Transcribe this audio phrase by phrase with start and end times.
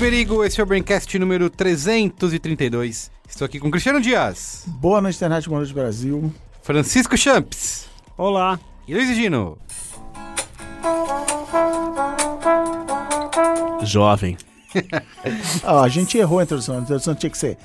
[0.00, 3.10] Merigo, esse é o Braincast número 332.
[3.28, 6.32] Estou aqui com Cristiano Dias, Boa noite, internet, boa noite, Brasil.
[6.62, 8.58] Francisco Champs Olá.
[8.88, 9.58] e Luiz Gino.
[13.82, 14.36] Jovem.
[15.64, 16.78] Ah, a gente errou a introdução.
[16.78, 17.58] A introdução tinha que ser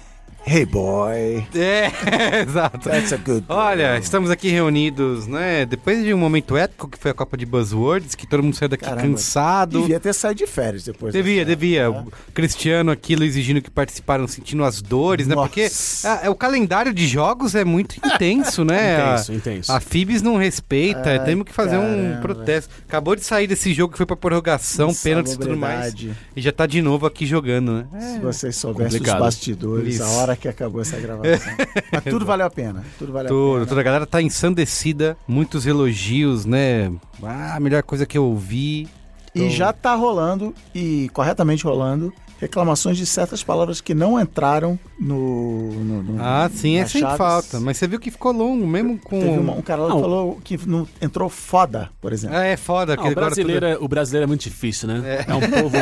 [0.48, 1.91] Hey boy, É,
[2.48, 2.88] exato.
[2.88, 3.58] that's a good boy.
[3.58, 5.66] Olha, estamos aqui reunidos, né?
[5.66, 8.70] Depois de um momento épico que foi a Copa de Buzzwords, que todo mundo saiu
[8.70, 9.81] daqui Caramba, cansado.
[9.81, 11.13] Devia ter saído de férias depois.
[11.13, 11.89] Devia, dessa- devia.
[11.89, 12.05] né?
[12.27, 15.33] O Cristiano aqui, Luiz e Gino que participaram sentindo as dores, né?
[15.33, 15.47] Nossa.
[15.47, 15.67] Porque
[16.05, 19.00] ah, o calendário de jogos é muito intenso, né?
[19.25, 19.72] Intenso, A- intenso.
[19.72, 22.22] A Fibs não respeita, Ai, temos que fazer um caramba.
[22.22, 22.70] protesto.
[22.88, 25.92] Acabou de sair desse jogo que foi pra prorrogação, pênaltis e tudo mais.
[26.36, 28.14] E já tá de novo aqui jogando, né?
[28.14, 30.03] Se vocês soubessem os bastidores, Isso.
[30.03, 31.53] a hora que acabou essa gravação.
[31.91, 32.83] Mas tudo valeu a pena.
[33.00, 33.66] Tudo valeu a Tudo, pena.
[33.67, 36.92] toda a galera tá ensandecida, muitos elogios, né?
[37.23, 38.88] Ah, a melhor coisa que eu ouvi.
[39.33, 45.72] E já tá rolando, e corretamente rolando, reclamações de certas palavras que não entraram no.
[45.72, 47.59] no- no- Ah, sim, é sem falta.
[47.59, 49.19] Mas você viu que ficou longo, mesmo com.
[49.19, 52.36] Teve uma- um cara lá que falou que não entrou foda, por exemplo.
[52.38, 52.95] Ah, é foda.
[52.95, 55.25] Não, que o, brasileiro é, o brasileiro é muito difícil, né?
[55.27, 55.33] É.
[55.33, 55.77] um povo.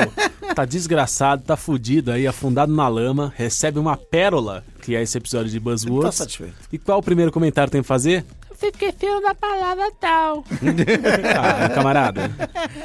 [0.55, 5.49] Tá desgraçado, tá fudido aí, afundado na lama, recebe uma pérola, que é esse episódio
[5.49, 6.15] de Tá Buzzwords.
[6.15, 6.53] satisfeito.
[6.71, 8.23] e qual o primeiro comentário que tem que fazer?
[8.64, 10.45] Você esqueceu da palavra tal.
[11.38, 12.31] ah, camarada.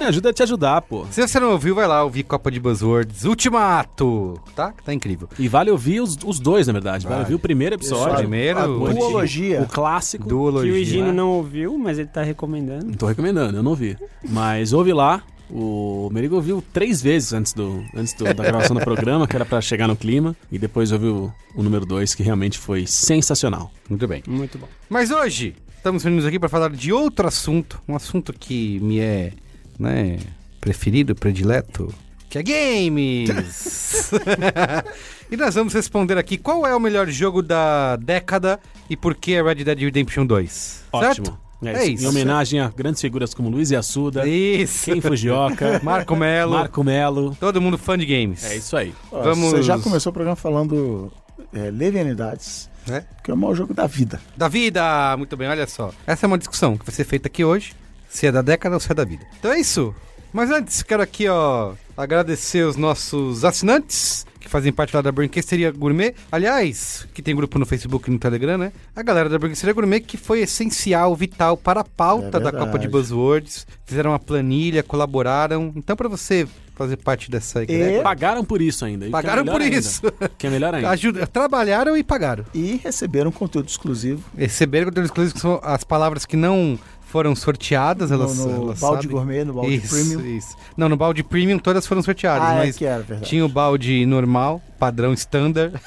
[0.00, 1.06] Me ajuda a te ajudar, pô.
[1.08, 4.72] Se você não ouviu, vai lá ouvir Copa de Buzzwords Ultimato, tá?
[4.72, 5.28] Que tá incrível.
[5.38, 7.04] E vale ouvir os, os dois, na verdade.
[7.04, 7.24] Vale, Vale.
[7.26, 8.16] ouvir o primeiro episódio.
[8.16, 9.62] Primeiro, a o duologia.
[9.62, 10.28] O clássico.
[10.28, 10.72] Duologia.
[10.72, 12.86] Que o Gino não ouviu, mas ele tá recomendando.
[12.86, 13.96] Não tô recomendando, eu não vi.
[14.28, 15.22] Mas ouve lá.
[15.50, 19.46] O Merigo ouviu três vezes antes, do, antes do- da gravação do programa, que era
[19.46, 20.36] pra chegar no clima.
[20.52, 23.70] E depois ouviu o, o número dois, que realmente foi sensacional.
[23.88, 24.22] Muito bem.
[24.26, 24.68] Muito bom.
[24.90, 27.80] Mas hoje, estamos reunidos aqui para falar de outro assunto.
[27.88, 29.32] Um assunto que me é,
[29.78, 30.18] né,
[30.60, 31.92] preferido, predileto.
[32.28, 34.10] Que é games!
[35.30, 39.32] e nós vamos responder aqui qual é o melhor jogo da década e por que
[39.34, 40.84] é Red Dead Redemption 2.
[40.92, 41.26] Ótimo.
[41.26, 41.38] Certo?
[41.64, 41.94] É É isso.
[41.94, 42.04] isso.
[42.04, 44.84] Em homenagem a grandes figuras como Luiz Assuda, Isso.
[44.92, 46.52] Ken Fujioka, Marco Melo.
[46.52, 47.36] Marco Melo.
[47.40, 48.44] Todo mundo fã de games.
[48.44, 48.92] É isso aí.
[49.10, 51.10] Ó, Vamos- Você já começou o programa falando
[51.52, 53.04] é, levianidades, É.
[53.22, 54.20] que é o maior jogo da vida.
[54.36, 55.16] Da vida!
[55.16, 55.92] Muito bem, olha só.
[56.06, 57.74] Essa é uma discussão que vai ser feita aqui hoje.
[58.08, 59.24] Se é da década ou se é da vida.
[59.38, 59.94] Então é isso.
[60.32, 65.70] Mas antes, quero aqui, ó, agradecer os nossos assinantes que fazem parte lá da Brinquesteria
[65.70, 66.14] Gourmet.
[66.30, 68.72] Aliás, que tem grupo no Facebook e no Telegram, né?
[68.94, 72.52] A galera da Brinquesteria Gourmet que foi essencial, vital para a pauta É da.
[72.52, 73.66] Copa de Buzzwords.
[73.84, 75.72] Fizeram uma planilha, colaboraram.
[75.74, 76.46] Então, para você
[76.78, 79.04] fazer parte dessa egrégora, Pagaram por isso ainda.
[79.04, 79.76] e é pagaram melhor por ainda.
[79.76, 80.00] isso.
[80.38, 80.88] Que é melhor ainda.
[80.90, 82.44] Ajuda, trabalharam e pagaram.
[82.54, 86.78] E receberam conteúdo exclusivo Receberam conteúdo exclusivo, que são as palavras que não
[87.08, 89.10] foram sorteadas, elas, no, no elas balde sabem.
[89.16, 90.36] gourmet, no balde isso, premium.
[90.36, 90.54] Isso.
[90.76, 93.30] Não, no balde premium todas foram sorteadas, Ah, é mas que era verdade.
[93.30, 95.72] tinha o balde normal, padrão standard.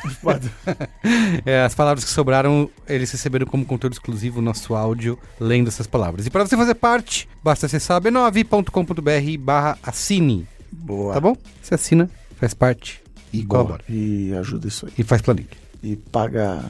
[1.45, 5.87] É, as palavras que sobraram, eles receberam como conteúdo exclusivo o nosso áudio lendo essas
[5.87, 6.25] palavras.
[6.25, 11.13] E para você fazer parte, basta acessar b9.com.br barra assine, Boa.
[11.13, 11.35] tá bom?
[11.61, 12.09] Você assina,
[12.39, 13.01] faz parte
[13.33, 13.59] e Boa.
[13.63, 13.83] colabora.
[13.89, 14.93] E ajuda isso aí.
[14.97, 15.47] E faz planilha.
[15.83, 16.63] E paga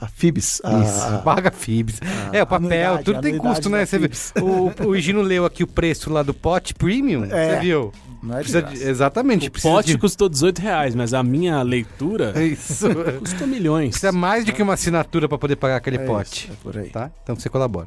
[0.00, 0.60] a, a Fibs.
[0.64, 2.00] A, Isso, a- paga FIBS.
[2.32, 3.86] é, o papel, anuidade, tudo tem custo, né?
[3.86, 3.98] Você
[4.40, 7.92] o, o Gino leu aqui o preço lá do pote premium, É, você viu?
[8.20, 8.76] Não é de Precisa graça.
[8.76, 9.46] de- exatamente.
[9.48, 12.86] O pote de- custou 18 reais, mas a minha leitura Isso.
[13.20, 13.90] custou milhões.
[13.90, 16.46] Precisa mais do que uma assinatura para poder pagar aquele É pote.
[16.46, 16.90] isso, é por aí.
[16.90, 17.10] Tá?
[17.22, 17.86] Então você colabora.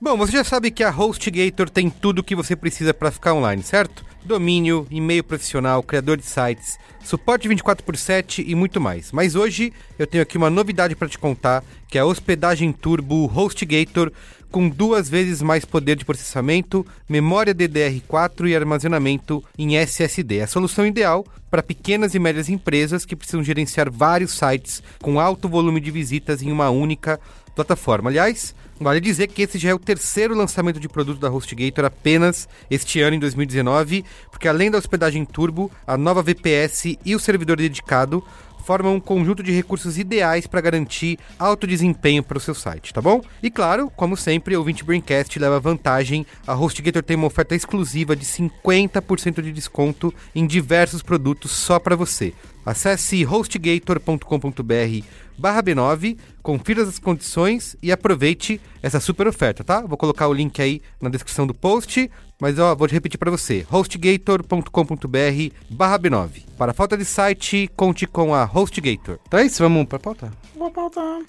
[0.00, 3.34] Bom, você já sabe que a HostGator tem tudo o que você precisa para ficar
[3.34, 4.06] online, certo?
[4.24, 9.10] Domínio, e-mail profissional, criador de sites, suporte 24 por 7 e muito mais.
[9.10, 13.26] Mas hoje eu tenho aqui uma novidade para te contar, que é a hospedagem turbo
[13.26, 14.12] HostGator
[14.52, 20.38] com duas vezes mais poder de processamento, memória DDR4 e armazenamento em SSD.
[20.38, 25.18] É a solução ideal para pequenas e médias empresas que precisam gerenciar vários sites com
[25.18, 27.18] alto volume de visitas em uma única
[27.56, 28.10] plataforma.
[28.10, 32.48] Aliás, vale dizer que esse já é o terceiro lançamento de produto da HostGator apenas
[32.70, 37.56] este ano, em 2019, porque além da hospedagem turbo, a nova VPS e o servidor
[37.56, 38.22] dedicado
[38.68, 43.00] formam um conjunto de recursos ideais para garantir alto desempenho para o seu site, tá
[43.00, 43.22] bom?
[43.42, 46.26] E claro, como sempre, o 20 Braincast leva vantagem.
[46.46, 51.96] A HostGator tem uma oferta exclusiva de 50% de desconto em diversos produtos só para
[51.96, 52.34] você.
[52.66, 55.02] Acesse hostgator.com.br
[55.38, 59.80] barra B9, confira as condições e aproveite essa super oferta, tá?
[59.80, 62.10] Vou colocar o link aí na descrição do post,
[62.40, 66.44] mas ó, vou repetir para você, hostgator.com.br barra B9.
[66.56, 69.18] Para falta de site, conte com a HostGator.
[69.26, 70.32] Então é isso, vamos para a pauta?
[70.56, 71.20] Vou pautar.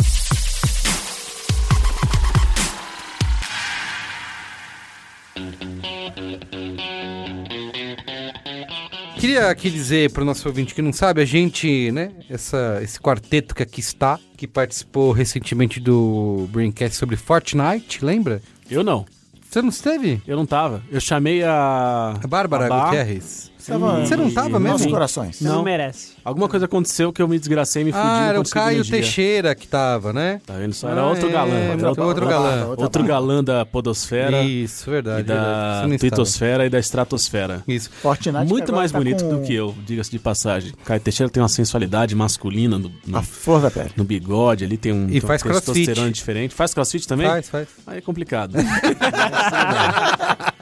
[9.19, 12.97] Queria aqui dizer para o nosso ouvinte que não sabe, a gente, né, essa, esse
[12.99, 18.41] quarteto que aqui está, que participou recentemente do Braincast sobre Fortnite, lembra?
[18.71, 19.05] Eu não.
[19.49, 20.21] Você não esteve?
[20.27, 20.83] Eu não tava.
[20.91, 22.13] Eu chamei a.
[22.23, 22.85] A Bárbara a Bá.
[22.85, 23.51] Gutierrez.
[23.67, 24.69] Tava Você não tava mesmo?
[24.77, 25.35] Nossos corações.
[25.35, 25.63] Você não, Não.
[25.63, 26.13] merece.
[26.23, 28.03] Alguma coisa aconteceu que eu me desgracei e me fudi.
[28.03, 28.85] Ah, era o Caio.
[28.85, 30.39] Teixeira que tava, né?
[30.45, 30.73] Tá vendo?
[30.73, 31.53] Só era Ah, outro é, galã.
[31.55, 32.65] era Era outro, outro, galã.
[32.77, 35.21] outro galã da podosfera Isso, verdade.
[35.21, 37.63] e da tritosfera e da estratosfera.
[37.67, 37.89] Isso.
[38.01, 40.73] Fortnite Muito mais tá bonito com do que eu, diga-se de passagem.
[40.85, 43.91] Caio Teixeira tem uma sensualidade masculina no, no, A flor da pele.
[43.95, 45.65] no bigode, ali tem um E tem faz crossfit.
[45.73, 46.55] testosterona diferente.
[46.55, 47.27] Faz crossfit também?
[47.27, 47.67] Faz, faz.
[47.87, 48.53] Aí é complicado.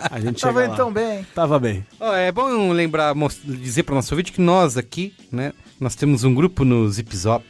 [0.12, 0.78] A gente Tava indo lá.
[0.78, 1.26] tão bem.
[1.36, 1.86] Tava bem.
[2.00, 3.14] Ó, é bom lembrar,
[3.44, 7.46] dizer para o nosso ouvinte que nós aqui, né, nós temos um grupo no Zipzop,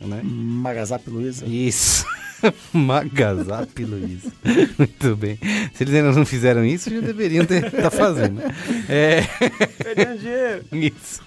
[0.00, 0.20] né?
[0.22, 1.44] Magazap Luiza.
[1.46, 2.06] Isso.
[2.72, 4.22] Magazap, Luiz.
[4.78, 5.38] Muito bem.
[5.74, 8.40] Se eles ainda não fizeram isso, já deveriam estar tá fazendo.
[8.88, 9.22] É.
[9.82, 10.64] Perdendo dinheiro.
[10.72, 11.20] Isso.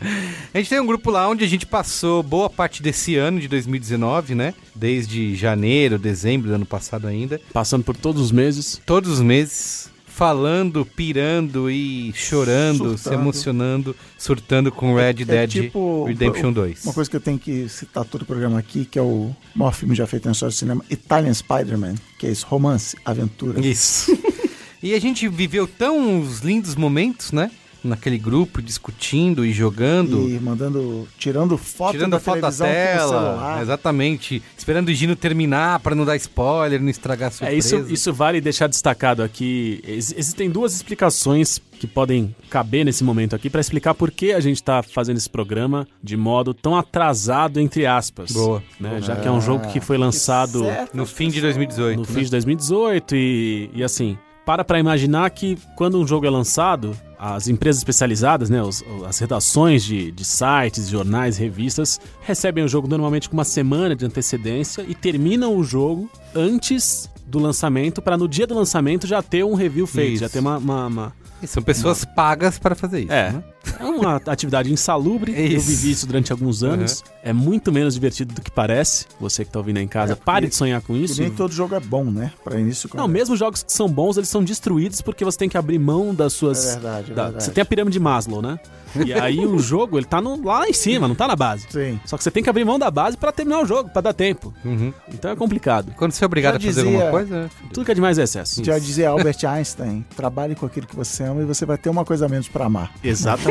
[0.53, 3.47] A gente tem um grupo lá onde a gente passou boa parte desse ano de
[3.47, 4.53] 2019, né?
[4.73, 7.41] Desde janeiro, dezembro do ano passado ainda.
[7.51, 8.81] Passando por todos os meses.
[8.85, 9.90] Todos os meses.
[10.13, 13.21] Falando, pirando e chorando, se Surtando.
[13.21, 16.83] emocionando, surtando com Red É Dead tipo Redemption o- 2.
[16.85, 19.71] Uma coisa que eu tenho que citar todo o programa aqui, que é o maior
[19.73, 23.59] filme já feito na história do cinema, Italian Spider-Man, que é isso, romance, aventura.
[23.65, 24.15] Isso.
[24.83, 27.49] e a gente viveu tão uns lindos momentos, né?
[27.83, 30.29] Naquele grupo, discutindo e jogando.
[30.29, 33.61] E mandando, tirando foto Tirando da a foto da televisão com o tela, celular.
[33.63, 34.43] exatamente.
[34.57, 37.57] Esperando o Gino terminar pra não dar spoiler, não estragar a É, surpresa.
[37.77, 39.81] isso, isso vale deixar destacado aqui.
[39.87, 44.39] Ex- existem duas explicações que podem caber nesse momento aqui pra explicar por que a
[44.39, 48.31] gente tá fazendo esse programa de modo tão atrasado, entre aspas.
[48.31, 48.61] Boa.
[48.79, 48.99] Né?
[49.01, 50.95] Já que é um jogo que foi lançado certo.
[50.95, 51.95] No fim de 2018.
[51.99, 52.13] no né?
[52.13, 54.15] fim de 2018 e, e assim,
[54.51, 59.17] para pra imaginar que quando um jogo é lançado, as empresas especializadas, né, os- as
[59.17, 64.83] redações de, de sites, jornais, revistas, recebem o jogo normalmente com uma semana de antecedência
[64.85, 69.53] e terminam o jogo antes do lançamento, para no dia do lançamento já ter um
[69.53, 70.23] review feito, Isso.
[70.23, 70.57] já ter uma...
[70.57, 71.13] uma- uma-
[71.45, 73.13] são pessoas pagas para fazer isso.
[73.13, 73.31] É.
[73.31, 73.43] né?
[73.79, 78.33] É uma atividade insalubre, É eu vivi isso durante alguns anos, é muito menos divertido
[78.33, 80.81] do que parece, você que tá ouvindo aí em casa, É, pare e- de sonhar
[80.81, 81.21] com E isso.
[81.21, 82.31] nem todo jogo é bom, né?
[82.43, 82.89] Pra início.
[82.93, 86.13] Não, mesmo jogos que são bons, eles são destruídos porque você tem que abrir mão
[86.13, 86.65] das suas.
[86.67, 87.43] É verdade, é da- verdade.
[87.43, 88.59] Você tem a pirâmide de Maslow, né?
[89.05, 91.65] E aí o jogo, ele tá no- lá em cima, não tá na base.
[91.69, 91.99] Sim.
[92.05, 94.13] Só que você tem que abrir mão da base pra terminar o jogo, pra dar
[94.13, 94.53] tempo.
[94.65, 94.91] Uhum.
[95.13, 95.93] Então é complicado.
[95.95, 97.49] Quando você é obrigado Já a fazer dizia- alguma coisa, né?
[97.73, 98.63] Tudo que é demais é excesso.
[98.63, 102.03] Já dizia Albert Einstein, trabalhe com aquilo que você ama e você vai ter uma
[102.03, 102.91] coisa a menos pra amar.
[103.03, 103.50] Exatamente.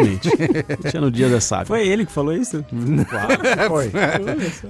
[0.85, 1.67] Luciano Dias é sábio.
[1.67, 2.65] Foi ele que falou isso?
[3.69, 3.91] Foi.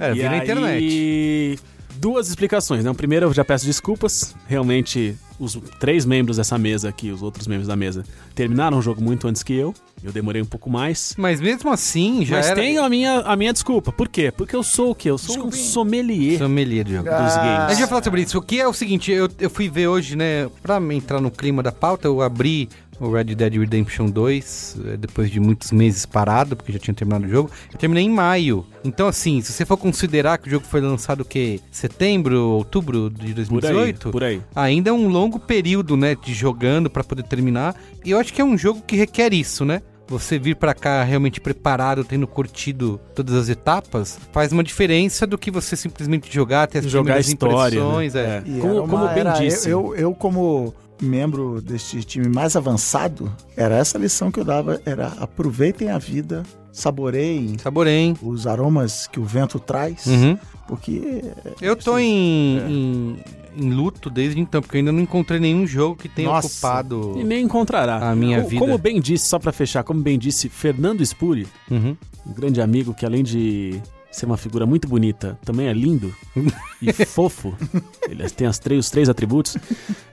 [0.01, 0.65] É, e vi na internet.
[0.67, 1.59] aí,
[1.97, 2.93] duas explicações, né?
[2.95, 4.35] Primeiro, eu já peço desculpas.
[4.47, 8.05] Realmente, os três membros dessa mesa aqui, os outros membros da mesa,
[8.35, 9.75] terminaram o jogo muito antes que eu.
[10.03, 11.15] Eu demorei um pouco mais.
[11.19, 12.57] Mas mesmo assim, já Mas era...
[12.61, 13.93] tenho a minha, a minha desculpa.
[13.93, 14.33] Por quê?
[14.35, 15.11] Porque eu sou o quê?
[15.11, 17.05] Eu sou um sommelier Sommelier de jogo.
[17.05, 17.37] dos games.
[17.37, 18.39] A gente vai falar sobre isso.
[18.39, 21.63] O que é o seguinte, eu, eu fui ver hoje, né, pra entrar no clima
[21.63, 22.71] da pauta, eu abri
[23.01, 27.25] o Red Dead Redemption 2, eh, depois de muitos meses parado, porque já tinha terminado
[27.27, 27.51] o jogo.
[27.73, 28.65] Eu terminei em maio.
[28.85, 31.59] Então, assim, se você for considerar que o jogo foi lançado o quê?
[31.71, 34.11] Setembro, outubro de Por aí, 2018?
[34.11, 34.41] por aí.
[34.55, 37.75] Ainda é um longo período, né, de jogando pra poder terminar.
[38.05, 39.83] E eu acho que é um jogo que requer isso, né?
[40.09, 45.39] Você vir pra cá realmente preparado, tendo curtido todas as etapas, faz uma diferença do
[45.39, 48.39] que você simplesmente jogar, ter as Jogar primeiras história, impressões, né?
[48.39, 48.41] é.
[48.61, 49.71] Como- era uma- como bem era- disse.
[49.71, 55.09] Eu, eu, como membro deste time mais avançado, era essa lição que eu dava, era
[55.19, 56.43] aproveitem a vida,
[56.73, 58.17] saboreiem Saboreiem.
[58.23, 60.39] os aromas que o vento traz, Uhum.
[60.69, 61.23] porque
[61.61, 63.17] Eu tô em, em,
[63.57, 66.47] em luto desde então, porque eu ainda não encontrei nenhum jogo que tenha Nossa.
[66.47, 67.15] ocupado.
[67.19, 68.11] E nem encontrará.
[68.11, 68.61] A minha Co- vida.
[68.65, 71.97] Como bem disse, só pra fechar, como bem disse Fernando Spuri, Uhum.
[72.27, 73.81] um grande amigo que além de
[74.11, 76.15] ser uma figura muito bonita, também é lindo
[76.83, 77.55] e fofo,
[78.09, 79.57] ele tem as três, os três atributos,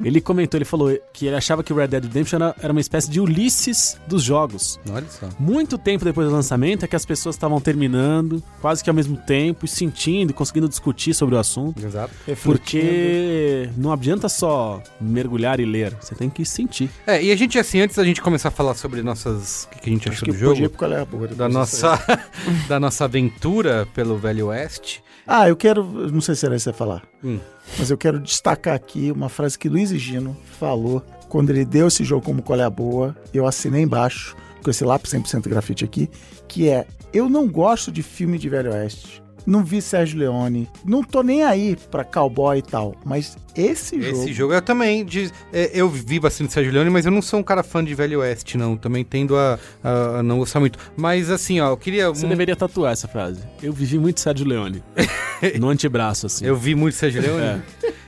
[0.03, 2.81] ele comentou, ele falou que ele achava que o Red Dead Redemption era, era uma
[2.81, 4.79] espécie de Ulisses dos jogos.
[4.89, 5.29] Olha só.
[5.39, 9.17] Muito tempo depois do lançamento é que as pessoas estavam terminando, quase que ao mesmo
[9.17, 11.83] tempo, e sentindo, e conseguindo discutir sobre o assunto.
[11.83, 12.13] Exato.
[12.43, 16.89] Porque não adianta só mergulhar e ler, você tem que sentir.
[17.05, 19.63] É, e a gente, assim, antes da gente começar a falar sobre nossas.
[19.63, 21.99] O que, que a gente Acho achou do jogo, podia é da nossa,
[22.67, 25.03] da nossa aventura pelo Velho Oeste.
[25.25, 25.83] Ah, eu quero.
[26.11, 27.03] Não sei se era isso que você falar.
[27.23, 27.39] Hum.
[27.77, 32.03] Mas eu quero destacar aqui uma frase que Luiz Gino falou quando ele deu esse
[32.03, 33.15] jogo como qual é a boa.
[33.33, 36.09] Eu assinei embaixo, com esse lápis 100% grafite aqui,
[36.47, 39.21] que é: Eu não gosto de filme de Velho Oeste.
[39.47, 40.67] Não vi Sérgio Leone.
[40.85, 42.93] Não tô nem aí pra cowboy e tal.
[43.05, 44.21] Mas esse jogo.
[44.23, 45.05] Esse jogo eu também.
[45.05, 47.95] de- é, eu vi bastante Sérgio Leone, mas eu não sou um cara fã de
[47.95, 48.75] Velho Oeste, não.
[48.75, 50.77] Também tendo a, a- a não gostar muito.
[50.97, 52.09] Mas assim, ó, eu queria.
[52.09, 53.39] Você um- deveria tatuar essa frase.
[53.63, 54.83] Eu vivi muito Sérgio Leone.
[55.59, 56.45] no antebraço, assim.
[56.45, 57.61] Eu vi muito Sérgio Leone.
[57.83, 57.93] É,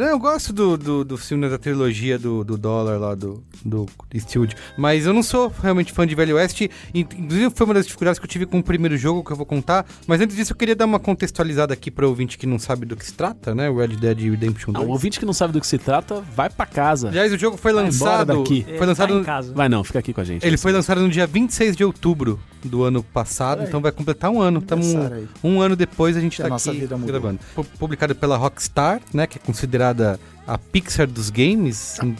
[0.00, 3.86] não, eu gosto do, do, do filme da trilogia do, do dólar lá do, do
[4.12, 4.56] estúdio.
[4.76, 6.70] Mas eu não sou realmente fã de Velho Oeste.
[6.94, 9.46] Inclusive, foi uma das dificuldades que eu tive com o primeiro jogo que eu vou
[9.46, 9.86] contar.
[10.06, 12.94] Mas antes disso, eu queria dar uma contextualizada aqui para ouvinte que não sabe do
[12.96, 13.70] que se trata, né?
[13.70, 14.88] O Red Dead Redemption Ah, 2.
[14.88, 17.08] um ouvinte que não sabe do que se trata, vai pra casa.
[17.08, 18.38] Aliás, o jogo foi Vai lançado.
[18.38, 18.66] daqui.
[18.76, 19.08] Foi lançado.
[19.08, 19.54] Tá em no- casa.
[19.54, 20.46] Vai não, fica aqui com a gente.
[20.46, 24.40] Ele foi lançado no dia 26 de outubro do ano passado, então vai completar um
[24.40, 24.60] ano.
[24.60, 25.28] Tamo, Aniversário aí.
[25.44, 27.38] um ano depois a gente Que tá a nossa aqui gravando.
[27.54, 32.16] Pu- Publicado pela Rockstar, né, que é considerada a Pixar dos games, in-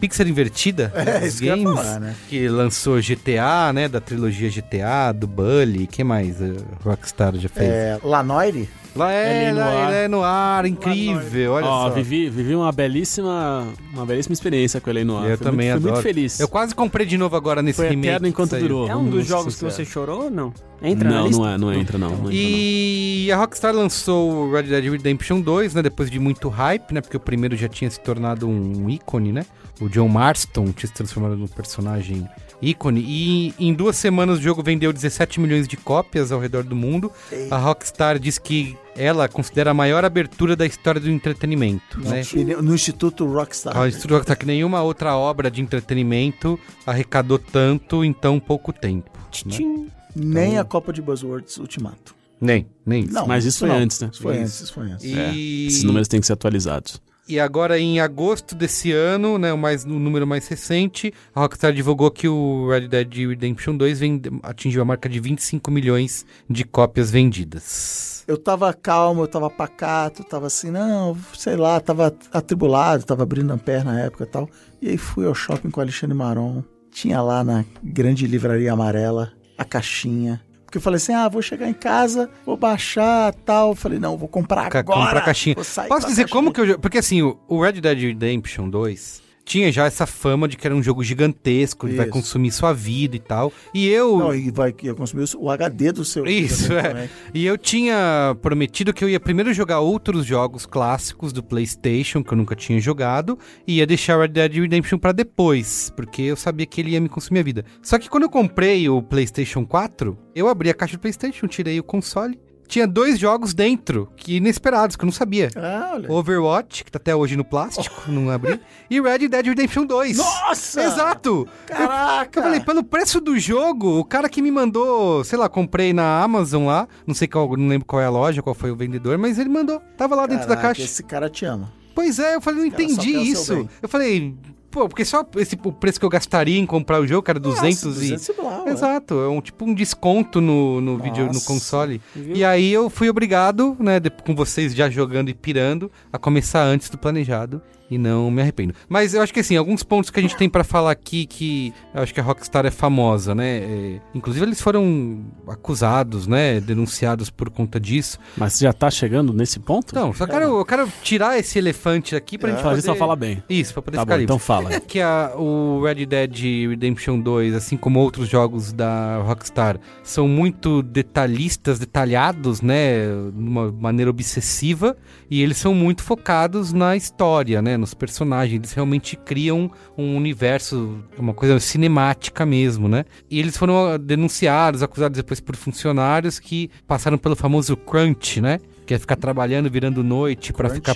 [0.00, 2.14] Pixar invertida É, dos isso que games, falar, né?
[2.28, 6.46] que lançou GTA, né, da trilogia GTA, do Bully, que mais a
[6.84, 7.70] Rockstar já fez?
[7.70, 8.68] É, Lanoire?
[8.94, 9.88] Lá é, Ele no lá ar.
[9.88, 11.94] ele é no ar, incrível, olha Ó, só.
[11.94, 15.30] vivi, vivi uma belíssima, uma belíssima experiência com ele aí no ar.
[15.30, 16.02] Eu Fui também muito, fui adoro.
[16.04, 16.38] muito feliz.
[16.38, 18.08] Eu quase comprei de novo agora nesse Foi remake.
[18.08, 18.62] eterno enquanto saiu.
[18.68, 18.88] durou.
[18.88, 20.52] É um dos jogos que você chorou ou não?
[20.82, 21.40] Entra na não, lista?
[21.42, 22.08] não é, não entra não.
[22.08, 22.32] não entra, não.
[22.32, 25.82] E a Rockstar lançou o Red Dead Redemption 2, né?
[25.82, 27.00] Depois de muito hype, né?
[27.00, 29.46] Porque o primeiro já tinha se tornado um ícone, né?
[29.80, 32.26] O John Marston tinha se transformado num personagem
[32.62, 33.04] ícone.
[33.06, 37.10] E em duas semanas o jogo vendeu 17 milhões de cópias ao redor do mundo.
[37.50, 42.22] A Rockstar diz que ela considera a maior abertura da história do entretenimento, né?
[42.56, 43.76] No, no Instituto Rockstar.
[43.76, 49.10] A Instituto Rockstar que nenhuma outra obra de entretenimento arrecadou tanto em tão pouco tempo.
[49.18, 49.26] né?
[49.30, 49.88] Tchim.
[50.14, 52.14] Nem a Copa de Buzzwords Ultimato.
[52.40, 53.14] Nem, nem isso.
[53.14, 53.76] Não, Mas isso foi não.
[53.76, 54.10] antes, né?
[54.12, 55.04] Isso foi antes, isso foi antes.
[55.04, 55.66] E...
[55.68, 57.00] Esses números têm que ser atualizados.
[57.28, 61.72] E agora, em agosto desse ano, né, o, mais, o número mais recente, a Rockstar
[61.72, 66.64] divulgou que o Red Dead Redemption 2 vende- atingiu a marca de 25 milhões de
[66.64, 68.24] cópias vendidas.
[68.26, 73.52] Eu tava calmo, eu tava pacato, tava assim, não, sei lá, tava atribulado, tava abrindo
[73.52, 74.48] a perna na época e tal.
[74.80, 76.62] E aí fui ao shopping com o Alexandre Maron.
[76.90, 80.40] Tinha lá na grande livraria amarela a caixinha.
[80.72, 83.72] Porque eu falei assim, ah, vou chegar em casa, vou baixar tal.
[83.72, 85.00] Eu falei, não, vou comprar Ca- agora.
[85.04, 85.54] comprar caixinha.
[85.54, 86.74] Vou sair Posso dizer como caixinha.
[86.74, 86.80] que eu.
[86.80, 90.74] Porque assim, o, o Red Dead Redemption 2 tinha já essa fama de que era
[90.74, 93.52] um jogo gigantesco, que vai consumir sua vida e tal.
[93.74, 94.18] E eu.
[94.18, 96.24] Não, e vai ia consumir o HD do seu.
[96.26, 96.82] Isso, é.
[96.82, 97.10] também.
[97.34, 102.32] E eu tinha prometido que eu ia primeiro jogar outros jogos clássicos do PlayStation que
[102.32, 106.66] eu nunca tinha jogado e ia deixar Red Dead Redemption pra depois, porque eu sabia
[106.66, 107.64] que ele ia me consumir a vida.
[107.82, 111.78] Só que quando eu comprei o PlayStation 4, eu abri a caixa do PlayStation, tirei
[111.78, 112.38] o console,
[112.72, 115.50] tinha dois jogos dentro, que inesperados, que eu não sabia.
[115.54, 116.10] Ah, olha.
[116.10, 120.16] Overwatch, que tá até hoje no plástico, não abri, e Red Dead Redemption 2.
[120.16, 120.82] Nossa!
[120.82, 121.46] Exato!
[121.66, 122.40] Caraca!
[122.40, 126.22] Eu falei, pelo preço do jogo, o cara que me mandou, sei lá, comprei na
[126.22, 129.18] Amazon lá, não sei qual, não lembro qual é a loja, qual foi o vendedor,
[129.18, 129.78] mas ele mandou.
[129.98, 130.82] Tava lá dentro da Caraca, caixa.
[130.82, 131.70] Esse cara te ama.
[131.94, 133.68] Pois é, eu falei, não entendi isso.
[133.82, 134.34] Eu falei,
[134.72, 137.86] pô, porque só esse, o preço que eu gastaria em comprar o jogo, 200 Nossa,
[137.86, 138.10] e...
[138.10, 138.70] 200 e blá, ué.
[138.70, 142.00] Exato, é um tipo um desconto no, no vídeo, no console.
[142.16, 142.34] Viu?
[142.34, 146.88] E aí eu fui obrigado, né, com vocês já jogando e pirando, a começar antes
[146.88, 147.60] do planejado.
[147.92, 148.74] E não me arrependo.
[148.88, 151.74] Mas eu acho que assim, alguns pontos que a gente tem pra falar aqui que
[151.94, 153.58] eu acho que a Rockstar é famosa, né?
[153.58, 156.58] É, inclusive eles foram acusados, né?
[156.60, 158.18] Denunciados por conta disso.
[158.36, 159.88] Mas você já tá chegando nesse ponto?
[159.90, 162.92] Então, só quero, eu quero tirar esse elefante aqui pra gente Fazer poder...
[162.92, 163.42] só fala bem.
[163.48, 164.80] Isso, pra poder Tá ficar bom, livre então fala.
[164.80, 170.82] que a, o Red Dead Redemption 2, assim como outros jogos da Rockstar, são muito
[170.82, 174.96] detalhistas, detalhados, né, de uma maneira obsessiva,
[175.30, 178.58] e eles são muito focados na história, né, nos personagens.
[178.58, 183.04] Eles realmente criam um universo, uma coisa cinemática mesmo, né?
[183.30, 188.58] E eles foram ah, denunciados, acusados depois por funcionários que passaram pelo famoso crunch, né?
[188.86, 190.94] Que é ficar trabalhando, virando noite pra ficar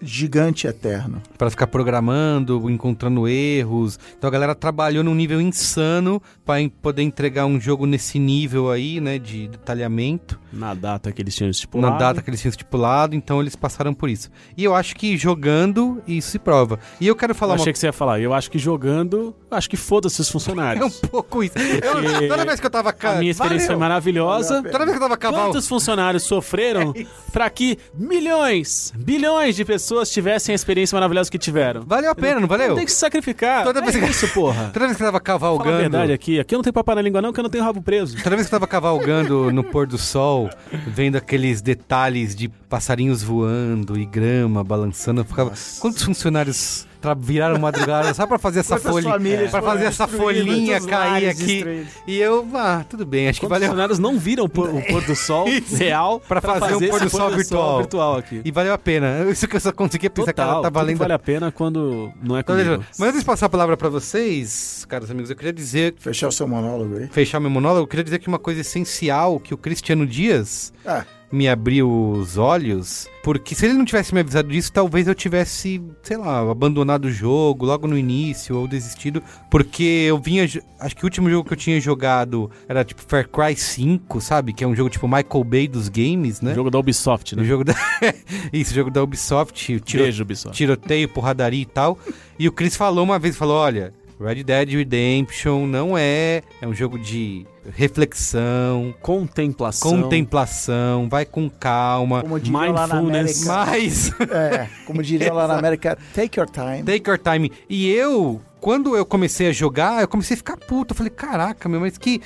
[0.00, 1.20] gigante eterno.
[1.36, 3.98] Pra ficar programando, encontrando erros.
[4.16, 8.70] Então a galera trabalhou num nível insano pra em- poder entregar um jogo nesse nível
[8.70, 11.92] aí, né, de detalhamento, Na data que eles tinham estipulado.
[11.92, 14.30] na data que eles tinham estipulado, então eles passaram por isso.
[14.56, 16.78] E eu acho que jogando isso se prova.
[17.00, 18.20] E eu quero Eu falar uma achei que você ia falar.
[18.20, 21.00] Eu acho que jogando, eu acho que foda-se os É um funcionários.
[21.10, 21.56] pouco isso.
[21.58, 23.88] Eu, toda vez que eu tava ca- A minha experiência foi Valeu.
[23.88, 24.62] maravilhosa.
[24.62, 25.44] Toda vez que eu tava cavalo.
[25.48, 26.92] Quantos funcionários sofreram
[27.32, 31.82] pra que milhões, bilhões de pessoas tivessem a experiência maravilhosa que tiveram?
[31.86, 32.74] Valeu a pena, não valeu?
[32.74, 33.64] Tem que se sacrificar.
[33.64, 34.70] Toda é vez que- isso, porra.
[34.74, 35.78] Toda vez que tava Fala a cavalgando.
[35.78, 36.38] verdade aqui.
[36.40, 38.16] Aqui eu não tenho papo na língua não, que eu não tenho rabo preso.
[38.22, 40.48] Toda vez que tava cavalgando no pôr do sol,
[40.86, 45.52] vendo aqueles detalhes de passarinhos voando e grama balançando, eu ficava.
[45.80, 46.86] Quantos funcionários
[47.18, 49.18] viraram madrugada só pra fazer essa folha,
[49.50, 51.44] para fazer essa folhinha cair aqui?
[51.46, 51.88] destruídos?
[52.06, 53.68] E eu, ah, tudo bem, acho que valeu.
[53.68, 57.00] funcionários não viram o pôr, o pôr do sol real Pra fazer um esse pôr
[57.00, 57.78] do sol virtual.
[57.78, 58.40] virtual aqui.
[58.44, 59.26] E valeu a pena.
[59.30, 60.98] Isso que eu só conseguia pensar que ela Total, tá valendo.
[60.98, 62.84] vale a pena quando não é Então, comigo.
[62.98, 66.32] Mas antes de passar a palavra pra vocês, caros amigos, eu queria dizer, Fechar o
[66.32, 67.08] seu monólogo aí.
[67.08, 71.04] fechar meu monólogo, eu queria dizer que uma coisa essencial que o Cristiano Dias Ah,
[71.30, 75.82] me abriu os olhos, porque se ele não tivesse me avisado disso, talvez eu tivesse,
[76.02, 80.44] sei lá, abandonado o jogo logo no início ou desistido, porque eu vinha,
[80.80, 84.52] acho que o último jogo que eu tinha jogado era tipo Far Cry 5, sabe?
[84.54, 86.54] Que é um jogo tipo Michael Bay dos games, né?
[86.54, 87.44] Jogo da Ubisoft, O né?
[87.44, 87.74] jogo da
[88.52, 90.02] Isso, jogo da Ubisoft, tiro...
[90.04, 90.56] Beijo, Ubisoft.
[90.56, 91.98] tiroteio, porradaria e tal.
[92.38, 96.74] E o Chris falou uma vez, falou, olha, Red Dead Redemption não é, é um
[96.74, 100.02] jogo de reflexão, Contemplação.
[100.02, 102.22] contemplação, vai com calma.
[102.22, 103.48] como diriam lá na Mindfulness.
[103.48, 103.70] América.
[103.70, 106.82] Mas É, como diriam lá na América, take your time.
[106.82, 107.52] take your time.
[107.68, 110.92] E eu, quando eu comecei a jogar, eu comecei a ficar puto.
[110.92, 112.20] Eu falei, caraca, meu, mas que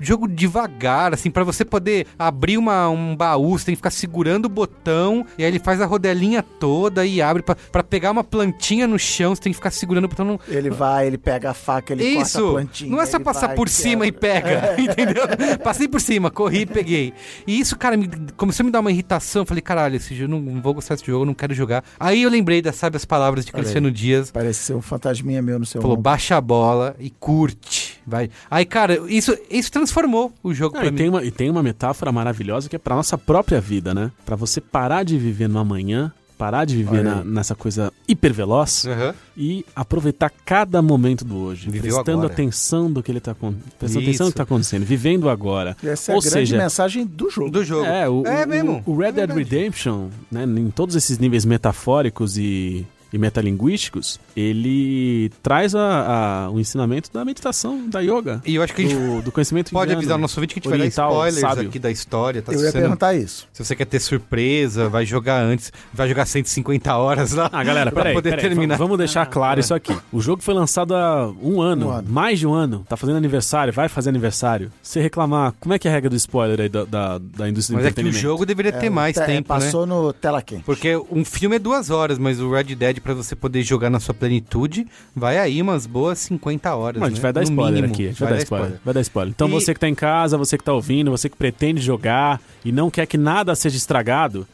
[0.00, 4.46] jogo devagar, assim, pra você poder abrir uma, um baú, você tem que ficar segurando
[4.46, 8.24] o botão, e aí ele faz a rodelinha toda e abre pra, pra pegar uma
[8.24, 10.24] plantinha no chão, você tem que ficar segurando o botão.
[10.26, 10.40] Não...
[10.48, 12.50] Ele vai, ele pega a faca, ele corta a Isso!
[12.52, 12.90] plantinha.
[12.90, 15.24] Não é só passar vai, por cima e pega, entendeu?
[15.62, 17.12] Passei por cima, corri e peguei.
[17.46, 19.42] E isso, cara, me- começou a me dar uma irritação.
[19.42, 21.84] Eu falei, caralho, esse jogo, não vou gostar desse jogo, não quero jogar.
[21.98, 23.52] Aí eu lembrei das sábias palavras de.
[23.52, 24.30] Cristiano Dias.
[24.30, 26.02] Parece ser um fantasminha meu no seu Falou, ombro.
[26.02, 27.85] baixa a bola e curte.
[28.06, 28.30] Vai.
[28.50, 30.96] Aí, cara, isso, isso transformou o jogo pra e, mim.
[30.96, 34.12] tem uma, e tem uma metáfora maravilhosa que é pra nossa própria vida, né?
[34.24, 39.14] Pra você parar de viver no amanhã, parar de viver na- nessa coisa hiperveloz Aham.
[39.36, 41.70] e aproveitar cada momento do hoje.
[41.70, 42.32] Viveu prestando agora.
[42.32, 44.32] atenção do que ele tá prestando atenção no Isso.
[44.32, 45.74] que tá acontecendo, vivendo agora.
[45.82, 47.50] Essa é Ou a grande seja, mensagem do jogo.
[47.50, 47.86] Do jogo.
[47.86, 48.82] É, o, É o- mesmo.
[48.86, 49.30] o Red É Dead.
[49.30, 56.58] Redemption, né, em todos esses níveis metafóricos e, e metalinguísticos, ele traz a, a- o
[56.60, 59.84] ensinamento da meditação, da yoga, E eu acho que a gente do, do conhecimento pode
[59.86, 59.98] indiano.
[60.00, 61.68] avisar o nosso ouvinte que a gente vai dar oriental, spoilers sábio.
[61.68, 62.42] aqui da história.
[62.42, 62.52] Tá?
[62.52, 63.48] Eu Se ia você não- perguntar isso.
[63.52, 67.48] Se você quer ter surpresa, vai jogar antes, vai jogar 150 horas lá.
[67.52, 68.76] Ah, galera, pra peraí, poder peraí, terminar.
[68.76, 69.94] vamos- deixar claro isso aqui.
[70.12, 72.08] O jogo foi lançado há um ano, Um ano.
[72.10, 74.72] mais de um ano, tá fazendo aniversário, vai fazer aniversário.
[74.82, 77.76] Você reclamar, como é que é a regra do spoiler aí da, da, da indústria
[77.78, 79.60] do Mas é que o jogo deveria ter É, mais te- tempo, né?
[79.60, 80.62] Passou no tela quente.
[80.64, 84.00] Porque um filme é duas horas, mas o Red Dead, pra você poder jogar na
[84.00, 87.00] sua plenitude, vai aí umas boas 50 horas.
[87.00, 87.22] Mas a gente né?
[87.22, 87.92] vai dar No spoiler mínimo.
[87.94, 88.80] aqui, gente vai, dar spoiler.
[88.84, 89.32] Vai dar spoiler.
[89.34, 92.40] Então E- você que tá em casa, você que tá ouvindo, você que pretende jogar
[92.64, 94.46] e não quer que nada seja estragado.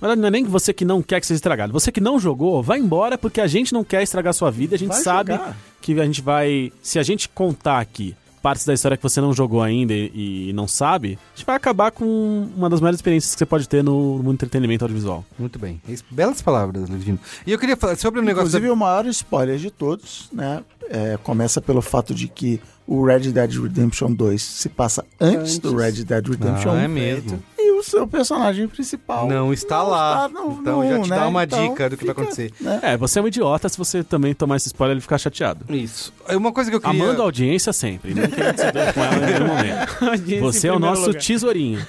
[0.00, 1.72] Na verdade, não é nem você que não quer que seja estragado.
[1.74, 4.74] Você que não jogou, vai embora porque a gente não quer estragar a sua vida.
[4.74, 5.56] A gente Vai sabe jogar.
[5.82, 6.72] que a gente vai.
[6.80, 10.52] Se a gente contar aqui partes da história que você não jogou ainda e, e
[10.52, 13.82] não sabe, a gente vai acabar com uma das melhores experiências que você pode ter
[13.82, 15.24] no mundo do entretenimento audiovisual.
[15.38, 15.80] Muito bem.
[15.88, 15.94] É.
[16.10, 17.18] Belas palavras, Levino.
[17.46, 18.72] E eu queria falar sobre o negócio Inclusive, da...
[18.72, 20.62] o maior spoiler de todos, né?
[20.90, 22.60] é, começa pelo fato de que
[22.92, 26.78] o Red Dead Redemption 2 se passa antes, do Red Dead Redemption Ah, 1.
[26.80, 27.40] é mesmo.
[27.56, 30.26] E o seu personagem principal Não está lá.
[30.26, 31.16] está no- Então no já te né?
[31.16, 32.52] dá uma Então, dica do que vai fica, acontecer.
[32.60, 32.80] né?
[32.82, 35.64] É, você é um idiota se você também tomar esse spoiler e ficar chateado.
[35.72, 36.12] Isso.
[36.26, 37.00] É Uma coisa que eu queria...
[37.04, 40.40] Amando a audiência sempre, não querendo se com ela em nenhum momento.
[40.42, 41.80] Você é o nosso tesourinho.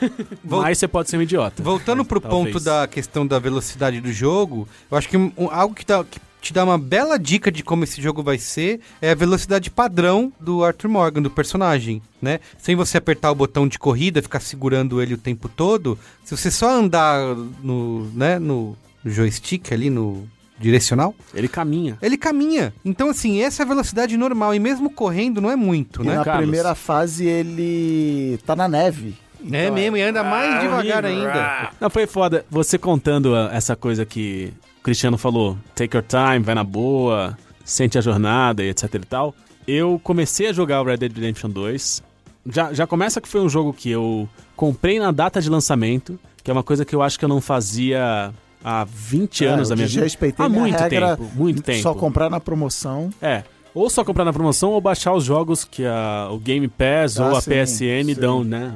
[0.44, 1.64] Vol- Mas você pode ser um idiota.
[1.64, 2.54] Voltando pro Talvez.
[2.54, 6.20] ponto da questão da velocidade do jogo, eu acho que um- algo que, dá- que
[6.42, 10.34] te dá uma bela dica de como esse jogo vai ser é a velocidade padrão
[10.40, 12.40] do Arthur Morgan, do personagem, né?
[12.58, 16.50] Sem você apertar o botão de corrida, ficar segurando ele o tempo todo, se você
[16.50, 18.76] só andar no, né, no
[19.06, 20.28] joystick ali, no
[20.60, 21.98] direcional, Ele caminha.
[22.02, 22.72] ele caminha.
[22.86, 24.54] Então, assim, essa é a velocidade normal.
[24.54, 26.16] E mesmo correndo, não é muito, E né?
[26.18, 26.44] na Carlos?
[26.44, 29.16] primeira fase ele tá na neve.
[29.44, 31.72] Então, É mesmo, e anda mais devagar ainda.
[31.82, 32.46] Não, foi foda.
[32.52, 37.38] Você contando ah, essa coisa que o Cristiano falou, take your time, vai na boa,
[37.64, 39.36] sente a jornada e etc e tal.
[39.68, 42.04] Eu comecei a jogar o Red Dead Redemption 2.
[42.48, 46.50] Já, já começa que foi um jogo que eu comprei na data de lançamento, que
[46.50, 49.76] é uma coisa que eu acho que eu não fazia há 20 É, anos da
[49.76, 50.00] minha vida.
[50.02, 51.82] desrespeitei Há muito regra, tempo, muito tempo.
[51.84, 53.12] Só comprar na promoção.
[53.22, 53.44] É.
[53.74, 57.30] Ou só comprar na promoção ou baixar os jogos que a, o Game Pass Ah,
[57.30, 58.16] ou a sim, PSN sim.
[58.16, 58.74] dão, né?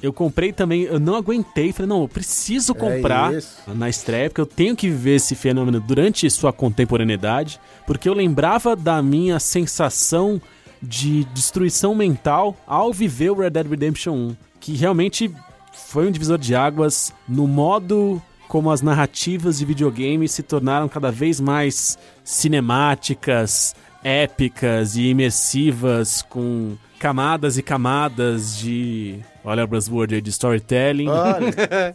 [0.00, 3.42] Eu comprei também, eu não aguentei, falei, não, eu preciso comprar É
[3.74, 8.74] na estreia, porque eu tenho que viver esse fenômeno durante sua contemporaneidade, porque eu lembrava
[8.76, 10.40] da minha sensação
[10.80, 15.30] de destruição mental ao viver o Red Dead Redemption 1, que realmente
[15.72, 21.10] foi um divisor de águas no modo como as narrativas de videogame se tornaram cada
[21.10, 29.20] vez mais cinemáticas, épicas e imersivas, com camadas e camadas de.
[29.44, 31.08] Olha a buzzword aí de storytelling.
[31.08, 31.94] Olha,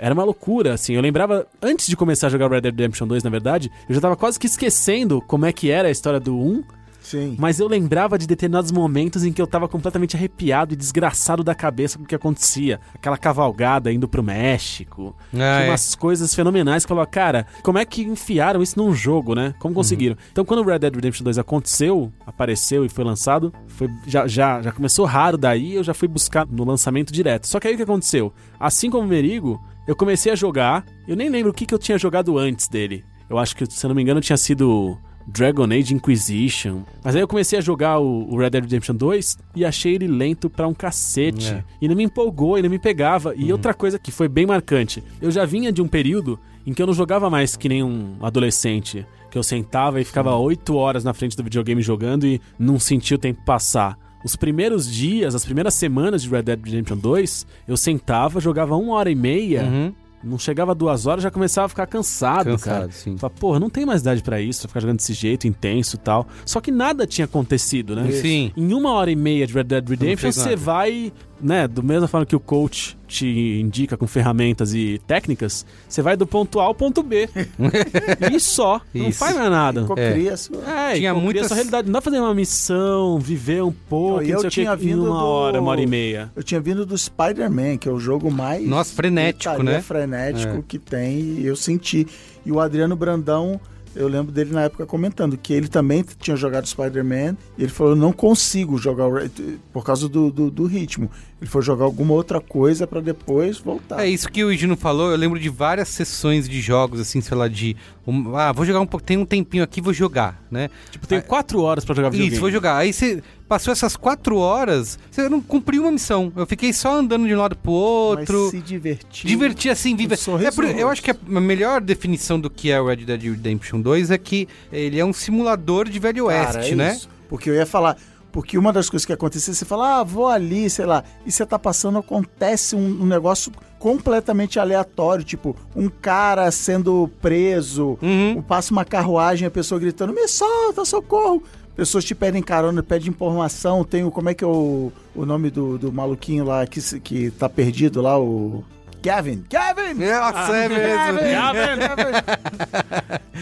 [0.00, 0.94] Era uma loucura, assim.
[0.94, 4.00] Eu lembrava, antes de começar a jogar Red Dead Redemption 2, na verdade, eu já
[4.00, 6.64] tava quase que esquecendo como é que era a história do 1,
[7.10, 7.36] sim.
[7.38, 11.54] mas eu lembrava de determinados momentos em que eu tava completamente arrepiado e desgraçado da
[11.54, 12.80] cabeça com o que acontecia.
[12.94, 15.14] Aquela cavalgada indo pro México.
[15.18, 15.68] Ah, Tinha é.
[15.70, 19.54] umas coisas fenomenais que eu falava, cara, como é que enfiaram isso num jogo, né?
[19.58, 20.16] Como conseguiram?
[20.30, 24.62] Então, quando o Red Dead Redemption 2 aconteceu, apareceu e foi lançado, foi, já, já,
[24.62, 27.46] já começou raro daí, eu já fui buscar no lançamento direto.
[27.46, 28.32] Só que aí o que aconteceu?
[28.58, 31.78] Assim como o Merigo, eu comecei a jogar, eu nem lembro o que, que eu
[31.78, 33.04] tinha jogado antes dele.
[33.28, 34.98] Eu acho que, se eu não me engano, tinha sido
[35.32, 36.82] Dragon Age Inquisition.
[37.02, 40.50] Mas aí eu comecei a jogar o, Red Dead Redemption 2 e achei ele lento
[40.50, 41.52] pra um cacete.
[41.52, 41.64] É.
[41.80, 43.34] E não me empolgou, e não me pegava.
[43.36, 46.82] E outra coisa que foi bem marcante, eu já vinha de um período em que
[46.82, 49.06] eu não jogava mais que nem um adolescente.
[49.30, 53.16] Que eu sentava e ficava oito horas na frente do videogame jogando e não sentia
[53.16, 53.96] o tempo passar.
[54.24, 58.94] Os primeiros dias, as primeiras semanas de Red Dead Redemption 2, eu sentava, jogava uma
[58.94, 59.94] hora e meia, Uhum.
[60.22, 62.92] Não chegava duas horas, já começava a ficar cansado, Cansado, cara.
[62.92, 63.16] sim.
[63.16, 65.98] Fala, porra, não tem mais idade pra isso, pra ficar jogando desse jeito, intenso e
[65.98, 66.26] tal.
[66.44, 68.10] Só que nada tinha acontecido, né?
[68.12, 68.52] Sim.
[68.56, 72.24] Em uma hora e meia de Red Dead Redemption, você vai, né, do mesma forma
[72.26, 73.26] que o coach te
[73.60, 77.28] indica com ferramentas e técnicas, você vai do ponto A ao ponto B.
[78.32, 78.80] e só.
[78.94, 79.18] Não Isso.
[79.18, 79.84] faz mais nada.
[79.84, 80.58] Cocria sua.
[80.58, 81.86] É, Tinha tinha muita realidade.
[81.86, 84.76] Não dá pra fazer uma missão, viver um pouco, Não, e não eu o tinha
[84.76, 86.30] que, vindo uma do- hora, uma hora e meia.
[86.36, 88.66] Eu tinha vindo do Spider-Man, que é o jogo mais.
[88.66, 89.80] Nossa, frenético, né?
[89.82, 90.62] frenético É.
[90.66, 92.06] que tem, e eu senti.
[92.46, 93.60] E o Adriano Brandão,
[93.96, 97.96] eu lembro dele na época comentando que ele também tinha jogado Spider-Man, e ele falou:
[97.96, 101.10] não consigo jogar o Red- por causa do, do, do ritmo.
[101.40, 104.04] Ele foi jogar alguma outra coisa pra depois voltar.
[104.04, 105.10] É isso que o Gino falou.
[105.10, 107.74] Eu lembro de várias sessões de jogos, assim, sei lá, de.
[108.06, 109.04] um- ah, vou jogar um pouco.
[109.06, 110.68] Tem um tempinho aqui, vou jogar, né?
[110.90, 112.32] Tipo, tenho quatro horas pra jogar videogame.
[112.34, 112.76] Isso, vou jogar.
[112.76, 116.32] Aí você passou essas quatro horas, você não cumpriu uma missão.
[116.36, 118.42] Eu fiquei só andando de um lado pro outro.
[118.42, 119.26] Mas se divertir.
[119.26, 120.16] Divertir assim, viver.
[120.28, 123.22] Um É por- eu acho que a melhor definição do que é o Red Dead
[123.24, 126.92] Redemption 2 é que ele é um simulador de Velho Cara, Oeste, é né?
[126.94, 127.08] isso.
[127.28, 127.96] Porque eu ia falar.
[128.32, 131.44] Porque uma das coisas que acontecia, você fala, ah, vou ali, sei lá, e você
[131.44, 138.40] tá passando, acontece um, um negócio completamente aleatório, tipo, um cara sendo preso, Uhum.
[138.40, 141.42] passa uma carruagem, a pessoa gritando, me solta, socorro!
[141.80, 145.48] Pessoas te pedem carona, pedem informação, tem o, como é que é o, o nome
[145.48, 148.62] do, do maluquinho lá que, que tá perdido lá, o...
[149.02, 149.42] Gavin!
[149.48, 149.94] Gavin!
[149.94, 151.18] Nossa, é mesmo.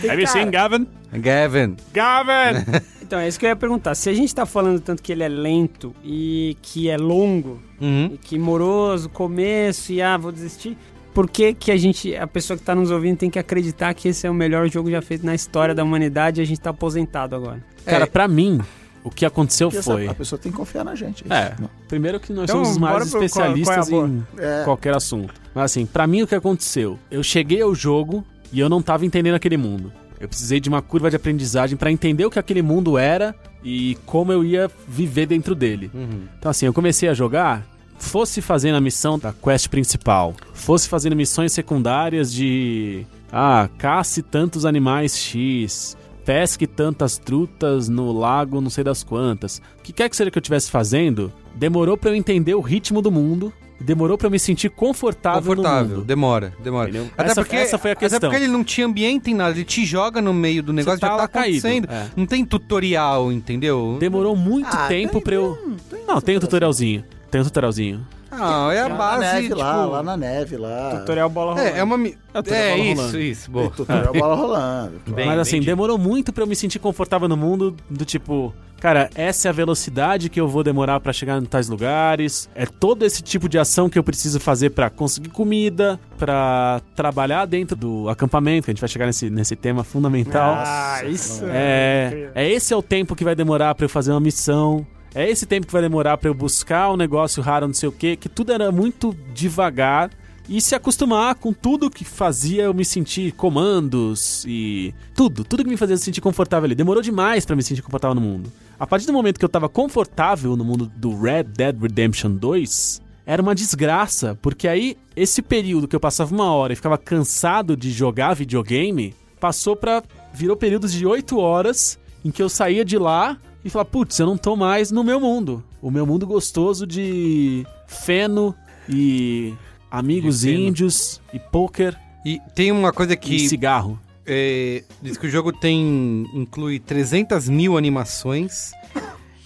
[0.01, 0.87] Tem Have you seen Gavin?
[1.15, 1.77] Gavin.
[1.93, 2.65] Gavin!
[3.03, 3.95] Então, é isso que eu ia perguntar.
[3.95, 8.11] Se a gente tá falando tanto que ele é lento e que é longo, Uhum.
[8.13, 10.77] e que moroso, começo e ah, vou desistir,
[11.19, 14.07] por que que a gente, a pessoa que tá nos ouvindo tem que acreditar que
[14.07, 16.71] esse é o melhor jogo já feito na história da humanidade e a gente tá
[16.71, 17.61] aposentado agora?
[17.85, 18.61] Cara, pra mim,
[19.03, 20.07] o que aconteceu essa- foi...
[20.07, 21.25] A pessoa tem que confiar na gente.
[21.29, 21.69] É, Não.
[21.89, 24.63] primeiro que nós Então, somos os maiores pro- qual- qual é especialistas em É.
[24.63, 25.35] qualquer assunto.
[25.53, 26.97] Mas assim, pra mim o que aconteceu?
[27.11, 29.93] Eu cheguei ao jogo e eu não tava entendendo aquele mundo.
[30.21, 33.99] Eu precisei de uma curva de aprendizagem pra entender o que aquele mundo era e
[34.07, 35.91] como eu ia viver dentro dele.
[35.93, 36.29] Uhum.
[36.39, 37.67] Então assim, eu comecei a jogar,
[37.99, 44.65] fosse fazendo a missão da quest principal, fosse fazendo missões secundárias de ah, cace tantos
[44.65, 49.61] animais X, pesque tantas trutas no lago, não sei das quantas.
[49.79, 53.03] O que quer que seja que eu estivesse fazendo, demorou pra eu entender o ritmo
[53.03, 56.05] do mundo, e demorou pra eu me sentir confortável, no Confortável, mundo.
[56.05, 56.89] demora, demora.
[56.91, 57.11] Entendeu?
[57.17, 58.29] Até Essa- porque, essa foi a Até questão.
[58.29, 61.07] porque ele não tinha ambiente em nada, ele te joga no meio do negócio, tá
[61.07, 61.89] já tá lá caído, acontecendo.
[61.89, 62.07] é.
[62.17, 63.97] Não tem tutorial, entendeu?
[64.01, 65.77] Demorou muito Ah, tempo tem- pra eu.
[65.89, 67.05] tem Não, tem o tutorialzinho.
[67.31, 68.07] Tem o tutorialzinho.
[68.31, 69.59] Não, é a base, na neve tipo...
[69.59, 70.99] lá, lá na neve lá.
[70.99, 71.69] Tutorial bola rolando.
[71.77, 72.07] É, é uma...
[72.07, 72.13] É
[72.53, 73.21] É, isso, rolando.
[73.21, 73.71] isso, boa.
[73.75, 74.93] tutorial bola rolando.
[75.09, 75.67] Bem, Mas assim, entendi.
[75.67, 79.53] demorou muito pra eu me sentir confortável no mundo do tipo, cara, essa é a
[79.53, 82.49] velocidade que eu vou demorar pra chegar em tais lugares.
[82.55, 87.47] É todo esse tipo de ação que eu preciso fazer pra conseguir comida, pra trabalhar
[87.47, 90.55] dentro do acampamento, que a gente vai chegar nesse, nesse tema fundamental.
[90.59, 94.21] Ah, isso É, é esse é o tempo que vai demorar pra eu fazer uma
[94.21, 94.87] missão.
[95.15, 97.93] É esse tempo que vai demorar pra eu buscar um negócio raro, não sei o
[97.93, 100.11] quê, que tudo era muito devagar
[100.49, 105.69] e se acostumar com tudo que fazia eu me sentir comandos e tudo, tudo que
[105.69, 106.75] me fazia sentir confortável ali.
[106.75, 108.51] Demorou demais para me sentir confortável no mundo.
[108.79, 113.03] A partir do momento que eu tava confortável no mundo do Red Dead Redemption 2,
[113.27, 117.77] era uma desgraça, porque aí esse período que eu passava uma hora e ficava cansado
[117.77, 120.03] de jogar videogame, passou pra.
[120.33, 124.27] virou períodos de 8 horas em que eu saía de lá e falava, putz, eu
[124.27, 125.63] não tô mais no meu mundo.
[125.83, 128.55] O meu mundo gostoso de feno
[128.89, 129.55] e
[129.91, 130.59] amigos feno.
[130.69, 133.99] índios e poker E tem uma coisa e que cigarro.
[134.27, 138.73] é, diz que o jogo tem inclui 300 mil animações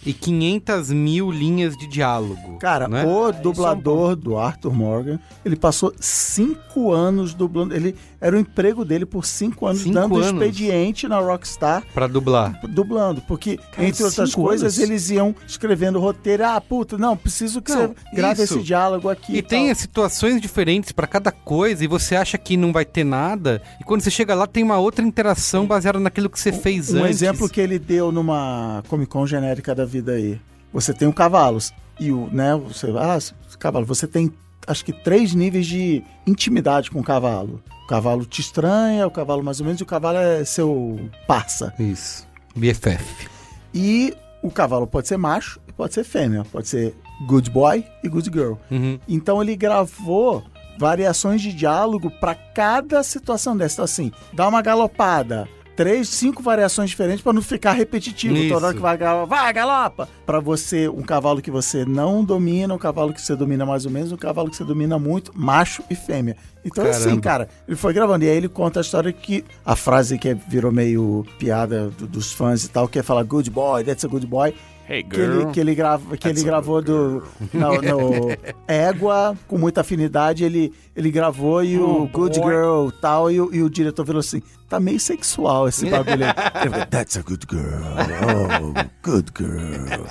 [0.04, 2.58] e 500 mil linhas de diálogo.
[2.58, 3.04] Cara, né?
[3.04, 7.74] o é dublador do Arthur Morgan, ele passou cinco anos dublando.
[7.74, 10.26] Ele era o emprego dele por cinco anos, Cinco dando anos?
[10.42, 12.60] expediente na Rockstar, Pra dublar.
[12.68, 13.20] dublando.
[13.22, 14.88] Porque, Cara, entre outras coisas, anos?
[14.90, 16.44] eles iam escrevendo roteiro.
[16.46, 18.54] Ah, puta, não, preciso que Não, você grave isso.
[18.54, 19.36] esse diálogo aqui.
[19.36, 19.74] E tem tal.
[19.74, 24.00] situações diferentes pra cada coisa e você acha que não vai ter nada e quando
[24.02, 27.10] você chega lá tem uma outra interação baseada naquilo que você fez Um antes.
[27.22, 30.40] exemplo que ele deu numa Comic Con genérica da vida aí.
[30.72, 31.72] Você tem o cavalos.
[32.00, 33.18] E o, né, você, ah,
[33.59, 34.33] cavalo, você tem
[34.66, 37.62] acho que três níveis de intimidade com o cavalo.
[37.85, 41.74] O cavalo te estranha, o cavalo mais ou menos, e o cavalo é seu parça.
[41.78, 42.26] Isso.
[42.57, 43.28] BFF.
[43.74, 46.44] E o cavalo pode ser macho e pode ser fêmea.
[46.50, 46.94] Pode ser
[47.26, 48.55] good boy e good girl.
[48.70, 48.98] Uhum.
[49.09, 50.44] Então ele gravou
[50.78, 53.74] variações de diálogo para cada situação dessa.
[53.74, 55.48] Então, assim, dá uma galopada.
[55.74, 58.37] Três, cinco variações diferentes para não ficar repetitivo.
[58.37, 58.52] Isso.
[58.52, 60.08] Toda hora que vai galopa, vai, galopa!
[60.26, 63.90] Para você, um cavalo que você não domina, um cavalo que você domina mais ou
[63.90, 66.37] menos, um cavalo que você domina muito, macho e fêmea.
[66.64, 67.20] Então, assim, Caramba.
[67.22, 68.24] cara, ele foi gravando.
[68.24, 72.32] E aí ele conta a história que a frase que virou meio piada do- dos
[72.32, 74.54] fãs e tal, que é falar good boy, that's a good boy
[74.94, 78.37] Hey que ele, que ele, grava, que ele gravou do, no, no
[78.68, 82.50] Égua, com muita afinidade, ele, ele gravou e o Oh, Good boy.
[82.52, 86.87] Girl tal, e, o- e o diretor falou assim, tá meio sexual esse bagulho aí.
[86.90, 87.83] That's a good girl,
[88.28, 90.05] oh, good girl.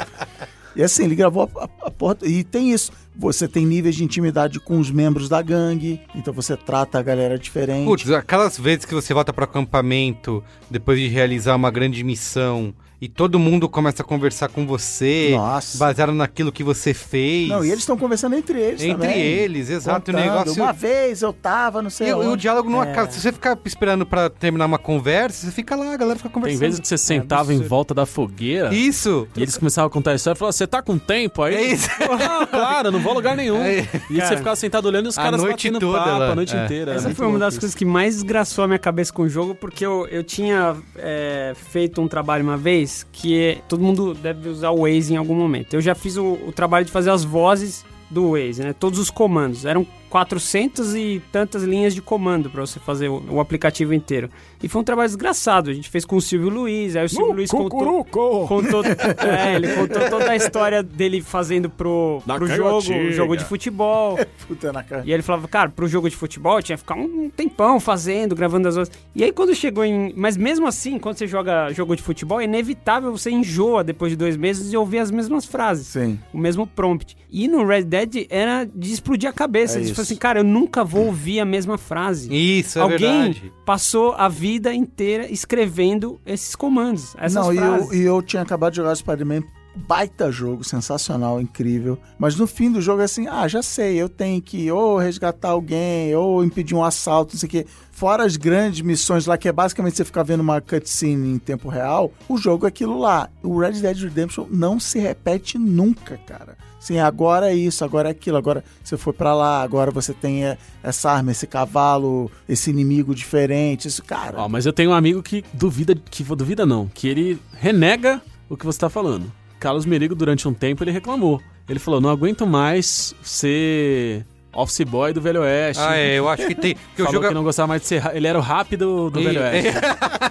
[0.75, 4.03] E assim, ele gravou a, a, a porra, e tem isso, você tem níveis de
[4.03, 7.85] intimidade com os membros da gangue, então você trata a galera diferente.
[7.85, 13.09] Putz, aquelas vezes que você volta pro acampamento depois de realizar uma grande missão e
[13.09, 15.77] todo mundo começa a conversar com você, Nossa.
[15.79, 17.49] baseado naquilo que você fez.
[17.49, 19.19] Não, e eles estão conversando entre eles Entre também.
[19.19, 20.11] eles, exato.
[20.11, 20.61] O negócio.
[20.61, 22.41] Uma vez eu tava, não sei E, e o onde.
[22.43, 22.91] diálogo não É.
[22.91, 23.09] acaba.
[23.11, 26.33] Se você ficar esperando pra terminar uma conversa, você fica lá, a galera fica Tem
[26.33, 26.59] conversando.
[26.59, 29.27] vezes que você sentava em volta da fogueira Isso!
[29.35, 31.55] e eles começavam a contar a história e falavam, você tá com tempo aí?
[31.55, 31.89] É isso.
[32.21, 33.57] Ah, claro, não vou a lugar nenhum.
[33.63, 33.87] É.
[34.09, 36.31] E aí você ficava sentado olhando e os caras batendo toda papo lá.
[36.31, 36.65] a noite É.
[36.65, 36.93] inteira.
[36.93, 37.61] Essa foi uma das isso.
[37.61, 41.53] coisas que mais desgraçou a minha cabeça com o jogo, porque eu, eu tinha é,
[41.71, 45.35] feito um trabalho uma vez que é- todo mundo deve usar o Waze em algum
[45.35, 45.73] momento.
[45.73, 48.73] Eu já fiz o, o trabalho de fazer as vozes do Waze, né?
[48.73, 49.65] Todos os comandos.
[49.65, 54.29] Eram 400 e tantas linhas de comando para você fazer o, o aplicativo inteiro.
[54.63, 55.69] E foi um trabalho desgraçado.
[55.69, 59.73] A gente fez com o Silvio Luiz, aí o Silvio Luiz contou, contou, é, ele
[59.73, 63.11] contou toda a história dele fazendo pro, Na pro jogo, canhotinha.
[63.11, 64.19] jogo de futebol.
[64.47, 65.01] Puta na cara.
[65.01, 67.79] E aí ele falava, cara, pro jogo de futebol eu tinha que ficar um tempão
[67.79, 68.95] fazendo, gravando as outras.
[69.15, 70.13] E aí quando chegou em.
[70.15, 74.15] Mas mesmo assim, quando você joga jogo de futebol, é inevitável você enjoa depois de
[74.15, 75.87] dois meses de ouvir as mesmas frases.
[75.87, 76.19] Sim.
[76.31, 77.17] O mesmo prompt.
[77.31, 79.79] E no Red Dead era de explodir a cabeça.
[79.79, 79.91] É isso.
[79.95, 82.29] falaram assim, cara, eu nunca vou ouvir a mesma frase.
[82.31, 82.99] Isso, é Alguém
[83.33, 83.53] verdade.
[83.65, 88.71] passou a vida inteira escrevendo esses comandos, essas Não, e eu, e eu tinha acabado
[88.71, 89.43] de jogar Spider-Man,
[89.75, 91.97] baita jogo, sensacional, incrível.
[92.17, 95.49] Mas no fim do jogo é assim, ah, já sei, eu tenho que ou resgatar
[95.49, 97.65] alguém, ou impedir um assalto, não sei o quê.
[97.91, 101.69] Fora as grandes missões lá, que é basicamente você ficar vendo uma cutscene em tempo
[101.69, 103.29] real, o jogo é aquilo lá.
[103.43, 106.57] O Red Dead Redemption não se repete nunca, cara.
[106.81, 110.43] Assim, agora é isso, agora é aquilo, agora você foi pra lá, agora você tem
[110.43, 114.41] é, essa arma, esse cavalo, esse inimigo diferente, isso, cara.
[114.41, 118.57] Ó, mas eu tenho um amigo que duvida, que duvida não, que ele renega o
[118.57, 119.31] que você tá falando.
[119.59, 121.39] Carlos Merigo, durante um tempo, ele reclamou.
[121.69, 125.81] Ele falou, não aguento mais ser office boy do Velho Oeste.
[125.81, 126.73] Ah, é, eu acho que tem.
[126.73, 128.15] O Falou jogo, que não gostava mais de ser...
[128.15, 129.71] Ele era o rápido do E- Velho Oeste.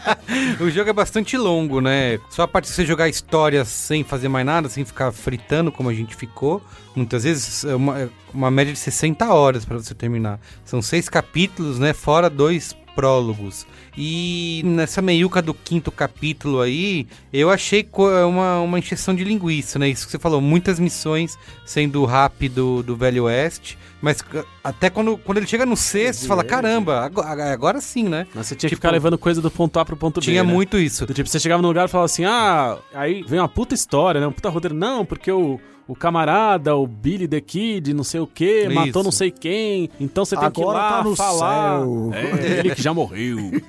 [0.63, 2.19] o jogo é bastante longo, né?
[2.31, 5.89] Só a parte de você jogar histórias sem fazer mais nada, sem ficar fritando como
[5.89, 6.63] a gente ficou.
[6.95, 10.41] Muitas vezes é uma, é uma média de 60 horas pra você terminar.
[10.65, 11.93] São seis capítulos, né?
[11.93, 13.67] Fora dois prólogos.
[13.97, 17.87] E nessa meiuca do quinto capítulo aí, eu achei
[18.29, 19.89] uma, uma encheção de linguiça, né?
[19.89, 23.79] Isso que você falou, muitas missões sendo rápido do Velho Oeste.
[24.01, 24.25] Mas
[24.65, 28.27] até quando, quando ele chega no sexto, você fala, caramba, agora, agora sim, né?
[28.35, 30.43] Mas você tinha que Tipo, ficar levando coisa do ponto A pro ponto B, Tinha
[30.43, 30.51] né?
[30.51, 31.05] muito isso.
[31.07, 34.21] Do tipo, você chegava no lugar e falava assim, ah, aí vem uma puta história,
[34.21, 34.27] né?
[34.27, 34.75] Um puta roteiro.
[34.75, 39.11] Não, porque o, o camarada, o Billy the Kid, não sei o que, matou não
[39.11, 41.81] sei quem, então você tem que ir Agora lá tá no falar.
[41.81, 42.11] céu.
[42.15, 43.61] É, ele que já morreu.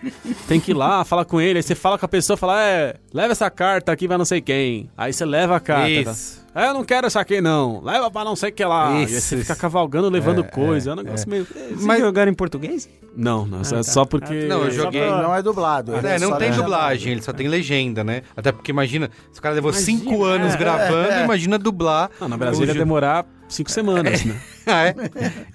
[0.47, 2.95] tem que ir lá, falar com ele, aí você fala com a pessoa, fala, é,
[3.11, 4.87] leva essa carta aqui pra não sei quem.
[4.95, 5.89] Aí você leva a carta.
[5.89, 6.35] Isso.
[6.37, 6.40] tá?
[6.53, 8.91] É, eu não quero essa aqui não, leva pra não sei o que lá.
[8.91, 9.37] e aí Isso, você isso.
[9.45, 11.47] fica cavalgando, levando É, coisa, é, é, um negócio meio...
[11.71, 12.89] Mas Mas- jogaram em português?
[13.15, 13.83] Não, não, é tá.
[13.83, 14.45] só porque...
[14.47, 15.01] Não, eu joguei.
[15.01, 15.95] pra- Não é dublado.
[15.95, 18.21] É, não tem dublagem, ele só tem legenda, né?
[18.35, 22.09] Até porque imagina, se o cara levou Imagina, cinco anos é, gravando, imagina dublar.
[22.19, 24.39] Não, no Brasil o ia demorar cinco semanas, né?
[24.67, 24.95] Ah, é?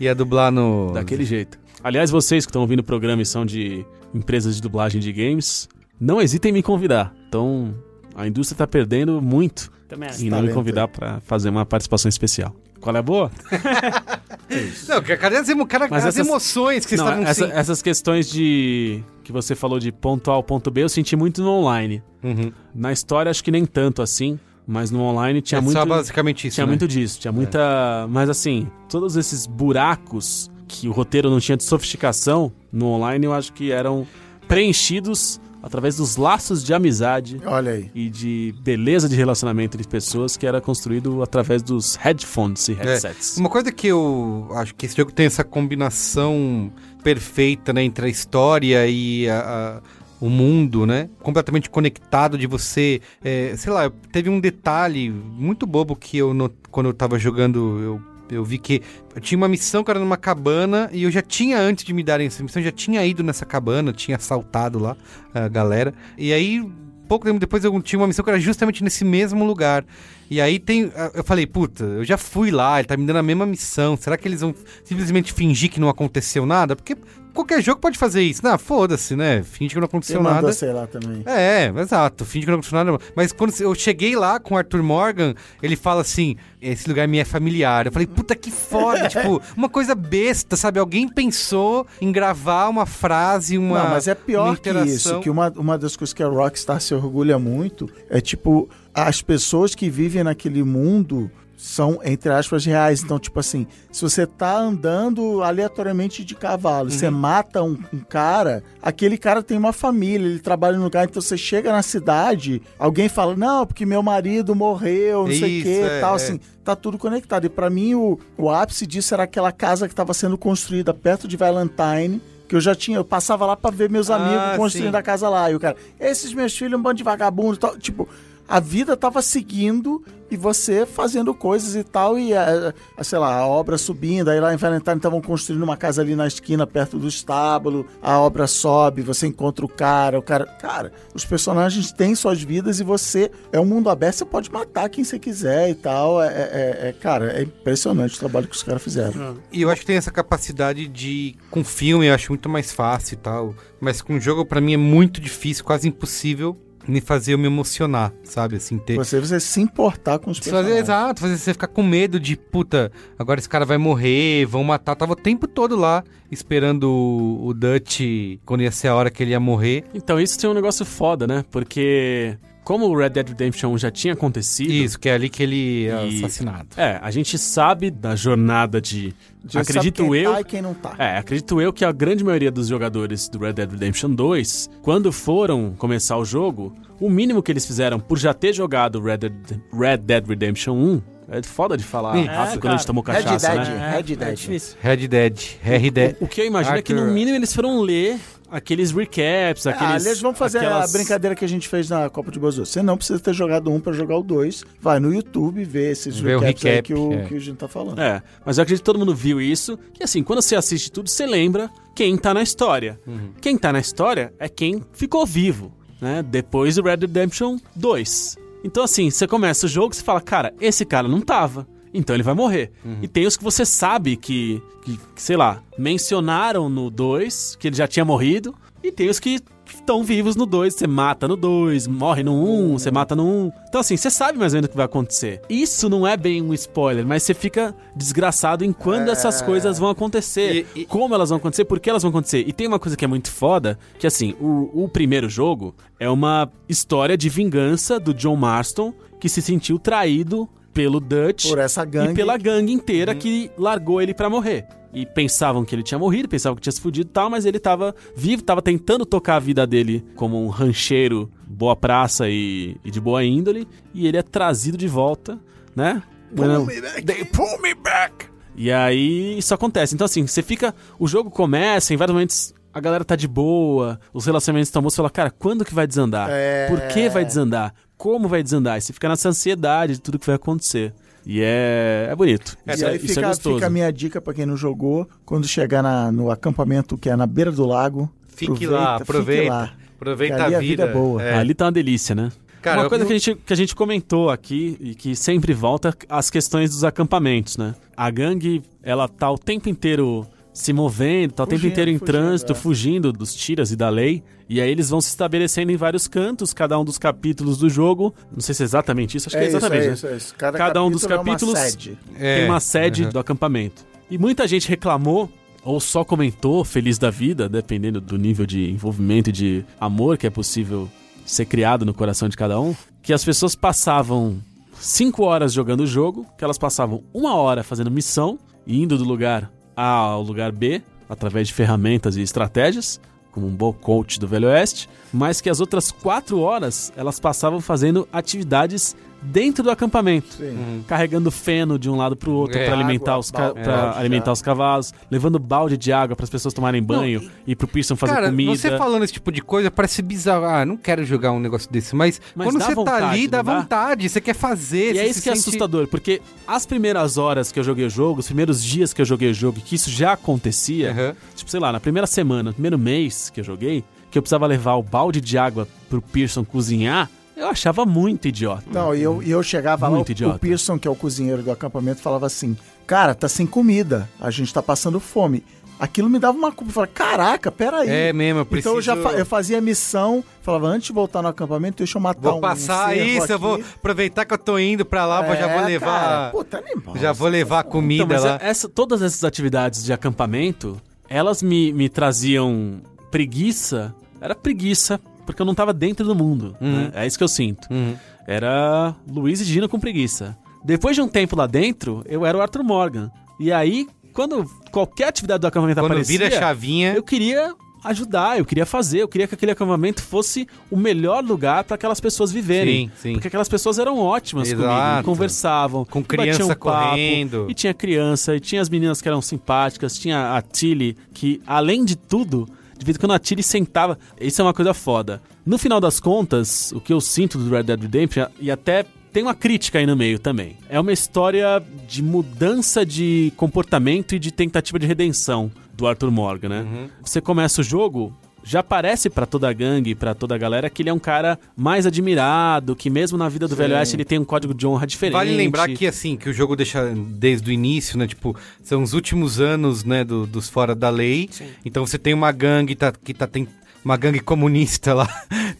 [0.00, 0.92] Ia dublar no.
[0.92, 1.58] Daquele jeito.
[1.84, 5.68] Aliás, vocês que estão ouvindo o programa e são de empresas de dublagem de games,
[6.00, 7.14] não hesitem em me convidar.
[7.28, 7.72] Então,
[8.14, 12.54] a indústria tá perdendo muito Também em não me convidar pra fazer uma participação especial.
[12.80, 13.30] Qual é a boa?
[14.88, 15.66] Não, que- cadê as, emo...
[15.66, 19.54] cara, Mas as essas- emoções que vocês Não, estavam essa- essas questões de que você
[19.54, 22.02] falou de ponto A ao ponto B, eu senti muito no online.
[22.22, 22.52] Uhum.
[22.74, 25.76] Na história, acho que nem tanto assim, mas no online tinha é muito.
[25.76, 26.56] só basicamente isso.
[26.56, 26.70] Tinha né?
[26.70, 28.06] muito disso, tinha muita.
[28.08, 33.32] Mas assim, todos esses buracos que o roteiro não tinha de sofisticação no online, eu
[33.32, 34.06] acho que eram
[34.46, 37.90] preenchidos através dos laços de amizade Olha aí.
[37.94, 43.36] e de beleza de relacionamento entre pessoas que era construído através dos headphones e headsets.
[43.36, 48.08] Uma coisa que eu acho que esse jogo tem essa combinação perfeita, né, entre a
[48.08, 49.82] história e a- a-
[50.20, 55.94] o mundo, né, completamente conectado de você, é, sei lá, teve um detalhe muito bobo
[55.94, 58.82] que eu no- quando eu tava jogando eu eu vi que
[59.14, 62.02] eu tinha uma missão que era numa cabana e eu já tinha, antes de me
[62.02, 64.96] darem essa missão, já tinha ido nessa cabana, tinha assaltado lá
[65.32, 65.94] a galera.
[66.18, 66.66] E aí,
[67.08, 69.84] pouco tempo depois, eu tinha uma missão que era justamente nesse mesmo lugar.
[70.28, 70.90] E aí tem.
[71.14, 73.96] Eu falei, puta, eu já fui lá, ele tá me dando a mesma missão.
[73.96, 76.74] Será que eles vão simplesmente fingir que não aconteceu nada?
[76.74, 76.96] Porque
[77.36, 78.42] qualquer jogo pode fazer isso.
[78.42, 79.42] Não, foda-se, né?
[79.42, 80.52] Finge que não Você aconteceu mandou, nada.
[80.52, 81.22] sei lá, também.
[81.26, 82.24] É, exato.
[82.24, 82.98] Finge que não aconteceu nada.
[83.14, 87.18] Mas quando eu cheguei lá com o Arthur Morgan, ele fala assim: esse lugar me
[87.18, 87.86] é familiar.
[87.86, 89.06] Eu falei, puta que foda.
[89.08, 90.80] tipo, uma coisa besta, sabe?
[90.80, 93.84] Alguém pensou em gravar uma frase, uma.
[93.84, 96.94] não, mas é pior que isso, que uma, uma das coisas que a Rockstar se
[96.94, 103.02] orgulha muito é, tipo, as pessoas que vivem naquele mundo são, entre aspas, reais.
[103.02, 108.62] Então, tipo assim, se você tá andando aleatoriamente de cavalo, você mata um, um cara,
[108.82, 113.08] aquele cara tem uma família, ele trabalha no lugar, então você chega na cidade, alguém
[113.08, 116.16] fala, não, porque meu marido morreu, não sei o Isso, que é, tal, é.
[116.16, 117.46] assim, tá tudo conectado.
[117.46, 121.26] E pra mim, o, o ápice disso era aquela casa que estava sendo construída perto
[121.26, 124.92] de Valentine, que eu já tinha, eu passava lá pra ver meus Ah, amigos construindo
[124.92, 124.98] sim.
[124.98, 125.50] a casa lá.
[125.50, 127.76] E o cara, esses meus filhos, um bando de vagabundo e tal.
[127.76, 128.08] Tipo,
[128.48, 133.36] a vida tava seguindo e você fazendo coisas e tal, e a, a- sei lá,
[133.38, 136.98] a obra subindo, aí lá em Valentine estavam construindo uma casa ali na esquina, perto
[136.98, 140.44] do estábulo, a obra sobe, você encontra o cara, o cara.
[140.44, 144.88] Cara, os personagens têm suas vidas e você é um mundo aberto, você pode matar
[144.88, 146.20] quem você quiser e tal.
[146.20, 149.36] É, é- é- cara, é impressionante o trabalho que os caras fizeram.
[149.52, 151.36] E eu acho que tem essa capacidade de.
[151.52, 153.54] Com filme eu acho muito mais fácil e tal.
[153.80, 156.56] Mas com jogo, pra mim, é muito difícil, quase impossível
[156.88, 158.56] me fazer eu me emocionar, sabe?
[158.56, 158.96] Assim, ter.
[158.96, 160.78] Você, você se importar com os personagens.
[160.78, 164.92] exato, fazer você ficar com medo de, puta, agora esse cara vai morrer, vão matar.
[164.92, 168.00] Eu tava o tempo todo lá esperando o, o Dutch
[168.44, 169.84] quando ia ser a hora que ele ia morrer.
[169.94, 171.44] Então, isso tem um negócio foda, né?
[171.50, 175.40] Porque como o Red Dead Redemption 1 já tinha acontecido, Isso, que é ali que
[175.40, 176.66] ele é E- assassinado.
[176.76, 180.60] é, a gente sabe da jornada de Já sabe acredito quem eu, Tá e quem
[180.60, 180.94] não tá.
[180.98, 185.12] É, acredito eu que a grande maioria dos jogadores do Red Dead Redemption 2, quando
[185.12, 189.32] foram começar o jogo, o mínimo que eles fizeram por já ter jogado Red Dead,
[189.72, 192.86] Red Dead Redemption 1, é foda de falar É, rápido quando a gente cara.
[192.86, 193.68] tomou Red cachaça, Dead.
[193.68, 193.90] né?
[193.96, 194.34] Red É Dead.
[194.36, 194.76] difícil.
[194.80, 196.16] Red Dead, Red Dead.
[196.20, 198.18] O, o que eu imagino é que no Arthur- mínimo eles foram ler
[198.50, 200.02] aqueles recaps, Ah, aqueles...
[200.02, 202.64] aliás, vamos fazer aquelas- a brincadeira que a gente fez na Copa de Bozo.
[202.66, 204.64] Você não precisa ter jogado um pra jogar o dois.
[204.80, 207.24] Vai no YouTube ver esses Vê o recaps aí recap, que, o, é.
[207.24, 207.98] que a gente tá falando.
[208.00, 209.78] É, mas eu acredito que todo mundo viu isso.
[209.98, 212.98] E assim, quando você assiste tudo, você lembra quem tá na história.
[213.40, 216.22] Quem tá na história é quem ficou vivo, né?
[216.22, 218.36] Depois do Red Dead Redemption 2.
[218.64, 221.66] Então, assim, você começa o jogo e você fala, cara, esse cara não tava.
[221.96, 222.72] Então ele vai morrer.
[223.02, 227.68] E tem os que você sabe que, que, que, sei lá, mencionaram no 2 que
[227.68, 228.54] ele já tinha morrido.
[228.82, 230.74] E tem os que estão vivos no 2.
[230.74, 233.26] Você mata no 2, morre no 1, um, você mata no 1.
[233.46, 233.52] Um.
[233.68, 235.40] Então, assim, você sabe mais ou menos o que vai acontecer.
[235.48, 239.88] Isso não é bem um spoiler, mas você fica desgraçado em quando essas coisas vão
[239.90, 240.66] acontecer.
[240.76, 242.44] E- e- Como elas vão acontecer, por que elas vão acontecer.
[242.46, 246.08] E tem uma coisa que é muito foda, que assim, o, o primeiro jogo é
[246.08, 251.86] uma história de vingança do John Marston, que se sentiu traído pelo Dutch Por essa
[251.86, 252.12] gangue.
[252.12, 254.66] e pela gangue inteira que largou ele pra morrer.
[254.92, 257.58] E pensavam que ele tinha morrido, pensavam que tinha se fudido e tal, mas ele
[257.58, 262.90] tava vivo, tava tentando tocar a vida dele como um rancheiro, boa praça e, e
[262.90, 265.38] de boa índole, e ele é trazido de volta,
[265.74, 266.02] né?
[266.34, 267.02] Pull me back.
[267.02, 268.26] They pull me back.
[268.54, 269.94] E aí isso acontece.
[269.94, 270.74] Então, assim, você fica.
[270.98, 274.92] O jogo começa, em vários momentos a galera tá de boa, os relacionamentos estão bons,
[274.92, 276.28] você fala, cara, quando que vai desandar?
[276.30, 276.66] É.
[276.68, 277.72] Por que vai desandar?
[277.96, 278.78] Como vai desandar?
[278.78, 280.92] E você fica nessa ansiedade de tudo que vai acontecer.
[281.24, 282.56] E é, é bonito.
[282.66, 283.54] E Isso, é, aí isso é fica, gostoso.
[283.56, 287.16] fica a minha dica pra quem não jogou, quando chegar na- no acampamento que é
[287.16, 289.42] na beira do lago, Fique lá, aproveita.
[289.42, 289.72] fique lá.
[289.96, 290.82] Aproveita a a vida vida.
[290.84, 291.22] é boa.
[291.22, 291.34] É.
[291.38, 292.30] Ali tá uma delícia, né?
[292.62, 295.52] Cara, uma coisa eu- que, a gente, que a gente comentou aqui e que sempre
[295.54, 297.74] volta as questões dos acampamentos, né?
[297.96, 300.26] A gangue, ela tá o tempo inteiro
[300.56, 302.54] se movendo, tá o tempo inteiro em fugindo, trânsito, é.
[302.54, 304.22] fugindo dos tiras e da lei.
[304.48, 308.14] E aí eles vão se estabelecendo em vários cantos, cada um dos capítulos do jogo.
[308.32, 309.84] Não sei se é exatamente isso, acho que é isso, exatamente.
[309.84, 309.92] é né?
[309.94, 310.34] isso, é isso.
[310.34, 311.98] Cada, Cada um dos é uma capítulos- sede.
[312.18, 312.38] É.
[312.40, 313.10] tem uma sede Uhum.
[313.10, 313.84] do acampamento.
[314.10, 315.30] E muita gente reclamou,
[315.62, 320.26] ou só comentou, feliz da vida, dependendo do nível de envolvimento e de amor que
[320.26, 320.88] é possível
[321.26, 324.38] ser criado no coração de cada um, que as pessoas passavam
[324.80, 329.04] cinco horas jogando o jogo, que elas passavam uma hora fazendo missão, e indo do
[329.04, 333.00] lugar A ao lugar B, através de ferramentas e estratégias,
[333.30, 337.60] como um bom coach do Velho Oeste, mas que as outras quatro horas elas passavam
[337.60, 340.84] fazendo atividades dentro do acampamento Sim.
[340.86, 343.98] carregando feno de um lado pro outro É, pra alimentar água, os ca- balde, pra
[343.98, 347.96] alimentar os cavalos, levando balde de água para as pessoas tomarem banho e pro Pearson
[347.96, 348.54] fazer Cara, comida.
[348.56, 350.44] você falando esse tipo de coisa parece bizarro.
[350.44, 351.94] Ah, não quero jogar um negócio desse.
[351.96, 353.60] Mas, Mas quando você tá vontade, ali, dá não dá?
[353.60, 354.08] vontade.
[354.08, 354.90] Você quer fazer.
[354.92, 357.64] E você é isso se que é sente- assustador, porque as primeiras horas que eu
[357.64, 360.90] joguei o jogo, os primeiros dias que eu joguei o jogo, que isso já acontecia,
[360.92, 361.16] Aham.
[361.34, 364.46] tipo, sei lá, na primeira semana, no primeiro mês que eu joguei, que eu precisava
[364.46, 368.64] levar o balde de água pro Pearson cozinhar, eu achava muito idiota.
[368.72, 370.36] Não, e eu, e eu chegava Muito lá, o- idiota.
[370.36, 372.56] o Pearson, que é o cozinheiro do acampamento, falava assim:
[372.86, 375.44] Cara, tá sem comida, a gente tá passando fome.
[375.78, 376.70] Aquilo me dava uma culpa.
[376.70, 377.86] Eu falava, caraca, peraí.
[377.90, 378.70] É mesmo, eu preciso...
[378.70, 381.98] Então eu já fa- eu fazia a missão, falava, antes de voltar no acampamento, deixa
[381.98, 383.44] eu matar Vou um passar cervo isso, eu aqui.
[383.44, 386.00] vou aproveitar que eu tô indo pra lá, vou- já vou É, levar...
[386.00, 386.96] Cara, pô, tá animal.
[386.96, 388.38] já vou levar Então, comida mas lá.
[388.40, 390.80] essa- todas essas atividades de acampamento,
[391.10, 392.80] elas me, me traziam
[393.10, 393.94] preguiça.
[394.18, 396.56] Era preguiça, porque eu não tava dentro do mundo.
[396.60, 396.90] né?
[396.94, 397.68] É isso que eu sinto.
[397.70, 397.94] Uhum.
[398.26, 400.36] Era Luiz e Gino com preguiça.
[400.64, 403.10] Depois de um tempo lá dentro, eu era o Arthur Morgan.
[403.38, 406.94] E aí, quando qualquer atividade do acampamento Quando aparecia, vira chavinha...
[406.94, 407.54] eu queria
[407.84, 412.00] ajudar, eu queria fazer, eu queria que aquele acampamento fosse o melhor lugar para aquelas
[412.00, 412.88] pessoas viverem.
[412.88, 413.12] Sim, sim.
[413.12, 415.04] Porque aquelas pessoas eram ótimas comigo, Exato.
[415.04, 417.46] conversavam, Com criança papo, correndo.
[417.48, 421.84] E tinha criança, e tinha as meninas que eram simpáticas, tinha a Tilly, que além
[421.84, 423.98] de tudo, de vez em quando a Tilly sentava.
[424.20, 425.22] Isso é uma coisa foda.
[425.44, 429.22] No final das contas, o que eu sinto do Red Dead Redemption, e até tem
[429.22, 430.58] uma crítica aí no meio também.
[430.68, 436.48] É uma história de mudança de comportamento e de tentativa de redenção do Arthur Morgan,
[436.48, 436.60] né?
[436.60, 436.88] Uhum.
[437.02, 438.14] Você começa o jogo,
[438.48, 441.36] já parece pra toda a gangue, pra toda a galera que ele é um cara
[441.56, 444.86] mais admirado, que mesmo na vida do Velho Oeste ele tem um código de honra
[444.86, 445.14] diferente.
[445.14, 448.06] Vale lembrar que, assim, que o jogo deixa desde o início, né?
[448.06, 451.28] Tipo, são os últimos anos, né, do- dos fora da lei.
[451.64, 453.48] Então você tem uma gangue tá, que tá tem
[453.86, 455.08] uma gangue comunista lá.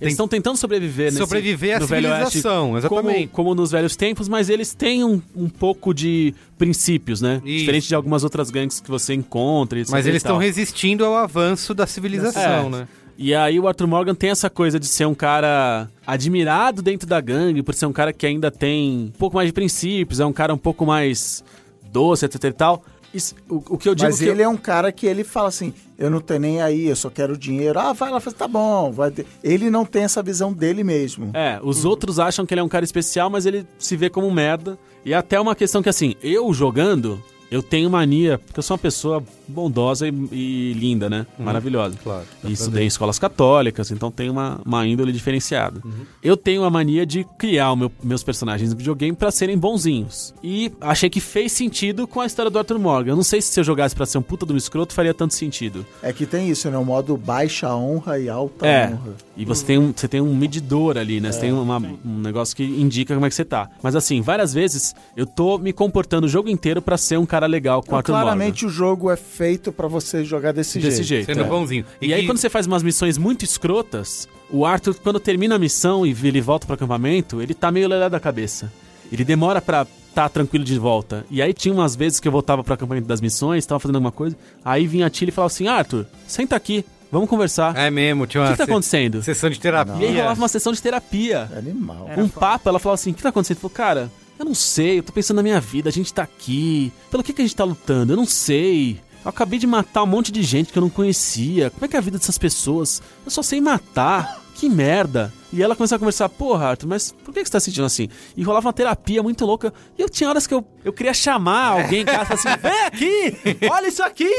[0.01, 3.29] Eles estão tentando sobreviver nesse, Sobreviver à Velho Oeste, civilização, exatamente.
[3.29, 7.41] Como, como nos velhos tempos, mas eles têm um, um pouco de princípios, né?
[7.45, 7.61] Isso.
[7.61, 9.81] Diferente de algumas outras gangues que você encontra.
[9.89, 12.69] Mas eles estão resistindo ao avanço da civilização, É.
[12.71, 12.89] né?
[13.17, 17.21] E aí o Arthur Morgan tem essa coisa de ser um cara admirado dentro da
[17.21, 20.33] gangue, por ser um cara que ainda tem um pouco mais de princípios, é um
[20.33, 21.45] cara um pouco mais
[21.93, 22.85] doce, etc e tal.
[23.17, 25.49] Isso- o, o que eu digo Mas que ele é um cara que ele fala
[25.49, 27.79] assim: eu não tenho nem aí, eu só quero dinheiro.
[27.79, 28.93] Ah, vai lá, faz, tá bom.
[28.93, 29.27] Vai ter.
[29.43, 31.31] Ele não tem essa visão dele mesmo.
[31.35, 34.27] É, os outros acham que ele é um cara especial, mas ele se vê como
[34.27, 34.79] um merda.
[35.05, 38.79] E até uma questão que, assim, eu jogando, eu tenho mania, porque eu sou uma
[38.83, 41.27] pessoa bondosa e, e linda, né?
[41.39, 41.97] Maravilhosa.
[42.03, 42.25] Claro.
[42.45, 45.81] E estudei em escolas católicas, então tenho uma, uma índole diferenciada.
[46.23, 50.35] Eu tenho a mania de criar o meu- meus personagens no videogame pra serem bonzinhos.
[50.43, 53.13] E achei que fez sentido com a história do Arthur Morgan.
[53.13, 55.35] Eu não sei se se eu jogasse pra ser um puta do escroto faria tanto
[55.35, 55.87] sentido.
[56.03, 56.77] É que tem isso, né?
[56.77, 58.89] O modo baixa honra e alta É.
[58.89, 59.15] honra.
[59.37, 61.31] E você tem um, você tem um medidor ali, né?
[61.33, 63.69] Você tem uma- um negócio que indica como é que você tá.
[63.83, 67.47] Mas assim, várias vezes eu tô me comportando o jogo inteiro pra ser um cara
[67.47, 71.03] legal com o Então, Arthur claramente o jogo é feito pra você jogar desse, Desse
[71.03, 71.27] jeito.
[71.27, 71.27] jeito.
[71.27, 71.49] Sendo é.
[71.49, 71.85] bonzinho.
[72.01, 75.59] E, aí, que- quando você faz umas missões muito escrotas, o Arthur, quando termina a
[75.59, 78.73] missão e ele volta pro acampamento, ele tá meio lelé da cabeça.
[79.13, 81.27] Ele demora pra tá tranquilo de volta.
[81.31, 84.11] E aí tinha umas vezes que eu voltava pro acampamento das missões, tava fazendo alguma
[84.13, 84.35] coisa,
[84.65, 87.77] aí vinha a Tilly e falava assim, Arthur, senta aqui, vamos conversar.
[87.77, 89.23] É mesmo, tinha o uma que tá acontecendo?
[89.23, 89.95] sessão de terapia.
[90.01, 91.51] E aí rolava uma sessão de terapia.
[91.55, 92.07] É animal.
[92.09, 92.41] Era um foda.
[92.41, 93.57] papo, ela falava assim: o que tá acontecendo?
[93.57, 96.23] Ele falou, cara, eu não sei, eu tô pensando na minha vida, a gente tá
[96.23, 96.91] aqui.
[97.11, 98.15] Pelo que, que a gente tá lutando?
[98.15, 98.99] Eu não sei.
[99.27, 101.69] Eu acabei de matar um monte de gente que eu não conhecia.
[101.71, 103.03] Como é que é a vida dessas pessoas?
[103.25, 104.41] Eu só sei matar.
[104.57, 105.31] Que merda.
[105.53, 108.09] E ela começou a conversar, porra, Arthur, mas por que você tá sentindo assim?
[108.35, 109.73] E rolava uma terapia muito louca.
[109.99, 113.37] E eu tinha horas que eu, eu queria chamar alguém em casa assim: vem aqui,
[113.71, 114.31] olha isso aqui,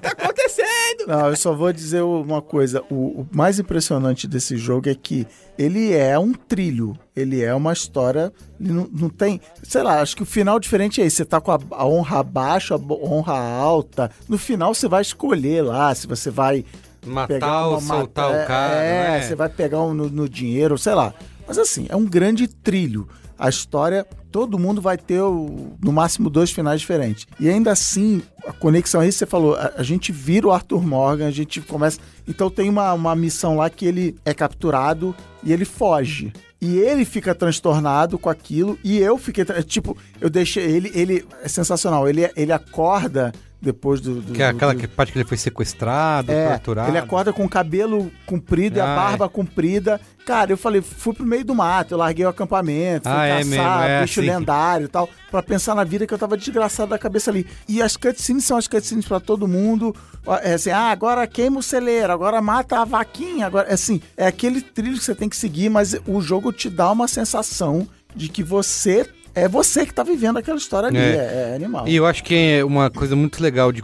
[0.00, 1.06] tá acontecendo.
[1.08, 2.84] Não, eu só vou dizer uma coisa.
[2.90, 5.26] O, o mais impressionante desse jogo é que
[5.58, 6.96] ele é um trilho.
[7.14, 8.32] Ele é uma história.
[8.58, 9.40] Não, não tem.
[9.62, 11.16] Sei lá, acho que o final diferente é esse.
[11.16, 14.10] Você tá com a, a honra baixa, a honra alta.
[14.28, 16.64] No final você vai escolher lá se você vai.
[17.06, 18.74] Matar ou soltar o cara.
[18.84, 19.22] É, é?
[19.22, 21.12] você vai pegar um no, no dinheiro, sei lá.
[21.46, 23.08] Mas assim, é um grande trilho.
[23.38, 27.26] A história, todo mundo vai ter o- no máximo dois finais diferentes.
[27.40, 29.56] E ainda assim, a conexão é isso que você falou.
[29.56, 31.98] A, a gente vira o Arthur Morgan, a gente começa.
[32.28, 36.32] Então tem uma, uma missão lá que ele é capturado e ele foge.
[36.60, 39.44] E ele fica transtornado com aquilo e eu fiquei.
[39.44, 40.62] tra- Tipo, eu deixei.
[40.62, 42.08] Ele, ele é sensacional.
[42.08, 43.32] Ele, ele acorda
[43.62, 44.20] depois do.
[44.20, 46.90] do- Que é aquela do- que- parte que ele foi sequestrado, é, torturado.
[46.90, 50.00] ele acorda com o cabelo comprido e Ah, a barba comprida.
[50.26, 53.38] Cara, eu falei, fui pro meio do mato, eu larguei o acampamento, fui Ah, é
[53.44, 54.28] caçar é bicho assim.
[54.28, 57.44] lendário e tal, pra pensar na vida que eu tava desgraçado da cabeça ali.
[57.68, 59.94] E as cutscenes são as cutscenes pra todo mundo.
[60.42, 64.26] É assim, ah, agora queima o celeiro, agora mata a vaquinha, agora, é assim, é
[64.26, 68.28] aquele trilho que você tem que seguir, mas o jogo te dá uma sensação de
[68.28, 71.00] que você é você que tá vivendo aquela história ali, É.
[71.00, 71.86] é, é animal.
[71.88, 73.82] E eu acho que é uma coisa muito legal de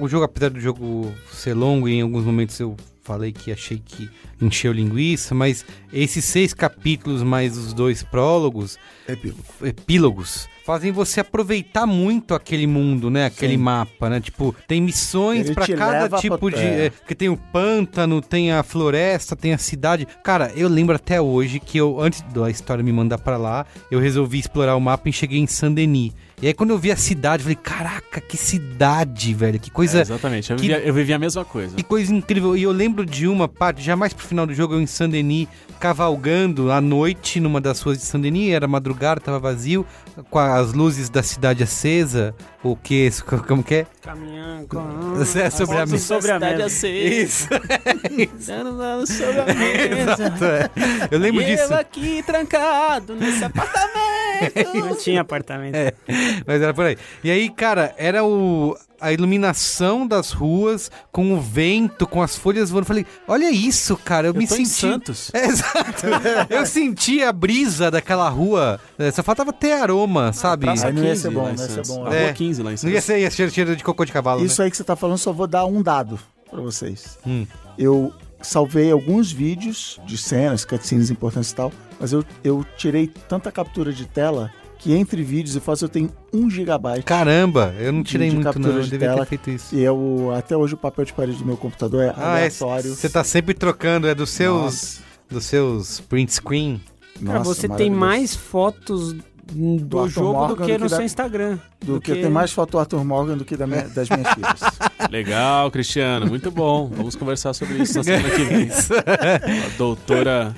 [0.00, 3.80] o jogo, apesar do jogo ser longo e em alguns momentos eu falei que achei
[3.84, 8.78] que encheu linguiça, mas esses seis capítulos mais os dois prólogos,
[9.08, 9.42] Epílogo.
[9.62, 13.24] epílogos, fazem você aproveitar muito aquele mundo, né?
[13.24, 13.62] Aquele Sim.
[13.62, 14.20] mapa, né?
[14.20, 16.84] Tipo, tem missões te cada tipo de, é.
[16.84, 20.06] é, porque tem o pântano, tem a floresta, tem a cidade.
[20.22, 23.98] Cara, eu lembro até hoje que eu antes da história me mandar pra lá, eu
[23.98, 26.12] resolvi explorar o mapa e cheguei em Saint-Denis.
[26.40, 29.58] E aí quando eu vi a cidade, eu falei, caraca, que cidade, velho.
[29.58, 31.74] Que coisa É, exatamente, eu que- vivia, eu vivia a mesma coisa.
[31.74, 32.56] que coisa incrível.
[32.56, 35.48] E eu lembro de uma parte, já mais pro final do jogo, eu em Saint-Denis,
[35.80, 39.84] cavalgando à noite numa das ruas de Saint-Denis, era madrugada, tava vazio,
[40.30, 42.34] com as luzes da cidade acesa.
[42.62, 43.08] O que?
[43.46, 43.86] Como que é?
[44.02, 44.78] Caminhando com...
[45.40, 46.04] É sobre a Fotos mesa.
[46.06, 46.88] sobre a mesa.
[46.88, 47.48] Isso.
[49.06, 50.12] sobre a mesa.
[50.12, 50.70] Exato, é.
[51.10, 51.72] Eu lembro E disso.
[51.72, 54.74] eu aqui trancado nesse apartamento.
[54.74, 55.74] Não tinha apartamento.
[55.76, 55.92] É,
[56.46, 56.96] mas era por aí.
[57.22, 62.70] E aí, cara, era o a iluminação das ruas com o vento, com as folhas
[62.70, 62.86] voando.
[62.86, 65.30] Falei, olha isso, cara, eu, Eu me tô em senti Santos.
[65.34, 66.06] É, exato.
[66.50, 68.80] eu senti a brisa daquela rua.
[68.98, 70.68] É, Só faltava ter aroma, sabe?
[70.68, 71.90] Aí não ia ser bom, não ia ser Santos.
[71.90, 72.06] bom.
[72.06, 72.24] A É.
[72.24, 73.04] Rua 15 lá em Não ia Santos.
[73.04, 74.64] ser ia cheiro, cheiro de cocô de cavalo, Isso né?
[74.66, 76.18] aí que você tá falando, só vou dar um dado
[76.50, 77.18] pra vocês.
[77.26, 77.46] Hum.
[77.78, 83.50] Eu salvei alguns vídeos de cenas, cutscenes importantes e tal, mas eu, eu tirei tanta
[83.52, 87.02] captura de tela que entre vídeos e fotos eu tenho 1 gigabyte.
[87.02, 89.20] Caramba, eu não tirei de muito captura não, eu de devia tela.
[89.26, 89.74] ter feito isso.
[89.74, 92.94] E eu, até hoje o papel de parede do meu computador é Ah, é, aleatório.
[92.94, 95.00] você tá sempre trocando, é dos seus, Nossa,
[95.30, 96.80] dos seus print screen.
[97.24, 99.14] Cara, nossa, você tem mais fotos
[99.50, 101.58] do Arthur jogo Morgan do que do no que seu da- Instagram.
[101.84, 104.60] Do, que, tem mais foto do Arthur Morgan do que da minha- das minhas filhas.
[105.10, 106.88] Legal, Cristiano, muito bom.
[106.94, 108.68] Vamos conversar sobre isso na semana que vem.
[108.70, 110.54] A doutora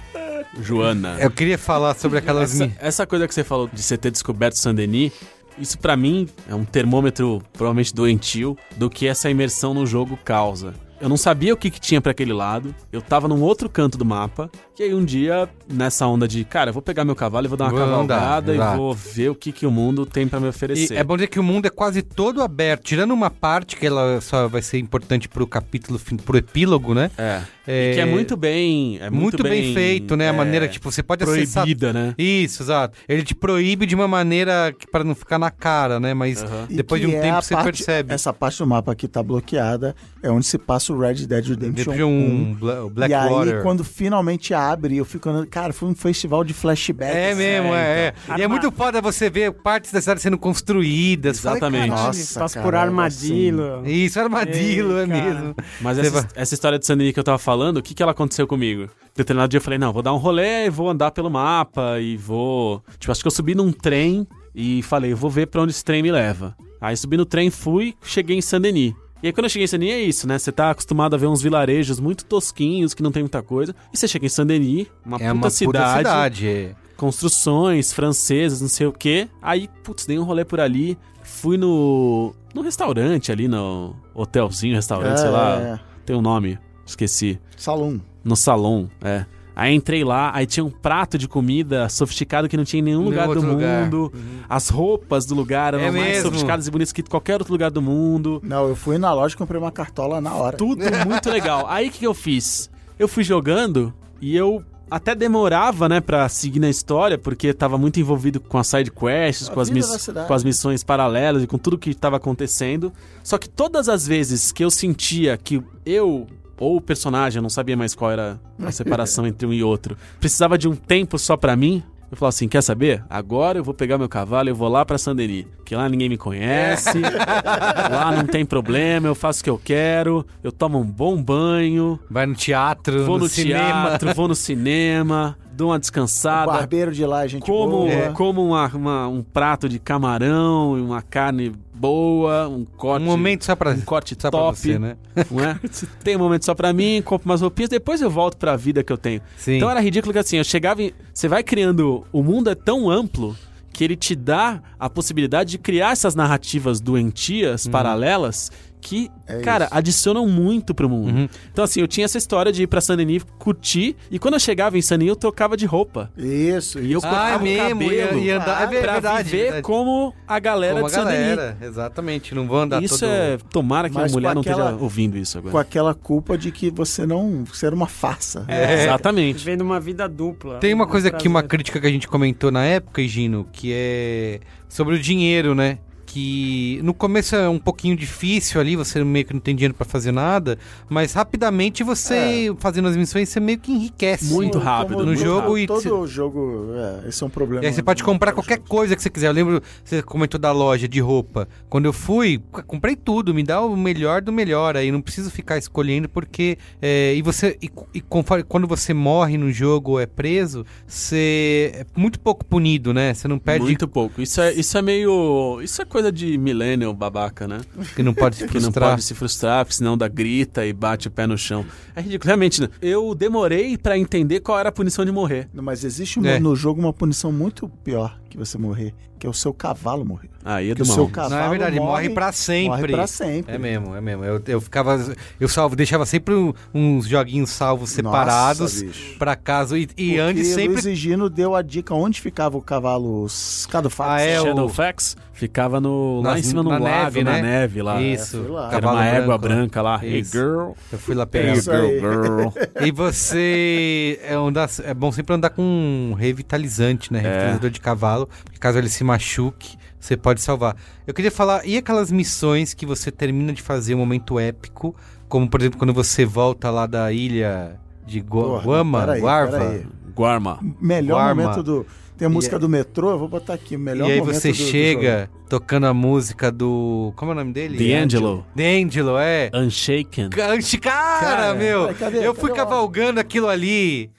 [0.61, 1.17] Joana.
[1.21, 2.61] Eu queria falar sobre aquelas...
[2.61, 5.13] Essa, essa coisa que você falou de você ter descoberto Saint-Denis,
[5.59, 10.75] isso pra mim é um termômetro provavelmente doentio do que essa imersão no jogo causa.
[11.01, 13.97] Eu não sabia o que, que tinha pra aquele lado, eu tava num outro canto
[13.97, 14.51] do mapa,
[14.81, 17.57] e aí um dia, nessa onda de, cara, eu vou pegar meu cavalo e vou
[17.59, 18.77] dar uma Vou andar, cavalgada e exato.
[18.79, 20.95] vou ver o que, que o mundo tem pra me E oferecer.
[20.97, 24.21] é bom dizer que o mundo é quase todo aberto, tirando uma parte que ela
[24.23, 27.11] só vai ser importante pro capítulo, pro epílogo, né?
[27.19, 27.43] É.
[27.67, 28.97] É, E que é muito bem.
[29.01, 30.29] É muito, muito bem, feito, né?
[30.31, 32.15] A é, maneira que tipo, você pode acessar proibida, né?
[32.19, 32.97] Isso, exato.
[33.09, 36.13] Ele te proíbe de uma maneira para não ficar na cara, né?
[36.13, 36.45] Mas.
[36.69, 38.13] E depois de um é tempo a você parte- percebe.
[38.13, 41.71] Essa parte do mapa que tá bloqueada é onde se passa o Red Dead Redemption
[41.73, 42.09] Dentro de 1.
[42.09, 42.75] um Bla-
[43.09, 43.63] e aí, Blackwater.
[43.63, 45.47] quando finalmente abre, eu fico andando.
[45.47, 47.15] Cara, foi um festival de flashbacks.
[47.15, 47.81] É mesmo, é.
[47.81, 48.15] é.
[48.25, 48.39] então.
[48.39, 51.39] E é muito foda você ver partes da cidade sendo construídas.
[51.39, 51.89] Exatamente.
[51.91, 52.07] "Caralho".
[52.07, 53.87] Nossa, Passa por armadilho.
[53.87, 55.23] Isso, armadilho, Ei, é cara.
[55.25, 55.55] mesmo.
[55.81, 58.47] Mas essa, essa história de Sandini que eu tava falando, o que, que ela aconteceu
[58.47, 58.89] comigo?
[59.15, 62.17] Determinado dia eu falei, não, vou dar um rolê e vou andar pelo mapa e
[62.17, 62.83] vou.
[62.99, 66.03] Tipo, acho que eu subi num trem e falei, vou ver pra onde esse trem
[66.03, 66.57] me leva.
[66.81, 68.95] Aí subi no trem, fui, cheguei em Saint-Denis.
[69.23, 70.39] E aí quando eu cheguei em Saint-Denis é isso, né?
[70.39, 73.75] Você tá acostumado a ver uns vilarejos muito tosquinhos, que não tem muita coisa.
[73.93, 76.49] E você chega em Saint-Denis, uma É puta uma cidade, puta cidade.
[76.49, 76.75] é.
[76.97, 79.29] construções francesas, não sei o quê.
[79.43, 80.97] Aí, putz, dei um rolê por ali.
[81.23, 82.35] Fui no.
[82.55, 85.61] no restaurante ali, no hotelzinho, restaurante, sei lá.
[85.61, 87.39] É, Tem um nome, esqueci.
[87.57, 88.01] Salão.
[88.25, 89.25] No salão, é.
[89.55, 92.99] Aí entrei lá, aí tinha um prato de comida sofisticado que não tinha em nenhum
[93.01, 93.85] Nenhum lugar do lugar.
[93.85, 94.13] mundo.
[94.49, 96.23] As roupas do lugar eram É mais mesmo?
[96.25, 98.41] sofisticadas e bonitas que qualquer outro lugar do mundo.
[98.43, 100.57] Não, eu fui na loja e comprei uma cartola na hora.
[100.57, 101.67] Tudo muito legal.
[101.69, 102.71] Aí o que, que eu fiz?
[102.99, 108.01] Eu fui jogando e eu até demorava, né, pra seguir na história, porque tava muito
[108.01, 111.57] envolvido com as side quests, A com as, miss- com as missões paralelas e com
[111.59, 112.93] tudo que tava acontecendo.
[113.23, 116.27] Só que todas as vezes que eu sentia que eu
[116.61, 119.97] ou o personagem, eu não sabia mais qual era a separação entre um e outro,
[120.21, 123.05] precisava de um tempo só pra mim, eu falava assim, quer saber?
[123.09, 126.09] Agora eu vou pegar meu cavalo e eu vou lá pra Saint-Denis, que lá ninguém
[126.09, 130.85] me conhece, lá não tem problema, eu faço o que eu quero, eu tomo um
[130.85, 133.91] bom banho, Vai no teatro, vou no, cinema.
[133.91, 138.13] teatro, vou no cinema, dou uma O descansada, barbeiro de lá, gente como, boa.
[138.15, 143.45] como uma- uma- um prato de camarão e uma carne boa, um corte, Um momento
[143.45, 144.97] só pra, um corte só pra top, você, né?
[145.31, 145.59] não é?
[146.05, 148.93] Tem um momento só pra mim, compro umas roupinhas, depois eu volto pra vida que
[148.93, 149.21] eu tenho.
[149.37, 149.57] Sim.
[149.57, 150.93] Então era ridículo que assim, eu chegava em...
[151.15, 152.05] Você vai criando...
[152.13, 153.35] O mundo é tão amplo
[153.73, 158.51] que ele te dá a possibilidade de criar essas narrativas doentias, paralelas,
[158.81, 159.75] que, É cara, isso.
[159.75, 161.11] adicionam muito pro mundo.
[161.17, 161.29] Uhum.
[161.53, 164.79] Então assim, eu tinha essa história de ir pra Saint-Denis, curtir, e quando eu chegava
[164.79, 166.11] em Saint-Denis eu trocava de roupa.
[166.17, 167.07] Isso, E eu isso.
[167.07, 169.63] Ah, cortava é mesmo, o cabelo ia, ia andar, é Ah, verdade, pra viver verdade.
[169.63, 171.37] como a galera Como a de Saint-Denis.
[171.37, 173.09] galera, exatamente, não vão andar Isso todo...
[173.11, 173.39] é.
[173.51, 175.53] Tomara que Mas a mulher não aquela- esteja ouvindo isso agora.
[175.53, 177.45] Com aquela culpa de que você não.
[177.45, 178.45] Você era uma farsa.
[178.49, 179.39] É, exatamente.
[179.39, 180.59] Vivendo uma vida dupla.
[180.59, 183.73] Tem uma Um coisa que, uma crítica que a gente comentou na época, Gino, que
[183.75, 185.79] é sobre o dinheiro, né?
[186.13, 189.85] Que no começo é um pouquinho difícil ali, você meio que não tem dinheiro pra
[189.87, 190.59] fazer nada,
[190.89, 194.25] mas rapidamente você, fazendo as missões, você meio que enriquece.
[194.35, 196.71] Muito rápido, no todo- jogo e Todo jogo.
[197.05, 197.63] É, esse é um problema.
[197.65, 199.29] E aí você pode comprar qualquer coisa que você quiser.
[199.29, 201.47] Eu lembro, você comentou da loja de roupa.
[201.69, 204.77] Quando eu fui, comprei tudo, me dá o melhor do melhor.
[204.77, 206.59] Aí não preciso ficar escolhendo, porque.
[206.83, 207.57] é, e você.
[207.63, 212.45] E, e conforme- quando você morre no jogo ou é preso, você é muito pouco
[212.45, 213.15] punido, né?
[213.15, 214.21] Você não perde Muito pouco.
[214.21, 215.61] Isso é, isso é meio.
[215.63, 217.61] Isso é coisa de millennial babaca, né?
[217.97, 218.91] que não pode se Que não frustrar.
[218.91, 221.67] pode se frustrar, porque senão dá grita e bate o pé no chão.
[221.97, 222.27] É ridículo.
[222.29, 222.69] Realmente, né?
[222.81, 225.49] eu demorei pra entender qual era a punição de morrer.
[225.53, 226.39] Mas existe uma- É.
[226.39, 230.31] no jogo uma punição muito pior que você morrer, que é o seu cavalo morrer.
[230.45, 232.69] Aí é do o seu cavalo Não, é verdade, morre, pra sempre.
[232.69, 233.55] Morre pra sempre.
[233.55, 234.25] É mesmo, é mesmo.
[234.25, 234.99] Eu, eu ficava.
[235.39, 238.83] Eu salvo, deixava sempre um- uns joguinhos salvos separados
[239.19, 239.77] pra caso.
[239.77, 240.69] E, e antes sempre.
[240.75, 243.27] Luiz e Gino deu a dica onde ficava o cavalo
[243.69, 244.11] Cadfax.
[244.11, 247.43] Ah, é, o- Shadowfax ficava no, lá em cima no na lago, neve, na né?
[247.43, 248.01] neve lá.
[248.01, 248.37] Isso.
[248.47, 248.63] É, lá.
[248.69, 249.55] Era cavalo uma égua branco.
[249.57, 250.01] branca lá.
[250.05, 250.71] Hey girl.
[250.93, 251.53] Eu fui lá É pegar.
[251.55, 251.99] isso aí.
[252.01, 252.49] girl.
[252.87, 257.21] E você é, andar, é bom sempre andar com um revitalizante, né?
[257.21, 260.77] Revitalizador de cavalo, porque caso ele se machuque, você pode salvar.
[261.07, 264.95] Eu queria falar, e aquelas missões que você termina de fazer um momento épico,
[265.29, 269.87] como por exemplo quando você volta lá da ilha de Porra, Guama, peraí, Guarva, peraí.
[270.15, 270.59] Guarma.
[270.81, 271.43] Melhor Guarma.
[271.43, 271.87] momento do.
[272.19, 273.79] Tem a música E- do metrô, eu vou botar aqui.
[273.79, 277.15] Melhor e aí momento você do- do chega tocando a música do...
[277.17, 277.79] Como é o nome dele?
[277.79, 278.45] D'Angelo.
[278.55, 279.51] D'Angelo, é.
[279.55, 280.29] Unshaken.
[280.29, 281.87] Cara, Cara, meu!
[281.89, 284.11] ai, cadê- eu cadê fui cavalgando aquilo ali.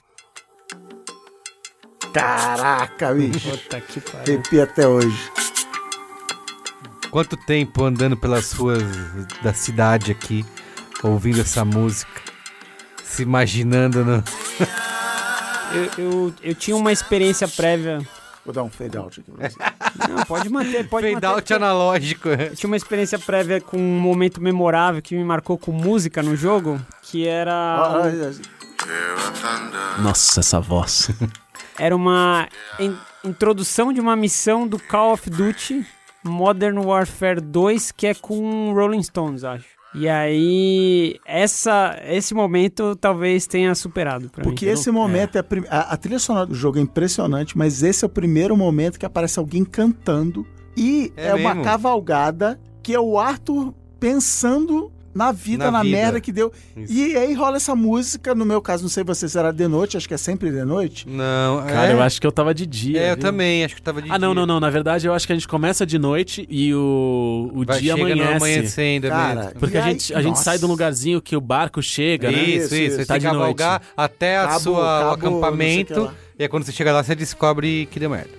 [2.12, 3.50] Caraca, bicho.
[3.50, 4.42] Puta que pariu.
[4.62, 5.30] Até hoje.
[7.10, 8.82] Quanto tempo andando pelas ruas
[9.42, 10.44] da cidade aqui,
[11.02, 12.10] ouvindo essa música,
[13.04, 14.24] se imaginando no.
[15.72, 17.98] Eu, eu, eu tinha uma experiência prévia.
[18.44, 19.56] Vou dar um fade out aqui pra você.
[20.12, 21.26] Não, pode manter, pode Fade manter.
[21.28, 22.28] out analógico.
[22.28, 26.36] Eu tinha uma experiência prévia com um momento memorável que me marcou com música no
[26.36, 28.02] jogo, que era, Ah,
[29.44, 31.08] ah, Nossa, essa voz.
[31.78, 32.48] era uma
[32.78, 35.84] in- introdução de uma missão do Call of Duty
[36.24, 39.66] Modern Warfare 2, que é com Rolling Stones, acho.
[39.94, 44.72] E aí, essa, esse momento talvez tenha superado pra Porque mim.
[44.72, 48.04] esse momento é a, prim- a, a trilha sonora do jogo é impressionante, mas esse
[48.04, 50.46] é o primeiro momento que aparece alguém cantando
[50.76, 55.96] e É é, uma cavalgada que é o Arthur pensando na vida, Na na, vida.
[55.96, 56.52] merda que deu.
[56.76, 56.92] Isso.
[56.92, 59.96] E aí rola essa música, no meu caso, não sei você se era de noite,
[59.96, 61.06] acho que é sempre de noite.
[61.08, 63.00] Não, Cara, é, eu acho que eu tava de dia.
[63.00, 63.22] É, eu viu?
[63.22, 64.40] também, acho que tava de Ah, não, dia.
[64.40, 64.60] não, não.
[64.60, 67.94] Na verdade, eu acho que a gente começa de noite e o, o Vai, dia
[67.96, 68.36] chega amanhece.
[68.36, 69.60] amanhecendo, é Cara, mesmo.
[69.60, 72.30] Porque E a aí- gente, a gente sai de um lugarzinho que o barco chega,
[72.30, 72.38] né?
[72.42, 72.74] Isso, Isso, isso.
[72.74, 72.96] isso.
[72.96, 73.56] Você Tá tem que de noite.
[73.58, 75.12] cavalgar até a Cabo- sua, o cabo, não o
[75.44, 76.10] acampamento.
[76.38, 78.30] E aí quando você chega lá, você descobre que deu merda.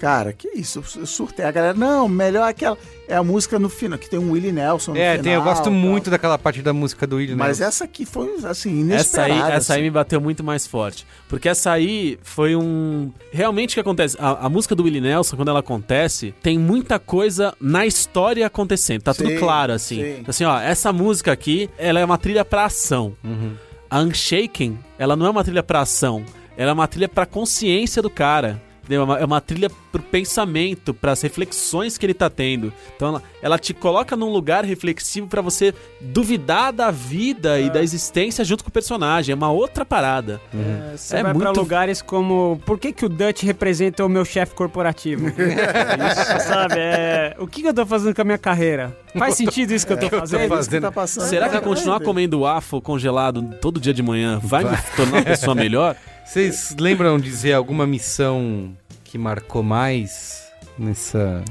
[0.00, 1.44] Cara, que isso, eu surtei.
[1.44, 2.78] A galera, não, melhor aquela.
[3.06, 5.24] É a música no final, que tem um Willie Nelson no é, final.
[5.24, 5.72] tem, eu gosto tal.
[5.72, 7.36] muito daquela parte da música do William.
[7.36, 9.52] Mas essa aqui foi, assim, Essa aí, inesperada.
[9.52, 9.82] essa aí assim.
[9.82, 11.06] me bateu muito mais forte.
[11.28, 13.12] Porque essa aí foi um.
[13.30, 14.16] Realmente o que acontece?
[14.18, 19.02] A, a música do Willie Nelson, quando ela acontece, tem muita coisa na história acontecendo.
[19.02, 19.96] Tá tudo Sim, claro, assim.
[19.96, 20.24] sim.
[20.26, 23.14] Assim, ó, essa música aqui, ela é uma trilha pra ação.
[23.22, 23.52] Uhum.
[23.90, 26.24] A Unshaken, ela não é uma trilha pra ação.
[26.56, 28.62] Ela é uma trilha pra consciência do cara.
[28.90, 29.02] Entendeu?
[29.02, 32.72] É uma, é uma trilha pro pensamento, pras reflexões que ele tá tendo.
[32.96, 37.82] Então ela, ela te coloca num lugar reflexivo pra você duvidar da vida e da
[37.82, 39.32] existência junto com o personagem.
[39.32, 40.40] É uma outra parada.
[40.54, 44.08] É, Você É vai pra muito- lugares como por que, que o Dutch representa o
[44.08, 45.28] meu chefe corporativo?
[45.30, 46.74] Isso, sabe?
[46.78, 48.96] É, o que, que eu tô fazendo com a minha carreira?
[49.16, 50.40] Faz sentido isso que eu tô fazendo?
[50.54, 51.24] É isso que tá passando.
[51.24, 55.18] Será que É, continuar é, comendo waffle congelado todo dia de manhã vai me tornar
[55.18, 55.96] uma pessoa melhor?
[56.24, 58.72] Vocês lembram de dizer alguma missão
[59.10, 60.48] que marcou mais
[60.78, 61.42] nessa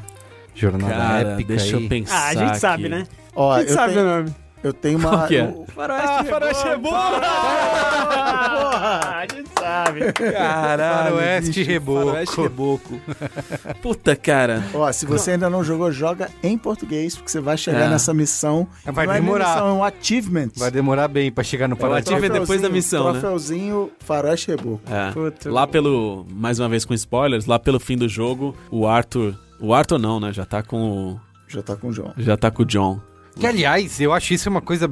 [0.56, 1.84] jornada Cara, épica deixa aí?
[1.84, 2.16] eu pensar.
[2.16, 2.96] Ah, a gente sabe, aqui.
[2.96, 3.08] né?
[3.36, 4.36] Ó, a gente eu sabe o tenho, nome.
[4.64, 5.10] Eu tenho uma.
[5.10, 5.42] Qual que é?
[5.42, 6.68] eu- Faroeste Ah, Faroeste.
[6.68, 6.96] Reboco!
[6.96, 10.14] Ah, a gente sabe.
[10.14, 12.06] Caralho, Faroeste bicho, Reboco.
[12.08, 13.02] Faroeste Reboco.
[13.82, 14.64] Puta, cara.
[14.74, 17.90] Ó, se você ainda não jogou, joga em português, porque você vai chegar É.
[17.90, 18.68] nessa missão.
[18.86, 19.48] Vai não é demorar.
[19.54, 20.50] missão, é um achievement.
[20.58, 22.42] Vai demorar bem pra chegar no o Faroeste achievement Reboco.
[22.42, 23.20] depois da missão, né?
[23.20, 24.82] Troféuzinho Faroeste Reboco.
[24.92, 25.12] É.
[25.12, 25.52] Puta.
[25.52, 26.26] Lá pelo.
[26.32, 29.36] Mais uma vez com spoilers, lá pelo fim do jogo, o Arthur.
[29.62, 30.34] O Arthur não, né?
[30.34, 31.20] Já tá com o.
[31.48, 32.14] Já tá com o João.
[32.18, 33.00] Já tá com o John.
[33.38, 34.90] Que, aliás, eu acho isso uma coisa...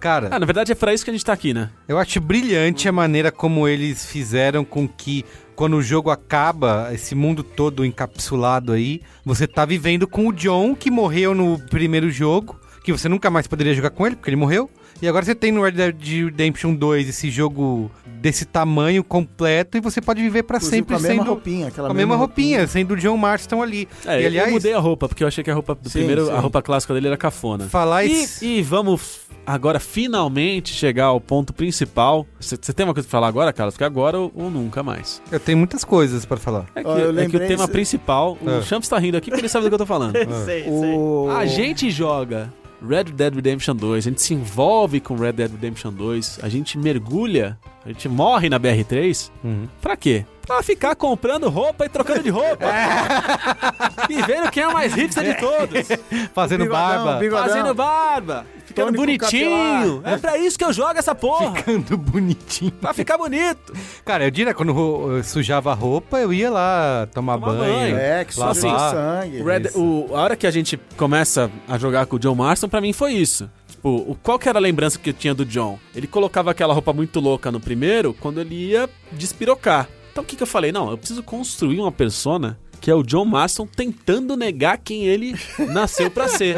[0.00, 1.70] Cara, Ah, na verdade é pra isso que a gente tá aqui, né?
[1.88, 5.24] eu acho brilhante a maneira como eles fizeram com que...
[5.56, 10.72] Quando o jogo acaba, esse mundo todo encapsulado aí, você tá vivendo com o John,
[10.72, 14.36] que morreu no primeiro jogo, que você nunca mais poderia jogar com ele, porque ele
[14.36, 14.70] morreu.
[15.00, 17.88] E agora você tem no Red Dead Redemption 2 esse jogo
[18.20, 21.68] desse tamanho completo e você pode viver pra Inclusive sempre com a mesma sendo roupinha.
[21.68, 23.88] Aquela com a mesma roupinha, sendo o John Marston ali.
[24.04, 25.98] É, e aliás, eu mudei a roupa, porque eu achei que a roupa do Sim,
[26.00, 26.32] primeiro, sim.
[26.32, 27.68] a roupa clássica dele era cafona.
[27.68, 28.44] falar E, isso.
[28.44, 32.26] e vamos agora finalmente chegar ao ponto principal.
[32.40, 33.74] Você tem uma coisa pra falar agora, Carlos?
[33.74, 35.22] Porque agora ou, ou nunca mais.
[35.30, 36.66] Eu tenho muitas coisas pra falar.
[36.74, 38.62] É que, eu é que o tema esse- principal, o É.
[38.62, 40.14] Champs tá rindo aqui porque ele sabe do que eu tô falando.
[40.14, 40.26] sei,
[40.64, 40.64] sei.
[40.96, 41.28] O...
[41.30, 42.52] A gente joga
[42.86, 46.78] Red Dead Redemption 2, a gente se envolve com Red Dead Redemption 2, a gente
[46.78, 49.30] mergulha, a gente morre na BR3.
[49.42, 49.68] Uhum.
[49.80, 50.24] Pra quê?
[50.46, 52.66] Pra ficar comprando roupa e trocando de roupa.
[54.08, 55.88] e vendo quem é o mais hipster de todos.
[56.32, 57.18] Fazendo Bigodão, barba.
[57.18, 57.48] bigodão.
[57.48, 58.46] Fazendo barba.
[58.86, 60.02] Ficando bonitinho.
[60.04, 61.54] É pra isso que eu jogo essa porra.
[61.56, 62.72] Ficando bonitinho.
[62.72, 63.72] Pra ficar bonito.
[64.04, 64.70] Cara, eu diria, quando
[65.16, 67.72] eu sujava a roupa, eu ia lá tomar, Tomar banho.
[67.74, 67.96] banho.
[67.96, 68.52] É, que Lavar.
[68.56, 69.42] assim, sangue.
[69.42, 72.80] Red- o- a hora que a gente começa a jogar com o John Marston, pra
[72.80, 73.50] mim foi isso.
[73.68, 75.78] Tipo, o, qual que era a lembrança que eu tinha do John?
[75.94, 79.88] Ele colocava aquela roupa muito louca no primeiro, quando ele ia despirocar.
[80.12, 80.72] Então o que, que eu falei?
[80.72, 85.34] Não, eu preciso construir uma persona que é o John Marston tentando negar quem ele
[85.72, 86.56] nasceu pra ser.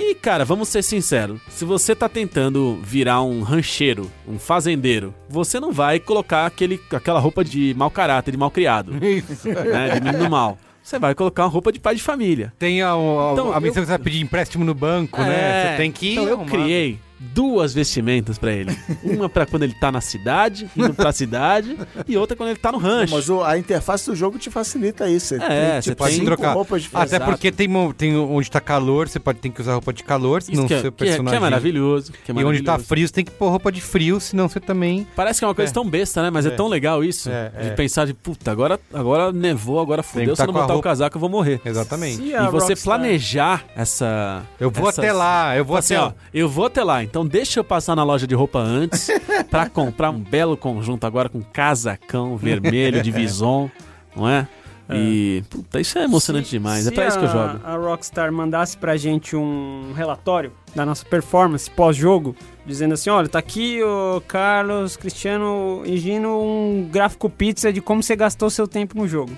[0.00, 1.40] E, cara, vamos ser sinceros.
[1.50, 7.20] Se você tá tentando virar um rancheiro, um fazendeiro, você não vai colocar aquele, aquela
[7.20, 9.48] roupa de mau caráter, de mal criado, Isso.
[9.48, 9.90] né?
[9.90, 10.58] De menino mal.
[10.82, 12.52] Você vai colocar uma roupa de pai de família.
[12.58, 12.96] Tem a, a,
[13.32, 15.28] Então, a missão eu- que você vai pedir empréstimo no banco, né?
[15.34, 16.98] É, Você tem que Então eu criei
[17.34, 18.76] duas vestimentas pra ele.
[19.02, 21.76] Uma pra quando ele tá na cidade, indo pra cidade,
[22.08, 23.14] e outra quando ele tá no rancho.
[23.14, 25.28] Mas o- a interface do jogo te facilita isso.
[25.28, 25.38] Você É,
[25.72, 26.52] tem, você tipo, tem- trocar.
[26.54, 27.12] roupas diferentes.
[27.14, 30.42] Até porque tem, tem onde tá calor, você pode ter que usar roupa de calor,
[30.42, 31.36] senão que, é, seu que é- que personagem...
[31.36, 32.12] é maravilhoso.
[32.12, 32.88] que é E onde tá maravilhoso.
[32.88, 35.06] frio, você tem que pôr roupa de frio, senão você também...
[35.14, 35.74] Parece que é uma coisa É.
[35.74, 36.30] tão besta, né?
[36.30, 36.52] Mas é, É.
[36.52, 37.30] tão legal isso.
[37.30, 40.28] É, de pensar de, puta, agora, agora nevou, agora Tem fudeu.
[40.28, 41.60] que Se tá eu não botar o roupa- casaco, eu vou morrer.
[41.64, 42.22] Exatamente.
[42.22, 44.42] E a você Rockstar- planejar essa.
[44.58, 46.14] Eu vou essas- até lá, eu vou Assim, até ó, lá.
[46.32, 49.06] eu vou até lá, então deixa eu passar na loja de roupa antes
[49.50, 53.70] pra comprar um belo conjunto agora com casacão vermelho de Vison,
[54.16, 54.48] não é?
[54.90, 57.60] E, puta, isso é emocionante Se- demais, é se pra isso que eu jogo.
[57.64, 62.34] A Rockstar mandasse pra gente um relatório da nossa performance pós-jogo,
[62.66, 68.02] dizendo assim: olha, tá aqui o Carlos, Cristiano e Gino, um gráfico pizza de como
[68.02, 69.32] você gastou seu tempo no jogo.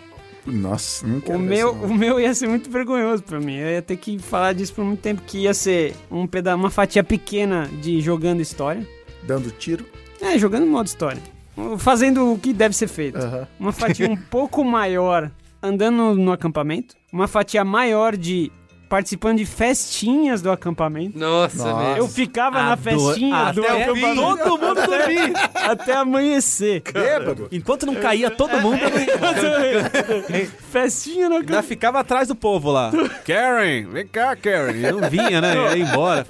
[0.46, 3.56] Nossa, não quero O meu, isso, o meu ia ser muito vergonhoso pra mim.
[3.56, 6.70] Eu ia ter que falar disso por muito tempo, que ia ser um peda uma
[6.70, 8.86] fatia pequena de jogando história.
[9.22, 9.84] Dando tiro.
[10.20, 11.22] É, jogando modo história.
[11.78, 13.18] Fazendo o que deve ser feito.
[13.18, 13.46] Aham.
[13.58, 15.30] Uma fatia um pouco maior
[15.62, 16.94] andando no acampamento.
[17.12, 18.50] Uma fatia maior de
[18.88, 21.18] participando de festinhas do acampamento.
[21.18, 21.98] Nossa, Nossa.
[21.98, 25.32] Eu ficava na festinha do Até o acampamento Todo mundo dormir!
[25.54, 26.82] até amanhecer.
[26.92, 27.48] Bêbado.
[27.50, 28.78] Enquanto não caía todo mundo,
[30.70, 31.68] festinha no ainda acampamento.
[31.68, 32.90] ficava atrás do povo lá.
[33.26, 34.76] Karen, vem cá, Karen.
[34.78, 35.56] Eu não vinha, né?
[35.56, 36.26] Eu ia embora.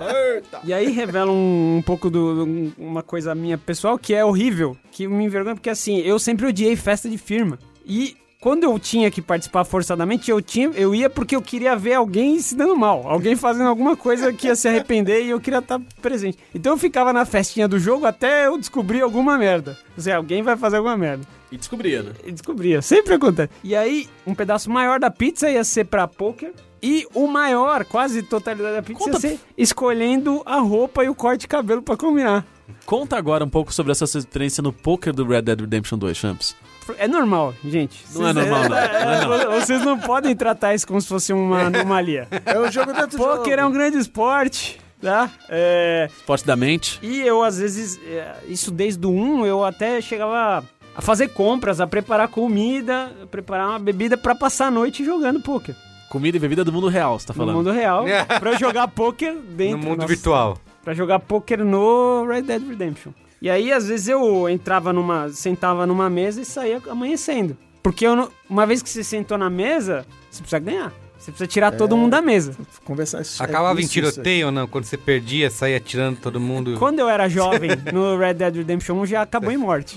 [0.65, 4.77] E aí revela um, um pouco do um- uma coisa minha pessoal que é horrível,
[4.91, 7.59] que me envergonha porque assim, eu sempre odiei festa de firma.
[7.87, 11.95] E quando eu tinha que participar forçadamente, eu tinha, eu ia porque eu queria ver
[11.95, 15.61] alguém se dando mal, alguém fazendo alguma coisa que ia se arrepender e eu queria
[15.61, 16.37] estar presente.
[16.55, 19.79] Então eu ficava na festinha do jogo até eu descobrir alguma merda.
[19.97, 21.27] Ou seja, alguém vai fazer alguma merda.
[21.51, 22.13] E descobria, né?
[22.23, 23.49] E descobria, sempre acontece.
[23.65, 26.53] E aí, um pedaço maior da pizza ia ser pra poker.
[26.83, 31.15] E o maior, quase totalidade da pizza, Conta- ia ser escolhendo a roupa e o
[31.15, 32.45] corte de cabelo pra combinar.
[32.85, 36.15] Conta agora um pouco sobre essa sua experiência no poker do Red Dead Redemption 2,
[36.15, 36.55] Champs.
[36.99, 38.05] É normal, gente.
[38.15, 38.69] Não é normal, não.
[38.69, 39.61] Não é não.
[39.61, 42.29] Vocês não podem tratar isso como se fosse uma anomalia.
[42.45, 43.37] É um jogo dentro do jogo.
[43.39, 45.31] Poker é um grande esporte, tá?
[45.49, 46.99] É, Esporte da mente.
[47.03, 50.65] E eu, às vezes, é, isso desde o 1, eu até chegava
[50.97, 55.41] a fazer compras, a preparar comida, a preparar uma bebida pra passar a noite jogando
[55.41, 55.75] poker.
[56.09, 57.57] Comida e bebida do mundo real, você tá falando.
[57.57, 58.05] mundo real,
[58.39, 59.79] pra eu jogar poker dentro...
[59.79, 60.59] no mundo nossa, virtual.
[60.85, 63.11] Pra jogar poker no Red Dead Redemption.
[63.41, 65.29] E aí, às vezes, eu entrava numa...
[65.31, 67.57] Sentava numa mesa e saía amanhecendo.
[67.83, 68.07] Porque
[68.49, 70.93] uma vez que você sentou na mesa, você precisa ganhar.
[71.25, 72.55] Você precisa tirar todo mundo da mesa.
[72.85, 73.43] Conversar isso.
[73.43, 74.67] Acabava é em isso, tiroteio ou não?
[74.67, 76.75] Quando você perdia, saía atirando todo mundo.
[76.79, 79.97] Quando eu era jovem, no Red Dead Redemption 1 já acabou em morte.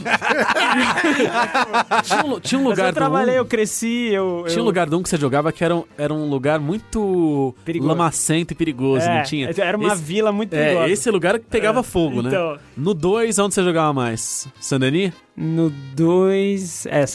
[2.03, 4.45] Tinha um, tinha um Mas lugar eu trabalhei, do eu cresci, eu...
[4.47, 4.63] Tinha eu...
[4.63, 7.89] um lugar do um que você jogava que era um, era um lugar muito Perigoso.
[7.89, 9.51] lamacento e perigoso, É, não tinha?
[9.57, 10.87] Era uma Esse- vila muito perigosa.
[10.87, 12.29] É, esse lugar que pegava fogo, né?
[12.29, 14.47] Então, No 2, onde você jogava mais?
[14.61, 15.11] Saint-Denis?
[15.35, 16.85] no 2...
[16.85, 17.05] É,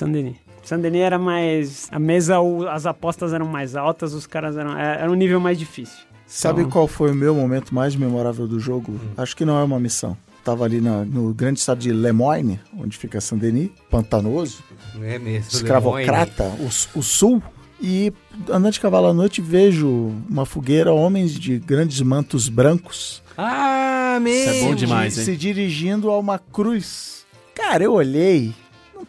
[0.76, 0.98] Saint-Denis.
[0.98, 1.88] Saint-Denis era mais...
[1.90, 2.36] A mesa,
[2.70, 4.76] as apostas eram mais altas, os caras eram...
[4.78, 5.98] é, Era um nível mais difícil.
[6.26, 8.98] Sabe Então- qual foi o meu momento mais memorável do jogo?
[9.16, 10.16] Acho que não é uma missão.
[10.44, 14.58] Tava ali na- no grande estado de Lemoyne, onde fica Saint-Denis, pantanoso,
[15.02, 15.48] É mesmo.
[15.52, 17.42] escravocrata, o, o sul.
[17.80, 18.12] E
[18.48, 24.52] andando de cavalo à noite vejo uma fogueira, homens de grandes mantos brancos Ah, mesmo.
[24.52, 25.26] Isso é bom demais, se, hein?
[25.26, 27.24] se dirigindo a uma cruz.
[27.54, 28.52] Cara, eu olhei,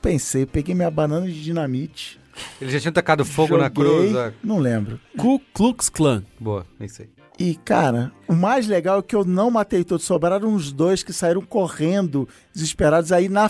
[0.04, 2.20] pensei, peguei minha banana de dinamite.
[2.60, 4.16] Eles já tinham tacado fogo na joguei, cruz.
[4.16, 5.00] ah, Não lembro.
[5.18, 6.24] Ku Klux Klan.
[6.40, 7.10] Boa, é isso aí.
[7.40, 10.06] E, cara, o mais legal é que eu não matei todos.
[10.06, 13.12] Sobraram uns dois que saíram correndo, desesperados.
[13.12, 13.50] Aí, na,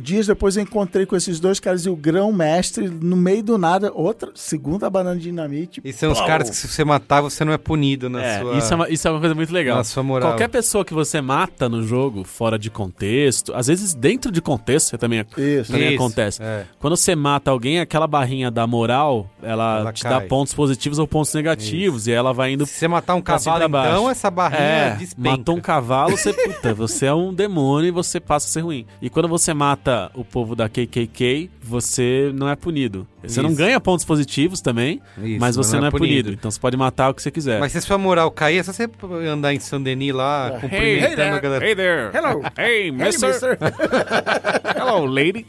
[0.00, 3.92] dias depois, eu encontrei com esses dois caras e o grão-mestre, no meio do nada,
[3.94, 5.80] outra, segunda banana de dinamite.
[5.84, 6.26] E são os Pau!
[6.26, 8.56] caras que se você matar, você não é punido na É, sua...
[8.58, 9.76] isso, é uma, isso é uma coisa muito legal.
[9.76, 10.30] na sua moral.
[10.30, 14.88] Qualquer pessoa que você mata no jogo, fora de contexto, às vezes dentro de contexto
[14.90, 15.72] você também, Isso.
[15.72, 16.42] também Isso, acontece.
[16.42, 16.64] é.
[16.78, 20.12] Quando você mata alguém, aquela barrinha da moral, ela, Ela te cai.
[20.12, 23.64] dá pontos positivos ou pontos negativos, e ela vai indo Se você matar um cavalo,
[23.64, 25.36] então, essa barrinha É, despenca.
[25.36, 28.86] matou um cavalo, você, puta, você é um demônio e você passa a ser ruim.
[29.00, 33.06] E quando você mata o povo da KKK, você não é punido.
[33.22, 33.58] Você não Isso.
[33.58, 36.32] ganha pontos positivos também, Isso, mas você não é punido.
[36.32, 37.60] Então você pode matar o que você quiser.
[37.60, 38.88] Mas se a sua moral cair, é só você
[39.30, 41.64] andar em Saint-Denis lá, cumprimentando a galera.
[41.68, 42.10] Hey there.
[42.12, 42.42] Hello.
[42.58, 43.56] Hey, mister.
[44.76, 45.46] Hello, lady.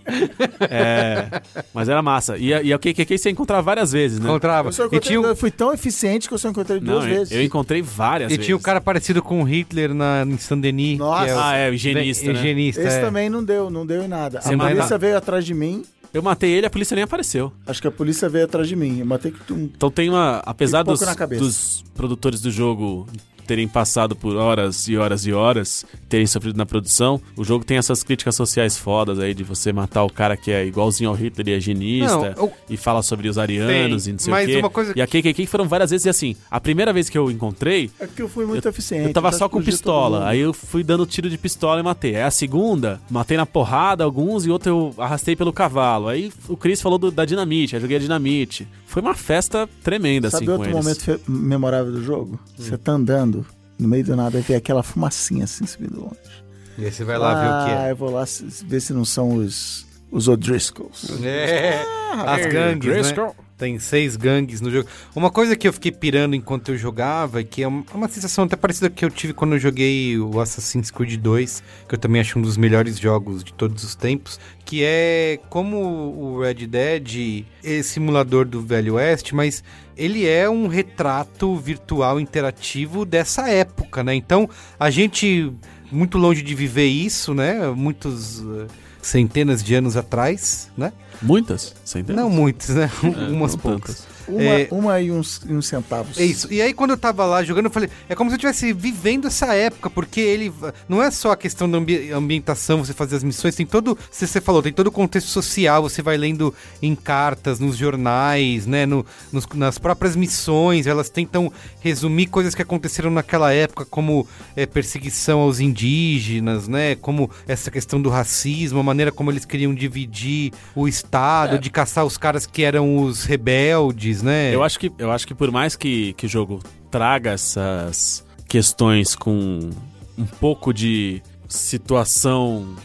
[0.70, 1.42] É,
[1.74, 2.38] mas era massa.
[2.38, 4.30] E, a- e o KKK você encontrava várias vezes, né?
[4.30, 4.70] Encontrava.
[4.70, 7.06] Eu, só E encontrei, tinha, eu fui tão eficiente que eu só encontrei Não, duas
[7.06, 7.32] eu, vezes.
[7.34, 8.46] eu encontrei várias e vezes.
[8.46, 11.00] tinha o cara parecido com o Hitler na, em Saint-Denis.
[11.00, 11.26] Nossa.
[11.26, 12.40] que é o- Ah, é, o higienista, né?
[12.40, 13.02] higienista, Esse é.
[13.02, 14.42] também não deu, não deu em nada.
[14.42, 15.84] Você a polícia veio atrás de mim.
[16.14, 17.52] Eu matei ele, a polícia nem apareceu.
[17.66, 19.00] Acho que a polícia veio atrás de mim.
[19.00, 20.38] Eu matei um Então tem uma.
[20.46, 21.00] Apesar dos,
[21.40, 23.08] dos produtores do jogo
[23.46, 27.78] terem passado por horas e horas e horas, terem sofrido na produção, o jogo tem
[27.78, 31.50] essas críticas sociais fodas aí de você matar o cara que é igualzinho ao Hitler
[31.50, 34.44] e é higienista Não, o- e fala sobre os arianos Tem, e não sei mas
[34.48, 34.58] o quê.
[34.60, 37.30] uma coisa E a KKK foram várias vezes e assim, a primeira vez que eu
[37.32, 39.08] encontrei, É que eu fui muito eficiente.
[39.08, 40.28] eu tava só com pistola.
[40.28, 42.16] Aí eu fui dando tiro de pistola e matei.
[42.16, 46.08] Aí a segunda, matei na porrada alguns e outro eu arrastei pelo cavalo.
[46.08, 48.68] Aí o Chris falou do- da dinamite, aí joguei a dinamite.
[48.88, 50.84] Foi uma festa tremenda, Sabe assim, outro eles.
[50.84, 52.40] momento fe- memorável do jogo?
[52.56, 53.43] Você tá andando,
[53.80, 56.44] no meio do nada, vê aquela fumacinha assim subindo longe.
[56.78, 57.92] E aí você vai lá ver o que Ah, é.
[57.92, 58.24] eu vou lá
[58.66, 61.22] ver se não são os, os O'Driscolls.
[61.24, 61.82] É,
[62.26, 63.34] as Hey, gangues, né?
[63.64, 64.90] Tem seis gangues no jogo.
[65.16, 68.44] Uma coisa que eu fiquei pirando enquanto eu jogava, e que é uma uma sensação
[68.44, 72.20] até parecida que eu tive quando eu joguei o Assassin's Creed 2, que eu também
[72.20, 77.46] acho um dos melhores jogos de todos os tempos, que é como o Red Dead
[77.64, 79.64] é simulador do Velho Oeste, mas
[79.96, 84.14] ele é um retrato virtual interativo dessa época, né?
[84.14, 85.54] Então, a gente
[85.90, 87.70] muito longe de viver isso, né?
[87.70, 88.68] Muitos eh,
[89.04, 90.92] centenas de anos atrás, né?
[91.22, 91.76] Muitas?
[91.86, 92.22] Centenas?
[92.24, 92.90] Não muitos, né?
[93.04, 93.98] É, Umas poucas.
[94.00, 94.13] tantas.
[94.28, 94.68] Uma, É.
[94.72, 96.18] uma e uns, e uns centavos.
[96.20, 96.52] É isso.
[96.52, 99.28] E aí, quando eu tava lá jogando, eu falei, é como se eu estivesse vivendo
[99.28, 100.54] essa época, porque ele.
[100.88, 103.98] Não é só a questão da ambi- ambientação, você fazer as missões, tem todo.
[104.12, 108.66] Você, você falou, tem todo o contexto social, você vai lendo em cartas, nos jornais,
[108.66, 108.86] né?
[108.86, 114.66] no- nos- nas próprias missões, elas tentam resumir coisas que aconteceram naquela época, como é,
[114.66, 116.96] perseguição aos indígenas, né?
[116.96, 122.06] Como essa questão do racismo, a maneira como eles queriam dividir o Estado, de caçar
[122.06, 124.54] os caras que eram os rebeldes, né?
[124.54, 126.62] Eu acho que, eu acho que por mais que, que o jogo
[126.92, 129.70] traga essas questões com
[130.18, 132.76] um pouco de situação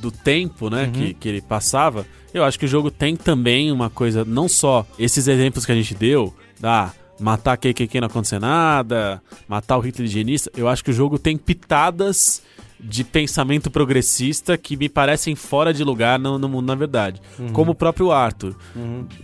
[0.00, 3.90] do tempo, né, que, que ele passava, eu acho que o jogo tem também uma
[3.90, 9.20] coisa, não só esses exemplos que a gente deu, da matar KKK não acontecer nada,
[9.48, 12.42] matar o Hitler higienista, eu acho que o jogo tem pitadas
[12.80, 17.20] de pensamento progressista que me parecem fora de lugar no, no mundo, na verdade.
[17.52, 18.54] Como o próprio Arthur.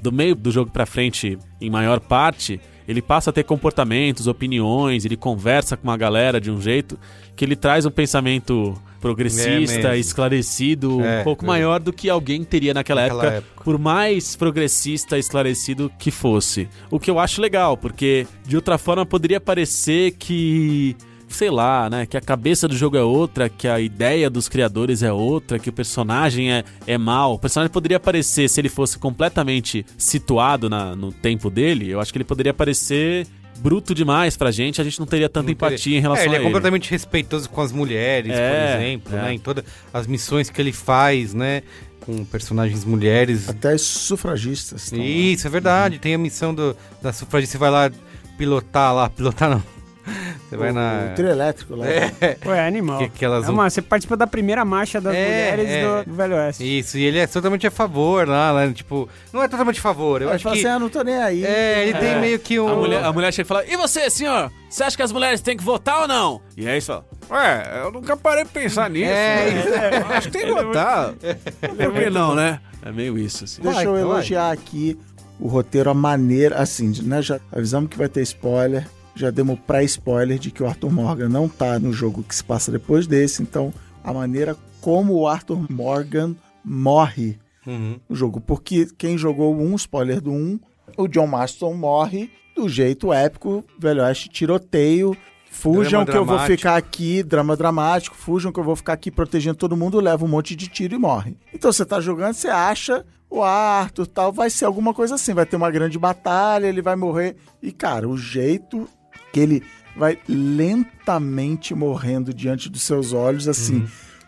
[0.02, 5.04] Do meio do jogo pra frente, em maior parte, ele passa a ter comportamentos, opiniões,
[5.04, 6.98] ele conversa com uma galera de um jeito
[7.36, 9.94] que ele traz um pensamento progressista, mesmo.
[9.94, 11.48] esclarecido, É, um pouco é.
[11.48, 13.64] maior do que alguém teria naquela, Naquela época, época.
[13.64, 16.68] por mais progressista, esclarecido que fosse.
[16.90, 20.96] O que eu acho legal, porque de outra forma poderia parecer que
[21.34, 25.02] sei lá, né, que a cabeça do jogo é outra, que a ideia dos criadores
[25.02, 27.34] é outra, que o personagem é, é mal.
[27.34, 32.12] O personagem poderia aparecer, se ele fosse completamente situado na- no tempo dele, eu acho
[32.12, 33.26] que ele poderia aparecer
[33.58, 36.26] bruto demais pra gente, a gente não teria tanta Não teria- empatia em relação é,
[36.26, 36.44] ele a é ele.
[36.46, 39.22] completamente respeitoso com as mulheres, por É, exemplo, é.
[39.22, 39.32] né?
[39.34, 41.62] Em todas as missões que ele faz, né?
[42.00, 43.48] Com personagens mulheres.
[43.48, 44.90] Até as sufragistas.
[44.92, 44.98] lá.
[44.98, 45.98] Isso, é verdade.
[45.98, 47.90] Tem a missão do, da sufragista, você vai lá
[48.36, 49.62] pilotar lá, pilotar não.
[50.48, 51.08] Você vai na...
[51.10, 51.86] O trio elétrico lá.
[51.86, 52.98] É, Pô, é animal.
[52.98, 55.82] que, que elas É uma, você participa da primeira marcha das É, mulheres é.
[56.04, 56.78] do, do Velho Oeste.
[56.78, 58.72] Isso, e ele é totalmente a favor lá, né?
[58.74, 60.60] Tipo, não é totalmente a favor, eu Aí acho fala que...
[60.62, 61.44] assim, ah, não tô nem aí.
[61.44, 62.20] É, ele tem É.
[62.20, 62.68] meio que um...
[62.68, 64.52] A mulher, a mulher chega e fala: E você, senhor?
[64.68, 66.40] Você acha que as mulheres têm que votar ou não?
[66.56, 69.10] E aí você fala: Ué, eu nunca parei pra pensar nisso.
[69.10, 70.06] É, né?
[70.16, 71.12] Acho que tem que votar.
[71.14, 72.60] Por que não, né?
[72.84, 73.62] É meio isso, assim.
[73.62, 74.00] Deixa Vai, eu vai.
[74.02, 74.98] elogiar aqui
[75.40, 77.22] o roteiro, a maneira, assim, né?
[77.22, 81.48] Já avisamos que vai ter spoiler, já demos pré-spoiler de que o Arthur Morgan não
[81.48, 86.34] tá no jogo que se passa depois desse, então a maneira como o Arthur Morgan
[86.64, 87.98] morre Uhum.
[88.06, 90.60] no jogo, porque quem jogou um spoiler do 1,
[90.98, 95.16] o John Marston morre do jeito épico, velho oeste, tiroteio,
[95.50, 96.56] fujam Drama que eu vou dramático.
[96.58, 100.28] ficar aqui, drama dramático, fujam que eu vou ficar aqui protegendo todo mundo, leva um
[100.28, 101.38] monte de tiro e morre.
[101.54, 105.46] Então você tá jogando, você acha o Arthur tal, vai ser alguma coisa assim, vai
[105.46, 107.34] ter uma grande batalha, ele vai morrer.
[107.62, 108.86] E cara, o jeito
[109.34, 109.62] que ele
[109.96, 113.84] vai lentamente morrendo diante dos seus olhos, assim.